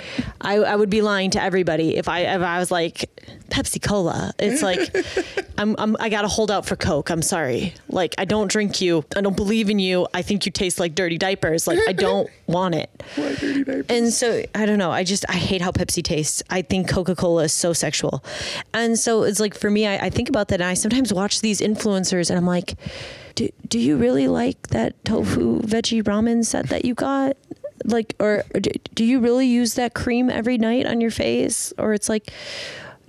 I, 0.42 0.56
I 0.56 0.76
would 0.76 0.90
be 0.90 1.02
lying 1.02 1.32
to 1.32 1.42
everybody 1.42 1.98
if 1.98 2.08
I 2.08 2.20
if 2.22 2.42
I 2.42 2.60
was 2.60 2.72
like 2.72 3.10
Pepsi 3.50 3.82
Cola. 3.82 4.34
It's 4.40 4.62
like 4.62 4.96
I'm, 5.58 5.76
I'm 5.78 5.98
I 6.00 6.10
gotta 6.10 6.28
hold 6.28 6.52
out 6.52 6.66
for 6.66 6.76
Coke. 6.76 7.10
I'm 7.10 7.22
sorry. 7.22 7.74
Like 7.90 8.16
I 8.18 8.26
don't 8.26 8.50
drink 8.50 8.82
you. 8.82 9.04
I 9.16 9.22
don't 9.22 9.36
believe 9.36 9.70
in 9.70 9.80
you. 9.80 10.08
I 10.14 10.22
think 10.22 10.46
you 10.46 10.52
taste 10.52 10.80
like 10.80 10.96
dirty 10.96 11.18
diapers. 11.18 11.68
Like 11.68 11.80
I 11.88 11.94
don't 11.94 12.30
want 12.48 12.76
it. 12.76 12.90
And 13.90 14.14
so 14.14 14.44
I 14.56 14.66
don't 14.66 14.78
know. 14.78 14.92
I 14.92 15.04
just 15.04 15.26
I 15.30 15.34
hate 15.34 15.62
how 15.62 15.72
Pepsi 15.72 16.04
tastes. 16.04 16.44
I 16.50 16.62
think 16.62 16.88
Coca 16.90 17.16
Cola 17.16 17.44
is 17.44 17.54
so 17.54 17.74
sexual, 17.74 18.24
and 18.74 18.98
so 18.98 19.24
it's 19.24 19.40
like 19.40 19.54
for 19.54 19.70
me, 19.70 19.88
I, 19.88 20.06
I 20.06 20.10
think 20.10 20.30
about 20.30 20.50
that, 20.50 20.62
and 20.62 20.70
I 20.70 20.74
sometimes 20.76 21.14
watch 21.14 21.42
these 21.42 21.62
influencers, 21.62 22.30
and 22.30 22.38
I'm 22.38 22.46
like, 22.46 22.76
do 23.36 23.50
do 23.68 23.80
you 23.80 23.98
really 23.98 24.28
like 24.28 24.68
that 24.70 25.04
tofu 25.06 25.62
veggie 25.62 26.04
ramen 26.04 26.46
set 26.46 26.70
that 26.70 26.86
you 26.86 26.94
got? 26.94 27.36
Like, 27.90 28.16
or 28.20 28.44
do, 28.54 28.70
do 28.96 29.04
you 29.04 29.20
really 29.20 29.48
use 29.48 29.74
that 29.76 29.94
cream 29.94 30.30
every 30.30 30.58
night 30.58 30.86
on 30.86 31.02
your 31.02 31.12
face? 31.12 31.74
Or 31.78 31.94
it's 31.94 32.10
like, 32.10 32.32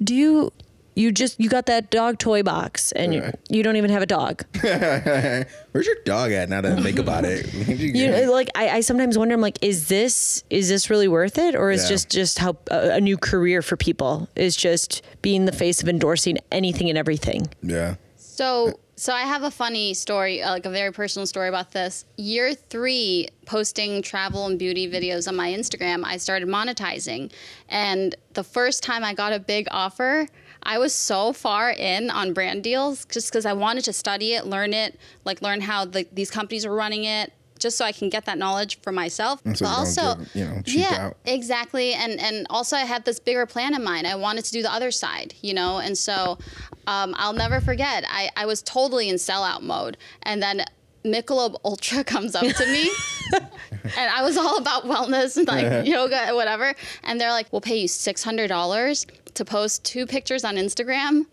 do 0.02 0.14
you? 0.14 0.52
You 0.96 1.12
just 1.12 1.38
you 1.40 1.48
got 1.48 1.66
that 1.66 1.90
dog 1.90 2.18
toy 2.18 2.42
box 2.42 2.90
and 2.92 3.14
you, 3.14 3.30
you 3.48 3.62
don't 3.62 3.76
even 3.76 3.90
have 3.90 4.02
a 4.02 4.06
dog. 4.06 4.44
where's 4.60 5.86
your 5.86 5.96
dog 6.04 6.32
at 6.32 6.48
now 6.48 6.60
that 6.60 6.78
I 6.78 6.82
think 6.82 6.98
about 6.98 7.24
it? 7.24 7.46
You 7.54 7.74
you 7.76 7.92
get 7.92 8.10
it? 8.14 8.26
know, 8.26 8.32
like 8.32 8.50
I, 8.54 8.68
I 8.68 8.80
sometimes 8.80 9.16
wonder 9.16 9.34
i'm 9.34 9.40
like 9.40 9.58
is 9.62 9.88
this 9.88 10.42
is 10.50 10.68
this 10.68 10.90
really 10.90 11.06
worth 11.08 11.38
it 11.38 11.54
or 11.54 11.70
is 11.70 11.84
Yeah. 11.84 11.88
just 11.90 12.10
just 12.10 12.38
how 12.38 12.56
a, 12.70 12.94
a 12.96 13.00
new 13.00 13.16
career 13.16 13.62
for 13.62 13.76
people 13.76 14.28
is 14.34 14.56
just 14.56 15.02
being 15.22 15.44
the 15.44 15.52
face 15.52 15.80
of 15.82 15.88
endorsing 15.88 16.38
anything 16.50 16.88
and 16.88 16.98
everything 16.98 17.48
yeah. 17.62 17.94
So, 18.16 18.78
so 19.00 19.14
I 19.14 19.22
have 19.22 19.44
a 19.44 19.50
funny 19.50 19.94
story, 19.94 20.42
uh, 20.42 20.50
like 20.50 20.66
a 20.66 20.70
very 20.70 20.92
personal 20.92 21.24
story 21.24 21.48
about 21.48 21.70
this. 21.70 22.04
Year 22.18 22.52
three, 22.52 23.28
posting 23.46 24.02
travel 24.02 24.44
and 24.44 24.58
beauty 24.58 24.90
videos 24.90 25.26
on 25.26 25.36
my 25.36 25.48
Instagram, 25.50 26.04
I 26.04 26.18
started 26.18 26.50
monetizing, 26.50 27.32
and 27.70 28.14
the 28.34 28.44
first 28.44 28.82
time 28.82 29.02
I 29.02 29.14
got 29.14 29.32
a 29.32 29.40
big 29.40 29.68
offer. 29.70 30.26
I 30.62 30.76
was 30.76 30.94
so 30.94 31.32
far 31.32 31.70
in 31.70 32.10
on 32.10 32.34
brand 32.34 32.62
deals 32.62 33.06
just 33.06 33.30
because 33.32 33.46
I 33.46 33.54
wanted 33.54 33.84
to 33.84 33.94
study 33.94 34.34
it, 34.34 34.46
learn 34.46 34.74
it, 34.74 35.00
like 35.24 35.40
learn 35.40 35.62
how 35.62 35.86
the, 35.86 36.06
these 36.12 36.30
companies 36.30 36.66
were 36.66 36.74
running 36.74 37.04
it, 37.04 37.32
just 37.60 37.76
so 37.76 37.84
I 37.84 37.92
can 37.92 38.08
get 38.08 38.24
that 38.24 38.38
knowledge 38.38 38.80
for 38.80 38.92
myself. 38.92 39.40
so 39.54 39.64
but 39.64 39.78
also, 39.78 40.14
give- 40.16 40.36
you 40.36 40.44
know, 40.46 40.62
cheap 40.62 40.80
yeah, 40.90 41.06
out. 41.06 41.16
exactly. 41.24 41.92
And 41.94 42.18
and 42.18 42.46
also 42.50 42.76
i 42.76 42.80
had 42.80 43.04
this 43.04 43.20
bigger 43.20 43.46
plan 43.46 43.74
in 43.74 43.84
mind. 43.84 44.06
I 44.06 44.16
wanted 44.16 44.44
to 44.46 44.52
do 44.52 44.62
the 44.62 44.72
other 44.72 44.90
side 44.90 45.34
you 45.42 45.54
know? 45.54 45.78
And 45.78 45.96
so 45.96 46.38
um, 46.86 47.14
i'll 47.18 47.32
never 47.32 47.60
forget. 47.60 48.04
I, 48.08 48.30
I 48.36 48.46
was 48.46 48.62
totally 48.62 49.08
in 49.08 49.16
sellout 49.16 49.62
mode. 49.62 49.96
And 50.22 50.42
then 50.42 50.64
Michelob 51.04 51.56
Ultra 51.64 52.04
comes 52.12 52.34
up 52.34 52.44
to 52.44 52.66
me, 52.66 52.90
and 53.32 54.10
I 54.10 54.22
was 54.22 54.36
all 54.36 54.58
about 54.58 54.84
wellness 54.84 55.36
and 55.38 55.48
like 55.48 55.86
yoga 55.86 56.16
and 56.16 56.36
whatever. 56.36 56.74
And 57.04 57.18
they're 57.20 57.30
like, 57.30 57.46
"We'll 57.52 57.62
pay 57.62 57.76
you 57.78 57.88
six 57.88 58.22
hundred 58.22 58.48
dollars 58.48 59.06
to 59.34 59.44
post 59.44 59.82
two 59.84 60.06
pictures 60.06 60.44
on 60.44 60.56
Instagram 60.56 61.24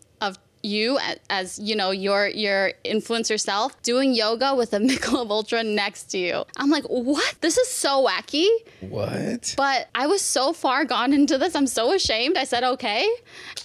you 0.68 0.99
as, 1.30 1.57
you 1.59 1.76
know 1.76 1.91
your 1.91 2.28
your 2.28 2.74
influencer 2.86 3.39
self 3.39 3.82
doing 3.84 4.13
yoga 4.13 4.53
with 4.55 4.74
a 4.74 4.78
Michelob 4.89 5.30
Ultra 5.30 5.63
next 5.63 6.03
to 6.11 6.18
you." 6.18 6.43
I'm 6.57 6.70
like, 6.70 6.84
"What? 6.86 7.36
This 7.41 7.57
is 7.57 7.68
so 7.70 8.05
wacky." 8.07 8.47
What? 8.82 9.53
But 9.57 9.88
I 9.95 10.07
was 10.07 10.22
so 10.22 10.53
far 10.53 10.86
gone 10.86 11.13
into 11.20 11.38
this. 11.38 11.55
I'm 11.55 11.68
so 11.68 11.93
ashamed. 11.93 12.38
I 12.38 12.43
said 12.43 12.63
okay, 12.63 13.07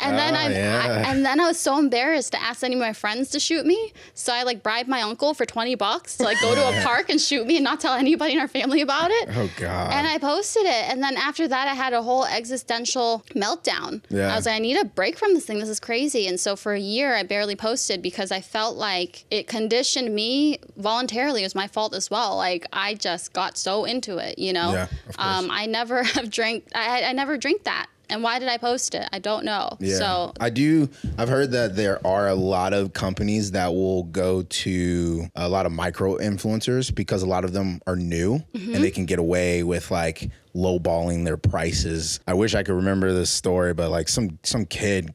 and 0.00 0.16
then 0.18 0.34
Oh, 0.34 0.38
I, 0.38 0.50
yeah. 0.50 0.82
I 1.06 1.10
and 1.10 1.24
then 1.26 1.40
I 1.40 1.46
was 1.48 1.58
so 1.58 1.78
embarrassed 1.78 2.32
to 2.32 2.42
ask 2.42 2.62
any 2.64 2.74
of 2.74 2.80
my 2.80 2.92
friends 2.92 3.30
to 3.30 3.40
shoot 3.40 3.66
me. 3.66 3.92
So 4.14 4.32
I 4.32 4.42
like 4.44 4.62
bribed 4.62 4.88
my 4.88 5.02
uncle 5.02 5.34
for 5.34 5.44
twenty 5.44 5.74
bucks 5.74 6.16
to 6.18 6.24
like 6.24 6.40
go 6.40 6.54
to 6.54 6.60
a 6.60 6.82
park 6.88 7.10
and 7.10 7.20
shoot 7.20 7.46
me 7.46 7.56
and 7.56 7.64
not 7.64 7.80
tell 7.80 7.94
anybody 7.94 8.34
in 8.34 8.38
our 8.40 8.48
family 8.48 8.80
about 8.80 9.10
it. 9.10 9.28
Oh 9.34 9.50
God. 9.56 9.92
And 9.92 10.06
I 10.06 10.18
posted 10.18 10.64
it, 10.64 10.84
and 10.90 11.02
then 11.02 11.16
after 11.16 11.46
that, 11.48 11.66
I 11.68 11.74
had 11.74 11.92
a 11.92 12.02
whole 12.02 12.24
existential 12.26 13.24
meltdown. 13.34 14.02
Yeah. 14.08 14.32
I 14.32 14.36
was 14.36 14.46
like, 14.46 14.56
I 14.56 14.58
need 14.58 14.76
a 14.78 14.84
break 14.84 15.18
from 15.18 15.34
this 15.34 15.44
thing. 15.46 15.58
This 15.58 15.68
is 15.68 15.80
crazy. 15.80 16.26
And 16.26 16.38
so 16.38 16.54
for 16.56 16.72
a 16.74 16.78
year, 16.78 16.91
I 17.00 17.22
barely 17.22 17.56
posted 17.56 18.02
because 18.02 18.30
I 18.30 18.40
felt 18.40 18.76
like 18.76 19.24
it 19.30 19.46
conditioned 19.46 20.14
me 20.14 20.58
voluntarily. 20.76 21.42
It 21.42 21.46
was 21.46 21.54
my 21.54 21.66
fault 21.68 21.94
as 21.94 22.10
well. 22.10 22.36
Like 22.36 22.66
I 22.72 22.94
just 22.94 23.32
got 23.32 23.56
so 23.56 23.84
into 23.84 24.18
it, 24.18 24.38
you 24.38 24.52
know. 24.52 24.72
Yeah. 24.72 24.86
Um, 25.18 25.50
I 25.50 25.66
never 25.66 26.02
have 26.14 26.30
drank. 26.30 26.64
I 26.74 27.04
I 27.04 27.12
never 27.12 27.36
drink 27.38 27.64
that. 27.64 27.86
And 28.10 28.22
why 28.22 28.38
did 28.38 28.48
I 28.48 28.58
post 28.58 28.94
it? 28.94 29.08
I 29.10 29.20
don't 29.20 29.42
know. 29.44 29.76
Yeah. 29.80 29.96
So 29.96 30.32
I 30.38 30.50
do. 30.50 30.90
I've 31.16 31.30
heard 31.30 31.52
that 31.52 31.76
there 31.76 32.04
are 32.06 32.28
a 32.28 32.34
lot 32.34 32.74
of 32.74 32.92
companies 32.92 33.52
that 33.52 33.68
will 33.72 34.02
go 34.02 34.42
to 34.42 35.26
a 35.34 35.48
lot 35.48 35.64
of 35.64 35.72
micro 35.72 36.18
influencers 36.18 36.94
because 36.94 37.22
a 37.22 37.26
lot 37.26 37.44
of 37.44 37.54
them 37.54 37.80
are 37.86 37.96
new 37.96 38.42
Mm-hmm. 38.54 38.74
and 38.74 38.84
they 38.84 38.90
can 38.90 39.06
get 39.06 39.18
away 39.18 39.62
with 39.62 39.90
like 39.90 40.28
lowballing 40.54 41.24
their 41.24 41.36
prices. 41.36 42.20
I 42.26 42.34
wish 42.34 42.54
I 42.54 42.62
could 42.62 42.74
remember 42.74 43.12
this 43.12 43.30
story, 43.30 43.74
but 43.74 43.90
like 43.90 44.08
some 44.08 44.38
some 44.42 44.66
kid, 44.66 45.12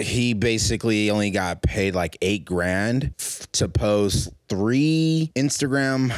he 0.00 0.34
basically 0.34 1.10
only 1.10 1.30
got 1.30 1.62
paid 1.62 1.94
like 1.94 2.16
eight 2.22 2.44
grand 2.44 3.14
to 3.52 3.68
post 3.68 4.30
three 4.48 5.30
Instagram 5.34 6.12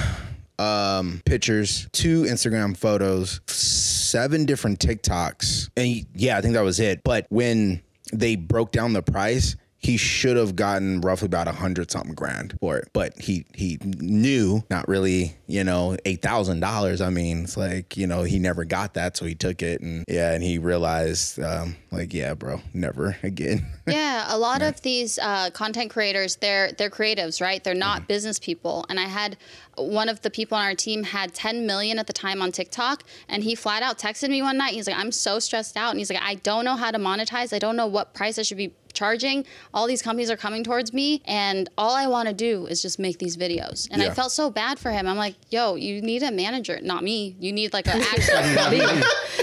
um 0.59 1.23
pictures, 1.25 1.89
two 1.93 2.23
Instagram 2.23 2.77
photos, 2.77 3.41
seven 3.47 4.45
different 4.45 4.79
TikToks. 4.79 5.71
And 5.77 6.07
yeah, 6.15 6.39
I 6.39 6.41
think 6.41 6.55
that 6.55 6.65
was 6.65 6.81
it. 6.81 7.03
But 7.03 7.27
when 7.31 7.83
they 8.13 8.37
broke 8.37 8.73
down 8.73 8.93
the 8.93 9.03
price, 9.03 9.57
he 9.83 9.97
should 9.97 10.37
have 10.37 10.55
gotten 10.55 11.01
roughly 11.01 11.27
about 11.27 11.49
a 11.49 11.53
hundred 11.53 11.91
something 11.91 12.15
grand 12.15 12.57
for 12.61 12.79
it. 12.79 12.89
But 12.93 13.19
he 13.21 13.45
he 13.55 13.79
knew 13.83 14.63
not 14.71 14.87
really, 14.87 15.37
you 15.49 15.65
know, 15.65 15.97
eight 16.05 16.23
thousand 16.23 16.61
dollars. 16.61 17.01
I 17.01 17.11
mean, 17.11 17.45
it's 17.45 17.57
like 17.57 17.97
you 17.97 18.07
know 18.07 18.23
he 18.23 18.39
never 18.39 18.65
got 18.65 18.95
that, 18.95 19.17
so 19.17 19.25
he 19.25 19.35
took 19.35 19.61
it, 19.61 19.81
and 19.81 20.05
yeah, 20.09 20.33
and 20.33 20.43
he 20.43 20.59
realized 20.59 21.41
um, 21.41 21.77
like 21.91 22.15
yeah, 22.15 22.35
bro, 22.35 22.61
never 22.73 23.17
again. 23.23 23.67
Yeah, 23.85 24.27
a 24.29 24.39
lot 24.39 24.63
of 24.63 24.81
these 24.83 25.19
uh, 25.19 25.51
content 25.51 25.91
creators, 25.91 26.37
they're 26.37 26.71
they're 26.73 26.89
creatives, 26.89 27.41
right? 27.41 27.63
They're 27.63 27.75
not 27.75 28.07
business 28.07 28.39
people. 28.39 28.87
And 28.89 29.01
I 29.01 29.07
had 29.07 29.37
one 29.77 30.09
of 30.09 30.21
the 30.23 30.31
people 30.31 30.57
on 30.57 30.65
our 30.65 30.75
team 30.75 31.03
had 31.03 31.33
10 31.35 31.67
million 31.67 31.99
at 31.99 32.07
the 32.07 32.13
time 32.13 32.43
on 32.43 32.53
TikTok, 32.53 33.05
and 33.29 33.43
he 33.43 33.55
flat 33.55 33.83
out 33.83 33.99
texted 33.99 34.29
me 34.29 34.43
one 34.43 34.59
night. 34.59 34.75
He's 34.75 34.87
like, 34.87 34.97
"I'm 34.97 35.13
so 35.13 35.39
stressed 35.39 35.77
out," 35.77 35.91
and 35.91 35.99
he's 35.99 36.11
like, 36.11 36.23
"I 36.23 36.35
don't 36.37 36.65
know 36.65 36.77
how 36.77 36.91
to 36.91 36.99
monetize. 36.99 37.53
I 37.53 37.59
don't 37.59 37.77
know 37.77 37.87
what 37.87 38.15
price 38.15 38.39
I 38.39 38.43
should 38.43 38.59
be 38.59 38.75
charging. 38.93 39.47
All 39.73 39.87
these 39.87 40.03
companies 40.03 40.31
are 40.31 40.37
coming 40.37 40.63
towards 40.63 40.93
me, 40.93 41.23
and 41.25 41.71
all 41.79 41.95
I 41.95 42.07
want 42.07 42.29
to 42.29 42.35
do 42.35 42.67
is 42.67 42.83
just 42.83 42.99
make 42.99 43.19
these 43.19 43.37
videos." 43.37 43.89
And 43.91 44.03
I 44.03 44.11
felt 44.11 44.33
so 44.33 44.51
bad 44.51 44.79
for 44.79 44.91
him. 44.91 45.07
I'm 45.07 45.17
like, 45.17 45.37
"Yo, 45.51 45.77
you 45.77 46.03
need 46.03 46.23
a 46.23 46.31
manager, 46.31 46.79
not 46.83 47.03
me. 47.03 47.37
You 47.41 47.53
need 47.53 47.73
like 47.73 47.87
an 47.89 48.03
actual." 48.13 48.35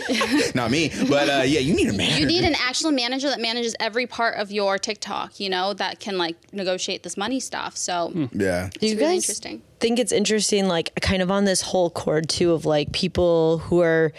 not 0.56 0.70
me, 0.70 0.92
but 1.08 1.30
uh, 1.30 1.44
yeah, 1.46 1.60
you 1.60 1.74
need 1.74 1.90
a 1.90 1.94
manager. 1.94 2.20
You 2.20 2.26
need 2.28 2.44
an 2.44 2.56
actual 2.56 2.92
manager 2.92 3.30
that 3.30 3.42
manages 3.42 3.76
every 3.80 4.06
part 4.06 4.38
of 4.38 4.52
your 4.52 4.78
TikTok, 4.78 5.40
you 5.40 5.50
know, 5.50 5.74
that 5.74 6.00
can 6.00 6.18
like 6.18 6.36
negotiate 6.54 7.02
this 7.04 7.18
money 7.18 7.40
stuff. 7.40 7.76
So 7.78 8.30
yeah. 8.32 8.70
it's 8.76 8.84
you 8.84 8.98
really 8.98 9.16
guys 9.16 9.24
interesting. 9.24 9.64
Think 9.80 10.00
it's 10.00 10.12
interesting, 10.12 10.68
like 10.68 10.94
kind 11.02 11.22
of 11.22 11.32
on 11.32 11.46
this 11.46 11.62
whole 11.62 11.90
chord 11.90 12.30
too 12.30 12.52
of 12.52 12.66
like 12.66 12.92
people 12.92 13.60
who 13.60 13.82
are 13.82 14.12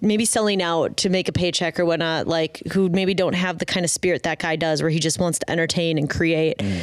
maybe 0.00 0.24
selling 0.24 0.62
out 0.62 0.96
to 0.98 1.08
make 1.08 1.28
a 1.28 1.32
paycheck 1.32 1.78
or 1.80 1.84
whatnot, 1.84 2.26
like 2.26 2.62
who 2.72 2.88
maybe 2.88 3.14
don't 3.14 3.34
have 3.34 3.58
the 3.58 3.66
kind 3.66 3.84
of 3.84 3.90
spirit 3.90 4.22
that 4.24 4.38
guy 4.38 4.56
does, 4.56 4.82
where 4.82 4.90
he 4.90 4.98
just 4.98 5.18
wants 5.18 5.38
to 5.38 5.50
entertain 5.50 5.98
and 5.98 6.08
create. 6.10 6.58
Mm. 6.58 6.82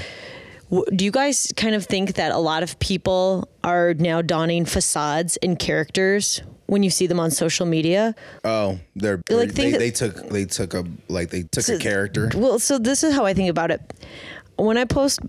W- 0.69 0.85
Do 0.95 1.05
you 1.05 1.11
guys 1.11 1.51
kind 1.55 1.75
of 1.75 1.85
think 1.85 2.15
that 2.15 2.31
a 2.31 2.37
lot 2.39 2.63
of 2.63 2.77
people 2.79 3.47
are 3.63 3.93
now 3.93 4.21
donning 4.21 4.65
facades 4.65 5.37
and 5.37 5.57
characters 5.57 6.41
when 6.65 6.83
you 6.83 6.89
see 6.89 7.07
them 7.07 7.19
on 7.19 7.31
social 7.31 7.65
media? 7.65 8.13
Oh, 8.43 8.79
they're 8.95 9.21
Like, 9.29 9.53
they, 9.53 9.71
they 9.71 9.91
took 9.91 10.27
they 10.29 10.45
took 10.45 10.73
a 10.73 10.83
like 11.07 11.29
they 11.29 11.43
took 11.43 11.69
a 11.69 11.77
character. 11.77 12.29
Well, 12.35 12.59
so 12.59 12.77
this 12.77 13.03
is 13.03 13.13
how 13.13 13.25
I 13.25 13.33
think 13.33 13.49
about 13.49 13.71
it. 13.71 13.81
When 14.57 14.75
I 14.77 14.85
post 14.85 15.19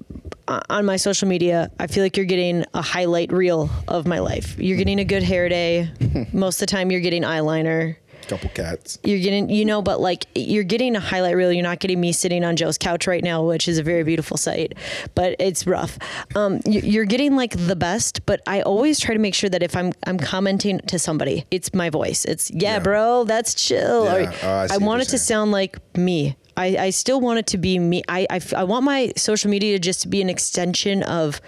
on 0.48 0.84
my 0.86 0.96
social 0.96 1.28
media, 1.28 1.70
I 1.78 1.86
feel 1.86 2.02
like 2.02 2.16
you're 2.16 2.26
getting 2.26 2.64
a 2.74 2.82
highlight 2.82 3.32
reel 3.32 3.70
of 3.86 4.06
my 4.06 4.18
life. 4.18 4.58
You're 4.58 4.78
getting 4.78 4.98
a 5.00 5.04
good 5.04 5.22
hair 5.22 5.48
day. 5.48 5.90
Most 6.32 6.56
of 6.56 6.60
the 6.68 6.72
time, 6.72 6.90
you're 6.90 7.00
getting 7.00 7.22
eyeliner. 7.22 7.96
Couple 8.26 8.50
cats. 8.50 8.98
You're 9.04 9.20
getting, 9.20 9.48
you 9.48 9.64
know, 9.64 9.80
but 9.80 10.00
like 10.02 10.26
you're 10.34 10.62
getting 10.64 10.94
a 10.96 11.00
highlight 11.00 11.34
reel. 11.34 11.50
You're 11.50 11.62
not 11.62 11.78
getting 11.78 11.98
me 11.98 12.12
sitting 12.12 12.44
on 12.44 12.56
Joe's 12.56 12.76
couch 12.76 13.06
right 13.06 13.24
now, 13.24 13.42
which 13.42 13.68
is 13.68 13.78
a 13.78 13.82
very 13.82 14.02
beautiful 14.04 14.36
sight, 14.36 14.74
but 15.14 15.34
it's 15.38 15.66
rough. 15.66 15.98
Um, 16.36 16.60
you- 16.66 16.82
you're 16.82 17.06
getting 17.06 17.36
like 17.36 17.52
the 17.56 17.76
best, 17.76 18.26
but 18.26 18.42
I 18.46 18.60
always 18.60 19.00
try 19.00 19.14
to 19.14 19.20
make 19.20 19.34
sure 19.34 19.48
that 19.48 19.62
if 19.62 19.74
I'm 19.74 19.92
I'm 20.06 20.18
commenting 20.18 20.78
to 20.88 20.98
somebody, 20.98 21.46
it's 21.50 21.72
my 21.72 21.88
voice. 21.88 22.26
It's 22.26 22.50
yeah, 22.50 22.74
Yeah. 22.74 22.78
bro, 22.80 23.24
that's 23.24 23.54
chill. 23.54 24.04
Yeah. 24.04 24.14
Or, 24.14 24.20
Oh, 24.42 24.56
I 24.58 24.66
see 24.66 24.74
I 24.74 24.76
what 24.76 24.82
want 24.82 24.98
you're 24.98 25.02
it 25.02 25.04
to 25.04 25.18
saying. 25.18 25.18
sound 25.38 25.52
like 25.52 25.78
me. 25.96 26.36
I, 26.58 26.76
I 26.86 26.90
still 26.90 27.20
want 27.20 27.38
it 27.38 27.46
to 27.48 27.58
be 27.58 27.78
me. 27.78 28.02
I 28.08 28.26
I 28.54 28.64
want 28.64 28.84
my 28.84 29.12
social 29.16 29.48
media 29.48 29.78
just 29.78 30.02
to 30.02 30.08
be 30.08 30.20
an 30.20 30.28
extension 30.28 31.04
of 31.04 31.40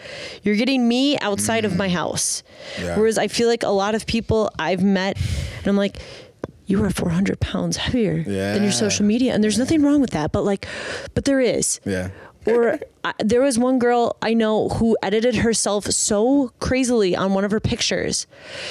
you're 0.45 0.55
getting 0.55 0.87
me 0.87 1.19
outside 1.19 1.65
of 1.65 1.77
my 1.77 1.89
mm. 1.89 1.93
house. 1.93 2.45
Yeah. 2.81 2.97
Whereas 2.97 3.19
I 3.19 3.27
feel 3.27 3.49
like 3.49 3.65
a 3.65 3.71
lot 3.71 3.97
of 3.97 4.07
people 4.07 4.53
I've 4.59 4.85
met, 4.85 5.19
and 5.59 5.67
I'm 5.67 5.77
like, 5.77 5.99
you 6.67 6.83
are 6.85 6.91
400 6.91 7.41
pounds 7.41 7.77
heavier 7.77 8.23
than 8.23 8.63
your 8.63 8.73
social 8.73 9.05
media. 9.05 9.35
And 9.35 9.43
there's 9.43 9.59
nothing 9.59 9.83
wrong 9.83 10.01
with 10.01 10.11
that. 10.11 10.31
But 10.31 10.45
like, 10.45 10.67
but 11.15 11.25
there 11.25 11.41
is. 11.41 11.81
Yeah. 11.85 12.11
Or 12.47 12.79
I, 13.05 13.13
there 13.19 13.43
was 13.43 13.59
one 13.59 13.81
girl 13.81 14.17
I 14.23 14.33
know 14.33 14.69
who 14.69 14.97
edited 15.03 15.37
herself 15.37 15.87
so 15.87 16.53
crazily 16.61 17.17
on 17.17 17.35
one 17.35 17.45
of 17.45 17.51
her 17.51 17.61
pictures. 17.61 18.29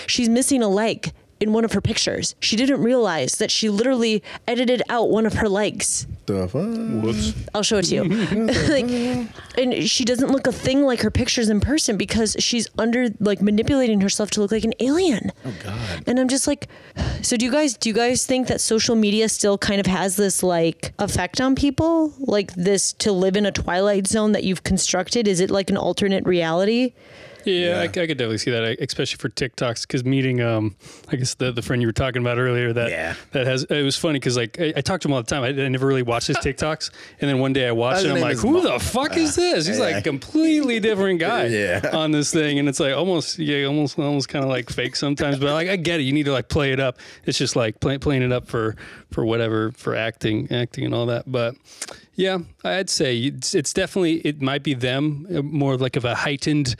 She's 0.07 0.29
missing 0.29 0.63
a 0.63 0.69
leg 0.69 1.11
in 1.39 1.53
one 1.53 1.65
of 1.65 1.73
her 1.73 1.81
pictures. 1.81 2.35
She 2.39 2.55
didn't 2.55 2.81
realize 2.81 3.35
that 3.35 3.51
she 3.51 3.69
literally 3.69 4.23
edited 4.47 4.81
out 4.89 5.09
one 5.09 5.25
of 5.25 5.33
her 5.33 5.49
legs. 5.49 6.07
The 6.29 6.43
ah. 6.43 6.47
fuck? 6.47 7.03
Whoops. 7.03 7.33
I'll 7.55 7.63
show 7.63 7.77
it 7.77 7.85
to 7.85 7.95
you. 7.95 8.03
like, 8.69 8.85
and 9.57 9.89
she 9.89 10.05
doesn't 10.05 10.29
look 10.31 10.45
a 10.45 10.51
thing 10.51 10.83
like 10.83 11.01
her 11.01 11.09
pictures 11.09 11.49
in 11.49 11.59
person 11.59 11.97
because 11.97 12.35
she's 12.39 12.67
under 12.77 13.07
like 13.19 13.41
manipulating 13.41 14.01
herself 14.01 14.29
to 14.31 14.41
look 14.41 14.51
like 14.51 14.63
an 14.63 14.73
alien. 14.79 15.31
Oh 15.43 15.53
God. 15.63 16.03
And 16.05 16.19
I'm 16.19 16.27
just 16.27 16.45
like, 16.45 16.67
so 17.23 17.35
do 17.35 17.45
you 17.45 17.51
guys 17.51 17.75
do 17.75 17.89
you 17.89 17.95
guys 17.95 18.25
think 18.25 18.47
that 18.47 18.61
social 18.61 18.95
media 18.95 19.27
still 19.27 19.57
kind 19.57 19.79
of 19.79 19.87
has 19.87 20.17
this 20.17 20.43
like 20.43 20.93
effect 20.99 21.41
on 21.41 21.55
people, 21.55 22.13
like 22.19 22.53
this 22.53 22.93
to 22.93 23.11
live 23.11 23.35
in 23.35 23.45
a 23.45 23.51
twilight 23.51 24.05
zone 24.05 24.33
that 24.33 24.43
you've 24.43 24.63
constructed? 24.63 25.27
Is 25.27 25.39
it 25.39 25.49
like 25.49 25.71
an 25.71 25.77
alternate 25.77 26.25
reality? 26.25 26.93
Yeah, 27.51 27.79
I, 27.79 27.83
I 27.83 27.87
could 27.87 28.07
definitely 28.17 28.37
see 28.39 28.51
that, 28.51 28.77
especially 28.81 29.17
for 29.17 29.29
TikToks. 29.29 29.81
Because 29.83 30.03
meeting, 30.03 30.41
um, 30.41 30.75
I 31.09 31.15
guess 31.15 31.35
the, 31.35 31.51
the 31.51 31.61
friend 31.61 31.81
you 31.81 31.87
were 31.87 31.91
talking 31.93 32.21
about 32.21 32.37
earlier, 32.37 32.73
that 32.73 32.89
Yeah. 32.89 33.15
that 33.31 33.47
has 33.47 33.63
it 33.63 33.83
was 33.83 33.97
funny 33.97 34.19
because 34.19 34.37
like 34.37 34.59
I, 34.59 34.73
I 34.77 34.81
talk 34.81 35.01
to 35.01 35.07
him 35.07 35.13
all 35.13 35.21
the 35.21 35.27
time. 35.29 35.43
I, 35.43 35.47
I 35.49 35.67
never 35.69 35.87
really 35.87 36.03
watched 36.03 36.27
his 36.27 36.37
TikToks, 36.37 36.91
and 37.21 37.29
then 37.29 37.39
one 37.39 37.53
day 37.53 37.67
I 37.67 37.71
watched 37.71 38.05
it. 38.05 38.11
I'm 38.11 38.21
like, 38.21 38.37
who 38.37 38.51
Mo- 38.51 38.61
the 38.61 38.79
fuck 38.79 39.17
is 39.17 39.35
this? 39.35 39.67
He's 39.67 39.79
like 39.79 39.91
yeah. 39.91 39.97
a 39.97 40.01
completely 40.01 40.79
different 40.79 41.19
guy 41.19 41.45
Yeah. 41.47 41.89
on 41.93 42.11
this 42.11 42.31
thing, 42.31 42.59
and 42.59 42.69
it's 42.69 42.79
like 42.79 42.93
almost 42.95 43.39
yeah, 43.39 43.65
almost 43.65 43.97
almost 43.99 44.29
kind 44.29 44.43
of 44.43 44.49
like 44.49 44.69
fake 44.69 44.95
sometimes. 44.95 45.39
But 45.39 45.53
like 45.53 45.69
I 45.69 45.75
get 45.75 45.99
it. 45.99 46.03
You 46.03 46.13
need 46.13 46.23
to 46.25 46.31
like 46.33 46.49
play 46.49 46.71
it 46.71 46.79
up. 46.79 46.97
It's 47.25 47.37
just 47.37 47.55
like 47.55 47.79
play, 47.79 47.97
playing 47.97 48.21
it 48.23 48.31
up 48.31 48.47
for 48.47 48.75
for 49.11 49.25
whatever 49.25 49.71
for 49.71 49.95
acting, 49.95 50.51
acting 50.51 50.85
and 50.85 50.93
all 50.93 51.05
that. 51.07 51.31
But 51.31 51.55
yeah, 52.15 52.39
I'd 52.63 52.89
say 52.89 53.17
it's, 53.17 53.55
it's 53.55 53.71
definitely 53.73 54.15
it 54.19 54.41
might 54.41 54.61
be 54.61 54.73
them 54.73 55.25
uh, 55.33 55.41
more 55.41 55.77
like 55.77 55.95
of 55.95 56.03
a 56.05 56.15
heightened 56.15 56.75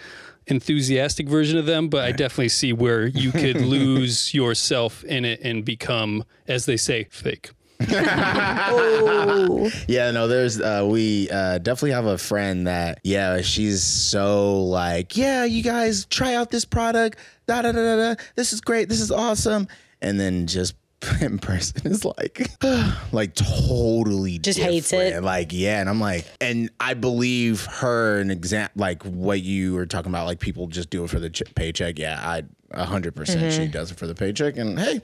enthusiastic 0.49 1.27
version 1.29 1.57
of 1.57 1.65
them, 1.65 1.87
but 1.89 2.03
I 2.03 2.11
definitely 2.11 2.49
see 2.49 2.73
where 2.73 3.07
you 3.07 3.31
could 3.31 3.61
lose 3.61 4.33
yourself 4.33 5.03
in 5.03 5.25
it 5.25 5.41
and 5.41 5.63
become, 5.63 6.23
as 6.47 6.65
they 6.65 6.77
say, 6.77 7.05
fake. 7.11 7.51
Oh, 7.91 9.71
Yeah, 9.87 10.11
no, 10.11 10.27
there's 10.27 10.59
uh 10.59 10.85
we 10.89 11.29
uh 11.29 11.59
definitely 11.59 11.91
have 11.91 12.05
a 12.05 12.17
friend 12.17 12.67
that 12.67 12.99
yeah, 13.03 13.41
she's 13.41 13.83
so 13.83 14.63
like, 14.63 15.15
yeah, 15.15 15.45
you 15.45 15.63
guys 15.63 16.05
try 16.05 16.33
out 16.35 16.49
this 16.49 16.65
product, 16.65 17.17
da 17.47 17.61
da 17.61 17.71
da 17.71 17.81
da 17.81 18.13
da. 18.13 18.21
This 18.35 18.53
is 18.53 18.61
great, 18.61 18.89
this 18.89 18.99
is 19.01 19.11
awesome. 19.11 19.67
And 20.01 20.19
then 20.19 20.47
just 20.47 20.75
in 21.21 21.39
person 21.39 21.89
is 21.91 22.03
like 22.03 22.49
like 23.11 23.33
totally 23.33 24.37
Just 24.39 24.59
hates 24.59 24.91
it. 24.93 25.23
Like, 25.23 25.49
yeah, 25.51 25.79
and 25.79 25.89
I'm 25.89 25.99
like, 25.99 26.25
and 26.41 26.69
I 26.79 26.93
believe 26.93 27.65
her 27.65 28.19
an 28.19 28.31
example 28.31 28.81
like 28.81 29.03
what 29.03 29.41
you 29.41 29.75
were 29.75 29.85
talking 29.85 30.11
about, 30.11 30.25
like 30.25 30.39
people 30.39 30.67
just 30.67 30.89
do 30.89 31.03
it 31.03 31.09
for 31.09 31.19
the 31.19 31.29
ch- 31.29 31.43
paycheck. 31.55 31.99
Yeah, 31.99 32.19
i 32.21 32.43
hundred 32.83 33.15
percent 33.15 33.51
she 33.51 33.61
mm-hmm. 33.61 33.71
does 33.71 33.91
it 33.91 33.97
for 33.97 34.05
the 34.05 34.13
paycheck 34.13 34.57
and 34.57 34.79
hey, 34.79 35.01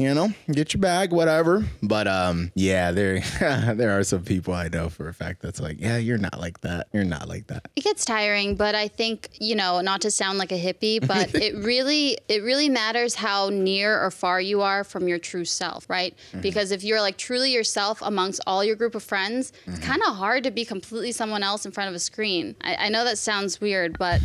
you 0.00 0.14
know, 0.14 0.28
get 0.50 0.74
your 0.74 0.80
bag, 0.80 1.12
whatever. 1.12 1.64
But 1.82 2.06
um, 2.08 2.52
yeah, 2.54 2.92
there 2.92 3.20
there 3.40 3.98
are 3.98 4.02
some 4.04 4.22
people 4.24 4.54
I 4.54 4.68
know 4.68 4.88
for 4.88 5.08
a 5.08 5.14
fact 5.14 5.42
that's 5.42 5.60
like, 5.60 5.80
yeah, 5.80 5.96
you're 5.96 6.18
not 6.18 6.38
like 6.40 6.60
that. 6.62 6.88
You're 6.92 7.04
not 7.04 7.28
like 7.28 7.46
that. 7.48 7.68
It 7.76 7.84
gets 7.84 8.04
tiring, 8.04 8.56
but 8.56 8.74
I 8.74 8.88
think, 8.88 9.28
you 9.40 9.54
know, 9.54 9.80
not 9.80 10.00
to 10.02 10.10
sound 10.10 10.38
like 10.38 10.52
a 10.52 10.58
hippie, 10.60 11.06
but 11.06 11.34
it 11.34 11.54
really 11.56 12.18
it 12.28 12.42
really 12.42 12.68
matters 12.68 13.14
how 13.14 13.48
near 13.50 14.00
or 14.00 14.10
far 14.10 14.40
you 14.40 14.62
are 14.62 14.84
from 14.84 15.08
your 15.08 15.18
true 15.18 15.44
self, 15.44 15.88
right? 15.88 16.14
Because 16.40 16.70
if 16.70 16.84
you're 16.84 17.00
like 17.00 17.16
truly 17.16 17.52
yourself 17.52 18.02
amongst 18.02 18.40
all 18.46 18.64
your 18.64 18.76
group 18.76 18.94
of 18.94 19.02
friends, 19.02 19.52
it's 19.66 19.78
kind 19.78 20.02
of 20.06 20.14
hard 20.16 20.44
to 20.44 20.50
be 20.50 20.64
completely 20.64 21.12
someone 21.12 21.42
else 21.42 21.66
in 21.66 21.72
front 21.72 21.88
of 21.88 21.94
a 21.94 21.98
screen. 21.98 22.56
I, 22.60 22.86
I 22.86 22.88
know 22.88 23.04
that 23.04 23.18
sounds 23.18 23.60
weird, 23.60 23.98
but 23.98 24.20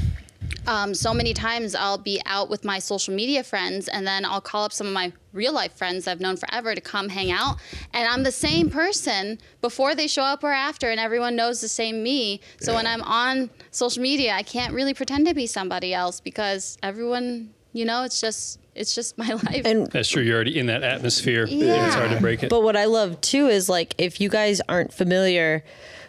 um, 0.68 0.94
so 0.94 1.14
many 1.14 1.34
times 1.34 1.76
I'll 1.76 1.98
be 1.98 2.22
out 2.26 2.50
with 2.50 2.64
my 2.66 2.80
social 2.80 3.14
media 3.14 3.44
friends 3.44 3.88
and 3.88 4.06
then 4.06 4.26
I'll 4.26 4.42
call 4.42 4.64
up 4.64 4.74
some 4.74 4.88
of 4.88 4.94
my 4.94 5.14
real 5.34 5.54
life 5.54 5.74
friends 5.74 6.08
I've 6.08 6.20
known 6.20 6.38
forever 6.38 6.74
to 6.74 6.82
come 6.82 7.10
hang 7.10 7.32
out. 7.32 7.58
And 7.94 8.08
I'm 8.08 8.24
the 8.24 8.32
same 8.32 8.70
person 8.70 9.40
before 9.62 9.94
they 9.96 10.08
show 10.08 10.24
up 10.24 10.44
or 10.44 10.52
after, 10.52 10.90
and 10.90 11.00
everyone 11.00 11.36
knows 11.36 11.62
the 11.62 11.68
same 11.68 12.02
me. 12.02 12.42
So 12.60 12.74
when 12.74 12.88
I'm 12.88 13.04
on 13.04 13.50
social 13.72 14.02
media, 14.02 14.34
I 14.34 14.44
can't 14.44 14.74
really 14.74 14.94
pretend 14.94 15.28
to 15.28 15.34
be 15.34 15.46
somebody 15.46 15.94
else 15.94 16.20
because 16.20 16.78
everyone, 16.82 17.54
you 17.74 17.86
know, 17.86 18.04
it's 18.04 18.20
just. 18.22 18.60
It's 18.76 18.94
just 18.94 19.18
my 19.26 19.30
life. 19.30 19.62
and 19.64 19.88
That's 19.88 20.10
true. 20.10 20.22
You're 20.22 20.36
already 20.36 20.60
in 20.60 20.66
that 20.66 20.84
atmosphere. 20.84 21.46
Yeah. 21.48 21.86
It's 21.86 21.96
hard 21.96 22.12
to 22.12 22.20
break 22.20 22.44
it. 22.44 22.50
But 22.50 22.62
what 22.62 22.76
I 22.76 22.84
love 22.84 23.22
too 23.22 23.48
is 23.48 23.70
like 23.70 23.96
if 23.98 24.20
you 24.20 24.28
guys 24.28 24.60
aren't 24.68 24.92
familiar, 24.92 25.64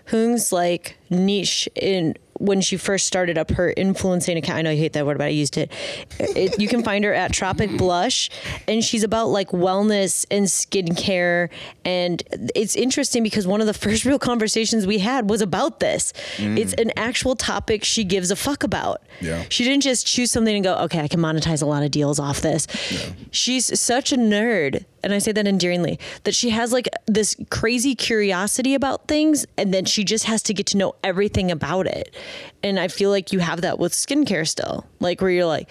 Hoon's 0.07 0.53
like 0.53 0.97
niche 1.11 1.69
in 1.75 2.17
when 2.39 2.61
she 2.61 2.77
first 2.77 3.07
started 3.07 3.39
up 3.39 3.51
her 3.53 3.73
influencing 3.77 4.37
account. 4.37 4.59
I 4.59 4.63
know 4.63 4.71
you 4.71 4.79
hate 4.79 4.93
that 4.95 5.07
word, 5.07 5.19
but 5.19 5.25
I 5.25 5.31
used 5.31 5.57
it. 5.57 5.73
it 6.19 6.61
you 6.61 6.69
can 6.69 6.83
find 6.83 7.05
her 7.05 7.15
at 7.15 7.33
Tropic 7.33 7.71
Blush, 7.79 8.31
and 8.69 8.85
she's 8.85 9.03
about 9.03 9.29
like 9.29 9.51
wellness 9.51 10.27
and 10.31 10.47
skincare. 10.47 11.49
And 11.85 12.23
it's 12.55 12.77
interesting 12.77 13.23
because 13.23 13.47
one 13.47 13.61
of 13.61 13.67
the 13.67 13.75
first 13.75 14.05
real 14.05 14.19
conversations 14.19 14.87
we 14.87 14.99
had 14.99 15.31
was 15.31 15.41
about 15.41 15.81
this. 15.81 16.13
Mm. 16.37 16.59
It's 16.59 16.75
an 16.75 16.93
actual 16.97 17.37
topic 17.37 17.85
she 17.85 18.05
gives 18.05 18.31
a 18.31 18.37
fuck 18.37 18.63
about. 18.63 19.03
Yeah. 19.21 19.45
She 19.49 19.65
didn't 19.65 19.83
just 19.83 20.07
choose 20.07 20.31
something 20.31 20.55
and 20.55 20.65
go, 20.65 20.77
okay, 20.85 21.01
I 21.01 21.09
can 21.09 21.21
monetize 21.21 21.63
a 21.63 21.67
lot 21.67 21.83
of 21.83 21.91
deals 21.91 22.19
off 22.19 22.41
this. 22.41 22.67
Yeah. 22.91 23.13
She's 23.31 23.79
such 23.79 24.13
a 24.13 24.17
nerd 24.17 24.85
and 25.07 25.15
I 25.15 25.19
say 25.19 25.31
that 25.31 25.47
endearingly, 25.47 26.01
that 26.25 26.35
she 26.35 26.51
has 26.51 26.73
like 26.73 26.89
this 27.07 27.37
crazy 27.49 27.95
curiosity 27.95 28.75
about 28.75 29.07
things, 29.07 29.47
and 29.57 29.73
then 29.73 29.85
she 29.85 30.03
just 30.03 30.25
has 30.25 30.43
to 30.43 30.53
get 30.53 30.67
to 30.67 30.77
know 30.77 30.97
everything 31.07 31.51
about 31.51 31.87
it. 31.87 32.15
And 32.63 32.81
I 32.81 32.89
feel 32.89 33.11
like 33.11 33.33
you 33.33 33.39
have 33.39 33.61
that 33.61 33.79
with 33.79 33.93
skincare 33.93 34.47
still, 34.47 34.85
like 34.99 35.21
where 35.21 35.31
you're 35.31 35.47
like, 35.47 35.71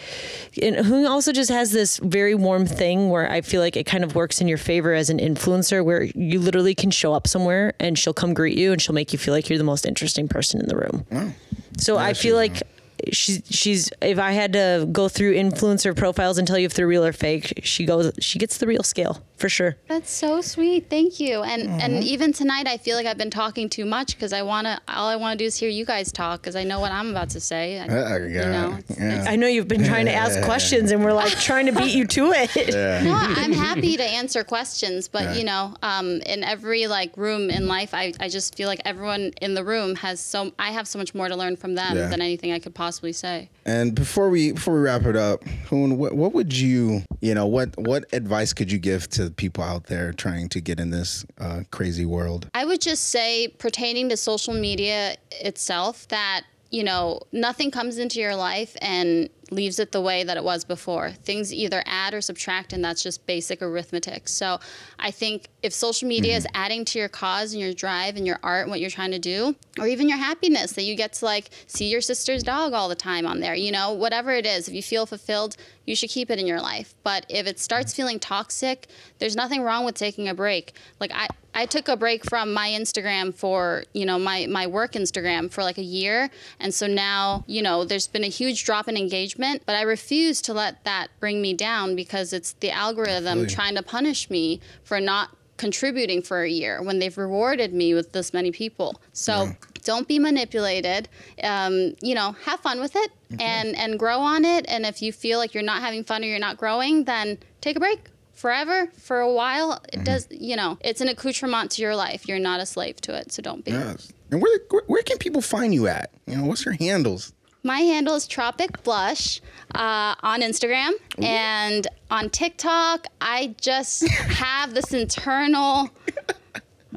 and 0.61 0.77
who 0.77 1.05
also 1.07 1.31
just 1.31 1.51
has 1.51 1.71
this 1.71 1.97
very 1.97 2.33
warm 2.33 2.65
thing 2.65 3.09
where 3.09 3.29
I 3.29 3.41
feel 3.41 3.61
like 3.61 3.75
it 3.75 3.83
kind 3.85 4.03
of 4.03 4.15
works 4.15 4.39
in 4.39 4.47
your 4.47 4.57
favor 4.57 4.93
as 4.93 5.09
an 5.09 5.19
influencer, 5.19 5.83
where 5.83 6.03
you 6.03 6.39
literally 6.39 6.73
can 6.73 6.89
show 6.89 7.13
up 7.13 7.27
somewhere 7.27 7.73
and 7.79 7.99
she'll 7.99 8.13
come 8.13 8.33
greet 8.33 8.57
you 8.57 8.71
and 8.71 8.81
she'll 8.81 8.95
make 8.95 9.11
you 9.11 9.19
feel 9.19 9.33
like 9.33 9.49
you're 9.49 9.57
the 9.57 9.63
most 9.65 9.85
interesting 9.85 10.27
person 10.27 10.61
in 10.61 10.67
the 10.67 10.77
room. 10.77 11.05
Wow. 11.11 11.31
So 11.77 11.97
I 11.97 12.13
feel 12.13 12.37
like 12.37 12.63
she's 13.11 13.41
she's 13.49 13.89
if 14.01 14.19
I 14.19 14.31
had 14.31 14.53
to 14.53 14.87
go 14.91 15.07
through 15.09 15.33
influencer 15.35 15.95
profiles 15.95 16.37
and 16.37 16.47
tell 16.47 16.57
you 16.57 16.65
if 16.65 16.73
they're 16.73 16.87
real 16.87 17.05
or 17.05 17.13
fake, 17.13 17.61
she 17.63 17.85
goes 17.85 18.11
she 18.19 18.39
gets 18.39 18.57
the 18.57 18.67
real 18.67 18.83
scale 18.83 19.21
for 19.37 19.49
sure. 19.49 19.75
That's 19.87 20.09
so 20.09 20.41
sweet. 20.41 20.89
Thank 20.89 21.19
you. 21.19 21.43
And 21.43 21.69
and 21.81 22.03
even 22.03 22.31
tonight, 22.33 22.67
I 22.67 22.77
feel 22.77 22.95
like 22.95 23.05
I've 23.05 23.17
been 23.17 23.29
talking 23.29 23.69
too 23.69 23.85
much 23.85 24.15
because 24.15 24.33
I 24.33 24.41
wanna. 24.41 24.79
All 24.87 25.07
I 25.07 25.15
want 25.17 25.37
to 25.37 25.43
do 25.43 25.47
is 25.47 25.57
hear 25.57 25.69
you 25.69 25.85
guys 25.85 26.11
talk 26.11 26.41
because 26.41 26.55
I 26.55 26.63
know 26.63 26.79
what 26.79 26.91
I'm 26.91 27.09
about 27.09 27.29
to 27.31 27.39
say. 27.39 27.79
I- 27.79 27.85
Uh, 27.87 28.17
you 28.19 28.39
know, 28.39 28.77
it's- 28.79 28.97
yeah. 28.99 29.25
I 29.27 29.35
know 29.35 29.47
you've 29.47 29.67
been 29.67 29.83
trying 29.83 30.05
to 30.05 30.13
ask 30.25 30.41
questions 30.43 30.91
and 30.91 31.03
we're 31.03 31.13
like 31.13 31.33
trying 31.39 31.65
to 31.67 31.71
beat 31.71 31.93
you 31.93 32.05
to 32.07 32.31
it. 32.31 32.51
Yeah. 32.75 33.03
No, 33.03 33.13
I'm 33.15 33.51
happy 33.53 33.95
to 33.97 34.03
answer 34.03 34.43
questions, 34.43 35.07
but 35.07 35.37
you 35.37 35.43
know, 35.43 35.73
um, 35.83 36.21
in 36.21 36.43
every 36.43 36.87
like 36.87 37.15
room 37.17 37.49
in 37.49 37.67
life, 37.67 37.93
I, 37.93 38.13
I 38.19 38.27
just 38.29 38.55
feel 38.55 38.67
like 38.67 38.81
everyone 38.85 39.31
in 39.41 39.53
the 39.53 39.63
room 39.63 39.95
has 39.95 40.19
so 40.19 40.51
I 40.59 40.71
have 40.71 40.87
so 40.87 40.97
much 40.99 41.13
more 41.13 41.27
to 41.29 41.35
learn 41.35 41.55
from 41.55 41.75
them 41.75 41.95
Yeah. 41.97 42.07
than 42.07 42.21
anything 42.21 42.51
I 42.51 42.59
could 42.59 42.73
possibly 42.73 42.94
say. 43.11 43.49
And 43.65 43.95
before 43.95 44.29
we 44.29 44.51
before 44.51 44.75
we 44.75 44.81
wrap 44.81 45.05
it 45.05 45.15
up, 45.15 45.43
Hoon, 45.69 45.97
what, 45.97 46.13
what 46.13 46.33
would 46.33 46.55
you 46.55 47.01
you 47.21 47.33
know 47.33 47.45
what 47.45 47.77
what 47.77 48.05
advice 48.13 48.53
could 48.53 48.71
you 48.71 48.77
give 48.77 49.09
to 49.09 49.31
people 49.31 49.63
out 49.63 49.85
there 49.85 50.13
trying 50.13 50.49
to 50.49 50.61
get 50.61 50.79
in 50.79 50.89
this 50.89 51.25
uh, 51.39 51.61
crazy 51.71 52.05
world? 52.05 52.49
I 52.53 52.65
would 52.65 52.81
just 52.81 53.09
say, 53.09 53.47
pertaining 53.47 54.09
to 54.09 54.17
social 54.17 54.53
media 54.53 55.15
itself, 55.31 56.07
that, 56.09 56.43
you 56.71 56.83
know, 56.83 57.21
nothing 57.31 57.71
comes 57.71 57.97
into 57.97 58.19
your 58.19 58.35
life 58.35 58.75
and 58.81 59.29
leaves 59.51 59.79
it 59.79 59.91
the 59.91 60.01
way 60.01 60.23
that 60.23 60.37
it 60.37 60.43
was 60.43 60.63
before. 60.63 61.11
Things 61.11 61.53
either 61.53 61.83
add 61.85 62.13
or 62.13 62.21
subtract, 62.21 62.73
and 62.73 62.83
that's 62.83 63.03
just 63.03 63.25
basic 63.25 63.61
arithmetic. 63.61 64.27
So 64.27 64.59
I 64.99 65.11
think 65.11 65.47
if 65.61 65.73
social 65.73 66.07
media 66.07 66.35
is 66.35 66.45
mm-hmm. 66.45 66.55
adding 66.63 66.85
to 66.85 66.99
your 66.99 67.09
cause 67.09 67.53
and 67.53 67.61
your 67.61 67.73
drive 67.73 68.15
and 68.15 68.25
your 68.25 68.39
art 68.43 68.63
and 68.63 68.71
what 68.71 68.79
you're 68.79 68.89
trying 68.89 69.11
to 69.11 69.19
do, 69.19 69.55
or 69.79 69.87
even 69.87 70.09
your 70.09 70.17
happiness 70.17 70.73
that 70.73 70.83
you 70.83 70.95
get 70.95 71.13
to 71.13 71.25
like 71.25 71.49
see 71.67 71.89
your 71.89 72.01
sister's 72.01 72.43
dog 72.43 72.73
all 72.73 72.89
the 72.89 72.95
time 72.95 73.25
on 73.25 73.39
there, 73.39 73.55
you 73.55 73.71
know, 73.71 73.93
whatever 73.93 74.31
it 74.31 74.45
is, 74.45 74.67
if 74.67 74.73
you 74.73 74.83
feel 74.83 75.05
fulfilled, 75.05 75.57
you 75.85 75.95
should 75.95 76.09
keep 76.09 76.29
it 76.29 76.39
in 76.39 76.47
your 76.47 76.61
life. 76.61 76.95
But 77.03 77.25
if 77.29 77.47
it 77.47 77.59
starts 77.59 77.93
mm. 77.93 77.97
feeling 77.97 78.19
toxic, 78.19 78.87
there's 79.19 79.35
nothing 79.35 79.61
wrong 79.61 79.85
with 79.85 79.95
taking 79.95 80.27
a 80.27 80.33
break. 80.33 80.73
Like 80.99 81.11
I, 81.13 81.27
I 81.53 81.65
took 81.65 81.87
a 81.87 81.95
break 81.95 82.27
from 82.29 82.53
my 82.53 82.69
Instagram 82.69 83.33
for, 83.33 83.85
you 83.93 84.05
know, 84.05 84.19
my, 84.19 84.47
my 84.47 84.67
work 84.67 84.93
Instagram 84.93 85.51
for 85.51 85.63
like 85.63 85.77
a 85.77 85.83
year. 85.83 86.29
And 86.59 86.73
so 86.73 86.87
now, 86.87 87.43
you 87.47 87.61
know, 87.61 87.85
there's 87.85 88.07
been 88.07 88.23
a 88.23 88.29
huge 88.29 88.65
drop 88.65 88.87
in 88.87 88.97
engagement, 88.97 89.63
but 89.65 89.75
I 89.75 89.83
refuse 89.83 90.41
to 90.43 90.53
let 90.53 90.83
that 90.83 91.07
bring 91.19 91.41
me 91.41 91.53
down 91.53 91.95
because 91.95 92.33
it's 92.33 92.53
the 92.53 92.71
algorithm 92.71 93.39
Absolutely. 93.39 93.55
trying 93.55 93.75
to 93.75 93.83
punish 93.83 94.29
me 94.29 94.59
for 94.83 94.99
not 94.99 95.29
contributing 95.57 96.21
for 96.21 96.43
a 96.43 96.49
year 96.49 96.81
when 96.83 96.99
they've 96.99 97.17
rewarded 97.17 97.73
me 97.73 97.93
with 97.93 98.11
this 98.11 98.33
many 98.33 98.51
people. 98.51 98.99
So 99.13 99.55
don't 99.85 100.07
be 100.07 100.19
manipulated. 100.19 101.07
Um, 101.41 101.95
you 102.01 102.13
know, 102.13 102.35
have 102.43 102.59
fun 102.59 102.81
with 102.81 102.95
it 102.95 103.11
and 103.39 103.75
and 103.77 103.97
grow 103.97 104.19
on 104.19 104.43
it. 104.43 104.65
And 104.67 104.85
if 104.85 105.01
you 105.01 105.13
feel 105.13 105.39
like 105.39 105.53
you're 105.53 105.63
not 105.63 105.81
having 105.81 106.03
fun 106.03 106.23
or 106.23 106.27
you're 106.27 106.39
not 106.39 106.57
growing, 106.57 107.05
then 107.05 107.37
take 107.61 107.77
a 107.77 107.79
break. 107.79 108.09
Forever, 108.33 108.91
for 108.97 109.21
a 109.21 109.31
while, 109.31 109.81
it 109.93 110.03
does. 110.03 110.27
You 110.29 110.57
know, 110.57 110.77
it's 110.81 110.99
an 110.99 111.07
accoutrement 111.07 111.71
to 111.71 111.81
your 111.81 111.95
life. 111.95 112.27
You're 112.27 112.37
not 112.37 112.59
a 112.59 112.65
slave 112.65 112.97
to 113.01 113.15
it, 113.15 113.31
so 113.31 113.41
don't 113.41 113.63
be. 113.63 113.71
Yes. 113.71 114.11
And 114.29 114.41
where, 114.41 114.59
where 114.69 114.83
where 114.87 115.03
can 115.03 115.17
people 115.19 115.41
find 115.41 115.73
you 115.73 115.87
at? 115.87 116.11
You 116.27 116.35
know, 116.35 116.45
what's 116.45 116.65
your 116.65 116.73
handles? 116.73 117.31
My 117.63 117.79
handle 117.79 118.13
is 118.13 118.27
Tropic 118.27 118.83
Blush 118.83 119.41
uh, 119.73 120.13
on 120.21 120.41
Instagram 120.41 120.91
and 121.17 121.87
on 122.11 122.29
TikTok. 122.29 123.07
I 123.21 123.55
just 123.59 124.07
have 124.09 124.75
this 124.75 124.93
internal 124.93 125.89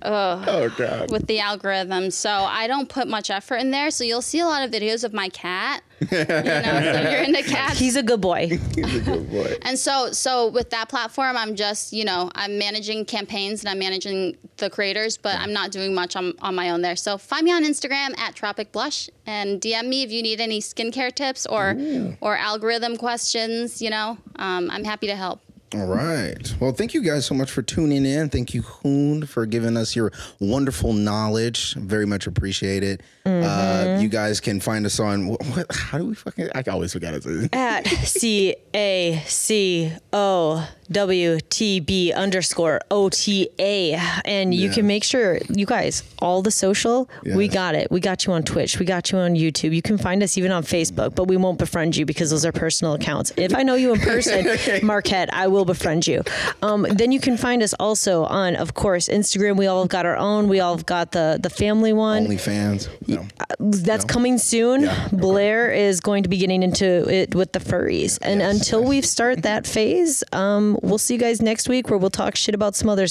Oh 0.03 0.69
God. 0.77 1.11
with 1.11 1.27
the 1.27 1.41
algorithm, 1.41 2.11
so 2.11 2.31
I 2.31 2.67
don't 2.67 2.89
put 2.89 3.09
much 3.09 3.31
effort 3.31 3.57
in 3.57 3.71
there. 3.71 3.91
So 3.91 4.05
you'll 4.05 4.23
see 4.23 4.41
a 4.41 4.47
lot 4.47 4.63
of 4.63 4.71
videos 4.71 5.05
of 5.05 5.13
my 5.13 5.29
cat. 5.29 5.83
You 6.01 6.17
know, 6.17 6.93
so 6.93 7.11
you're 7.11 7.23
into 7.23 7.43
cats. 7.43 7.77
He's 7.77 7.97
a 7.97 8.05
good 8.05 8.21
boy. 8.21 8.47
He's 8.77 8.95
a 8.95 9.01
good 9.01 9.29
boy. 9.31 9.57
And 9.63 9.77
so, 9.77 10.13
so 10.13 10.47
with 10.49 10.71
that 10.71 10.89
platform, 10.89 11.37
I'm 11.37 11.57
just, 11.57 11.93
you 11.93 12.05
know, 12.05 12.31
I'm 12.37 12.57
managing 12.57 13.05
campaigns 13.05 13.63
and 13.63 13.69
I'm 13.69 13.81
managing 13.81 14.37
the 14.59 14.71
creators, 14.71 15.17
but 15.17 15.35
I'm 15.41 15.53
not 15.53 15.73
doing 15.73 15.95
much 15.95 16.15
on, 16.15 16.35
on 16.41 16.55
my 16.55 16.71
own 16.71 16.83
there. 16.83 16.95
So 16.95 17.19
find 17.19 17.45
me 17.45 17.51
on 17.53 17.65
Instagram 17.65 18.17
at 18.17 18.37
Tropic 18.37 18.71
Blush 18.71 19.11
and 19.27 19.61
DM 19.61 19.89
me 19.89 20.05
if 20.05 20.13
you 20.13 20.23
need 20.23 20.41
any 20.41 20.61
skincare 20.61 21.13
tips 21.13 21.47
or 21.47 21.77
or 22.21 22.37
algorithm 22.37 22.97
questions. 22.97 23.83
You 23.83 23.91
know, 23.91 24.19
um, 24.37 24.71
I'm 24.71 24.85
happy 24.85 25.09
to 25.09 25.17
help. 25.17 25.41
All 25.75 25.87
right. 25.87 26.55
Well, 26.61 26.73
thank 26.73 26.95
you 26.95 27.03
guys 27.03 27.27
so 27.27 27.35
much 27.35 27.51
for 27.51 27.61
tuning 27.61 28.07
in. 28.07 28.31
Thank 28.31 28.55
you, 28.55 28.63
Hoon, 28.63 29.27
for 29.27 29.45
giving 29.45 29.77
us 29.77 29.95
your 29.95 30.13
wonderful 30.41 30.95
knowledge. 30.95 31.75
Very 31.75 32.07
much 32.07 32.27
appreciate 32.27 32.83
it. 32.83 33.03
Uh, 33.27 33.99
you 34.01 34.09
guys 34.09 34.41
can 34.41 34.61
find 34.61 34.87
us 34.87 34.99
on 34.99 35.29
what, 35.29 35.45
what? 35.49 35.67
How 35.71 35.99
do 35.99 36.07
we 36.07 36.15
fucking? 36.15 36.49
I 36.55 36.63
always 36.71 36.95
forget 36.95 37.13
it. 37.15 37.53
At 37.53 37.87
C 38.05 38.57
A 38.75 39.23
C 39.27 39.93
O 40.13 40.67
W 40.91 41.39
T 41.51 41.81
B 41.81 42.13
underscore 42.13 42.81
O 42.91 43.09
T 43.09 43.49
A. 43.59 43.95
And 44.25 44.55
you 44.55 44.69
Yeah. 44.69 44.75
can 44.75 44.87
make 44.87 45.05
sure, 45.05 45.39
you 45.49 45.67
guys, 45.67 46.03
all 46.21 46.43
the 46.43 46.51
social, 46.51 47.09
we 47.25 47.49
got 47.49 47.75
it. 47.75 47.91
We 47.91 48.01
got 48.01 48.25
you 48.27 48.33
on 48.33 48.43
Twitch. 48.43 48.79
We 48.79 48.87
got 48.87 49.13
you 49.13 49.19
on 49.19 49.35
YouTube. 49.35 49.75
You 49.75 49.83
can 49.83 49.99
find 49.99 50.23
us 50.23 50.37
even 50.39 50.51
on 50.53 50.63
Facebook, 50.63 51.15
but 51.15 51.25
we 51.29 51.37
won't 51.37 51.59
befriend 51.59 51.97
you 51.97 52.07
because 52.07 52.31
those 52.31 52.45
are 52.45 52.53
personal 52.53 52.95
accounts. 52.95 53.33
If 53.37 53.55
I 53.55 53.63
know 53.63 53.75
you 53.75 53.93
in 53.95 54.01
person, 54.01 54.47
Marquette, 54.83 55.29
I 55.33 55.47
will 55.49 55.65
befriend 55.65 56.07
you. 56.07 56.23
Um, 56.63 56.87
then 56.91 57.13
you 57.13 57.21
can 57.21 57.37
find 57.37 57.63
us 57.63 57.75
also 57.79 58.25
on, 58.25 58.57
of 58.57 58.75
course, 58.75 59.09
Instagram. 59.09 59.57
We 59.57 59.67
all 59.67 59.83
have 59.83 59.89
got 59.91 60.07
our 60.07 60.17
own. 60.17 60.49
We 60.49 60.61
all 60.61 60.75
have 60.77 60.87
got 60.87 61.13
the, 61.13 61.39
the 61.43 61.51
family 61.51 61.93
one. 61.93 62.27
OnlyFans. 62.27 62.89
No. 63.07 63.27
That's 63.59 64.05
coming 64.05 64.39
soon. 64.39 64.83
Yeah, 64.83 65.05
okay. 65.09 65.17
Blair 65.17 65.71
is 65.71 66.01
going 66.01 66.23
to 66.23 66.29
be 66.29 66.39
getting 66.39 66.63
into 66.63 67.09
it 67.13 67.35
with 67.35 67.53
the 67.53 67.59
furries. 67.61 68.19
And 68.23 68.41
Yes, 68.41 68.55
until 68.57 68.85
we 68.85 69.01
start 69.03 69.43
that 69.43 69.67
phase, 69.67 70.23
um, 70.33 70.78
we'll 70.83 70.99
see 70.99 71.15
you 71.15 71.21
guys 71.21 71.41
next 71.43 71.69
week 71.69 71.89
where 71.91 71.99
we'll 71.99 72.11
talk 72.11 72.37
shit 72.37 72.55
about 72.55 72.75
some 72.77 72.89
other 72.89 73.07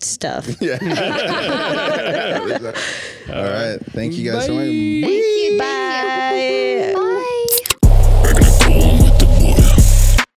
stuff. 0.00 0.48
Yeah. 0.60 0.78
All 3.28 3.44
right. 3.44 3.78
Thank 3.92 4.14
you 4.14 4.30
guys 4.30 4.46
so 4.46 4.54
much. 4.54 4.66
Bye. 4.66 5.06
Thank 5.06 5.06
you. 5.06 5.58
Bye. 5.58 6.92
Bye. 6.96 7.06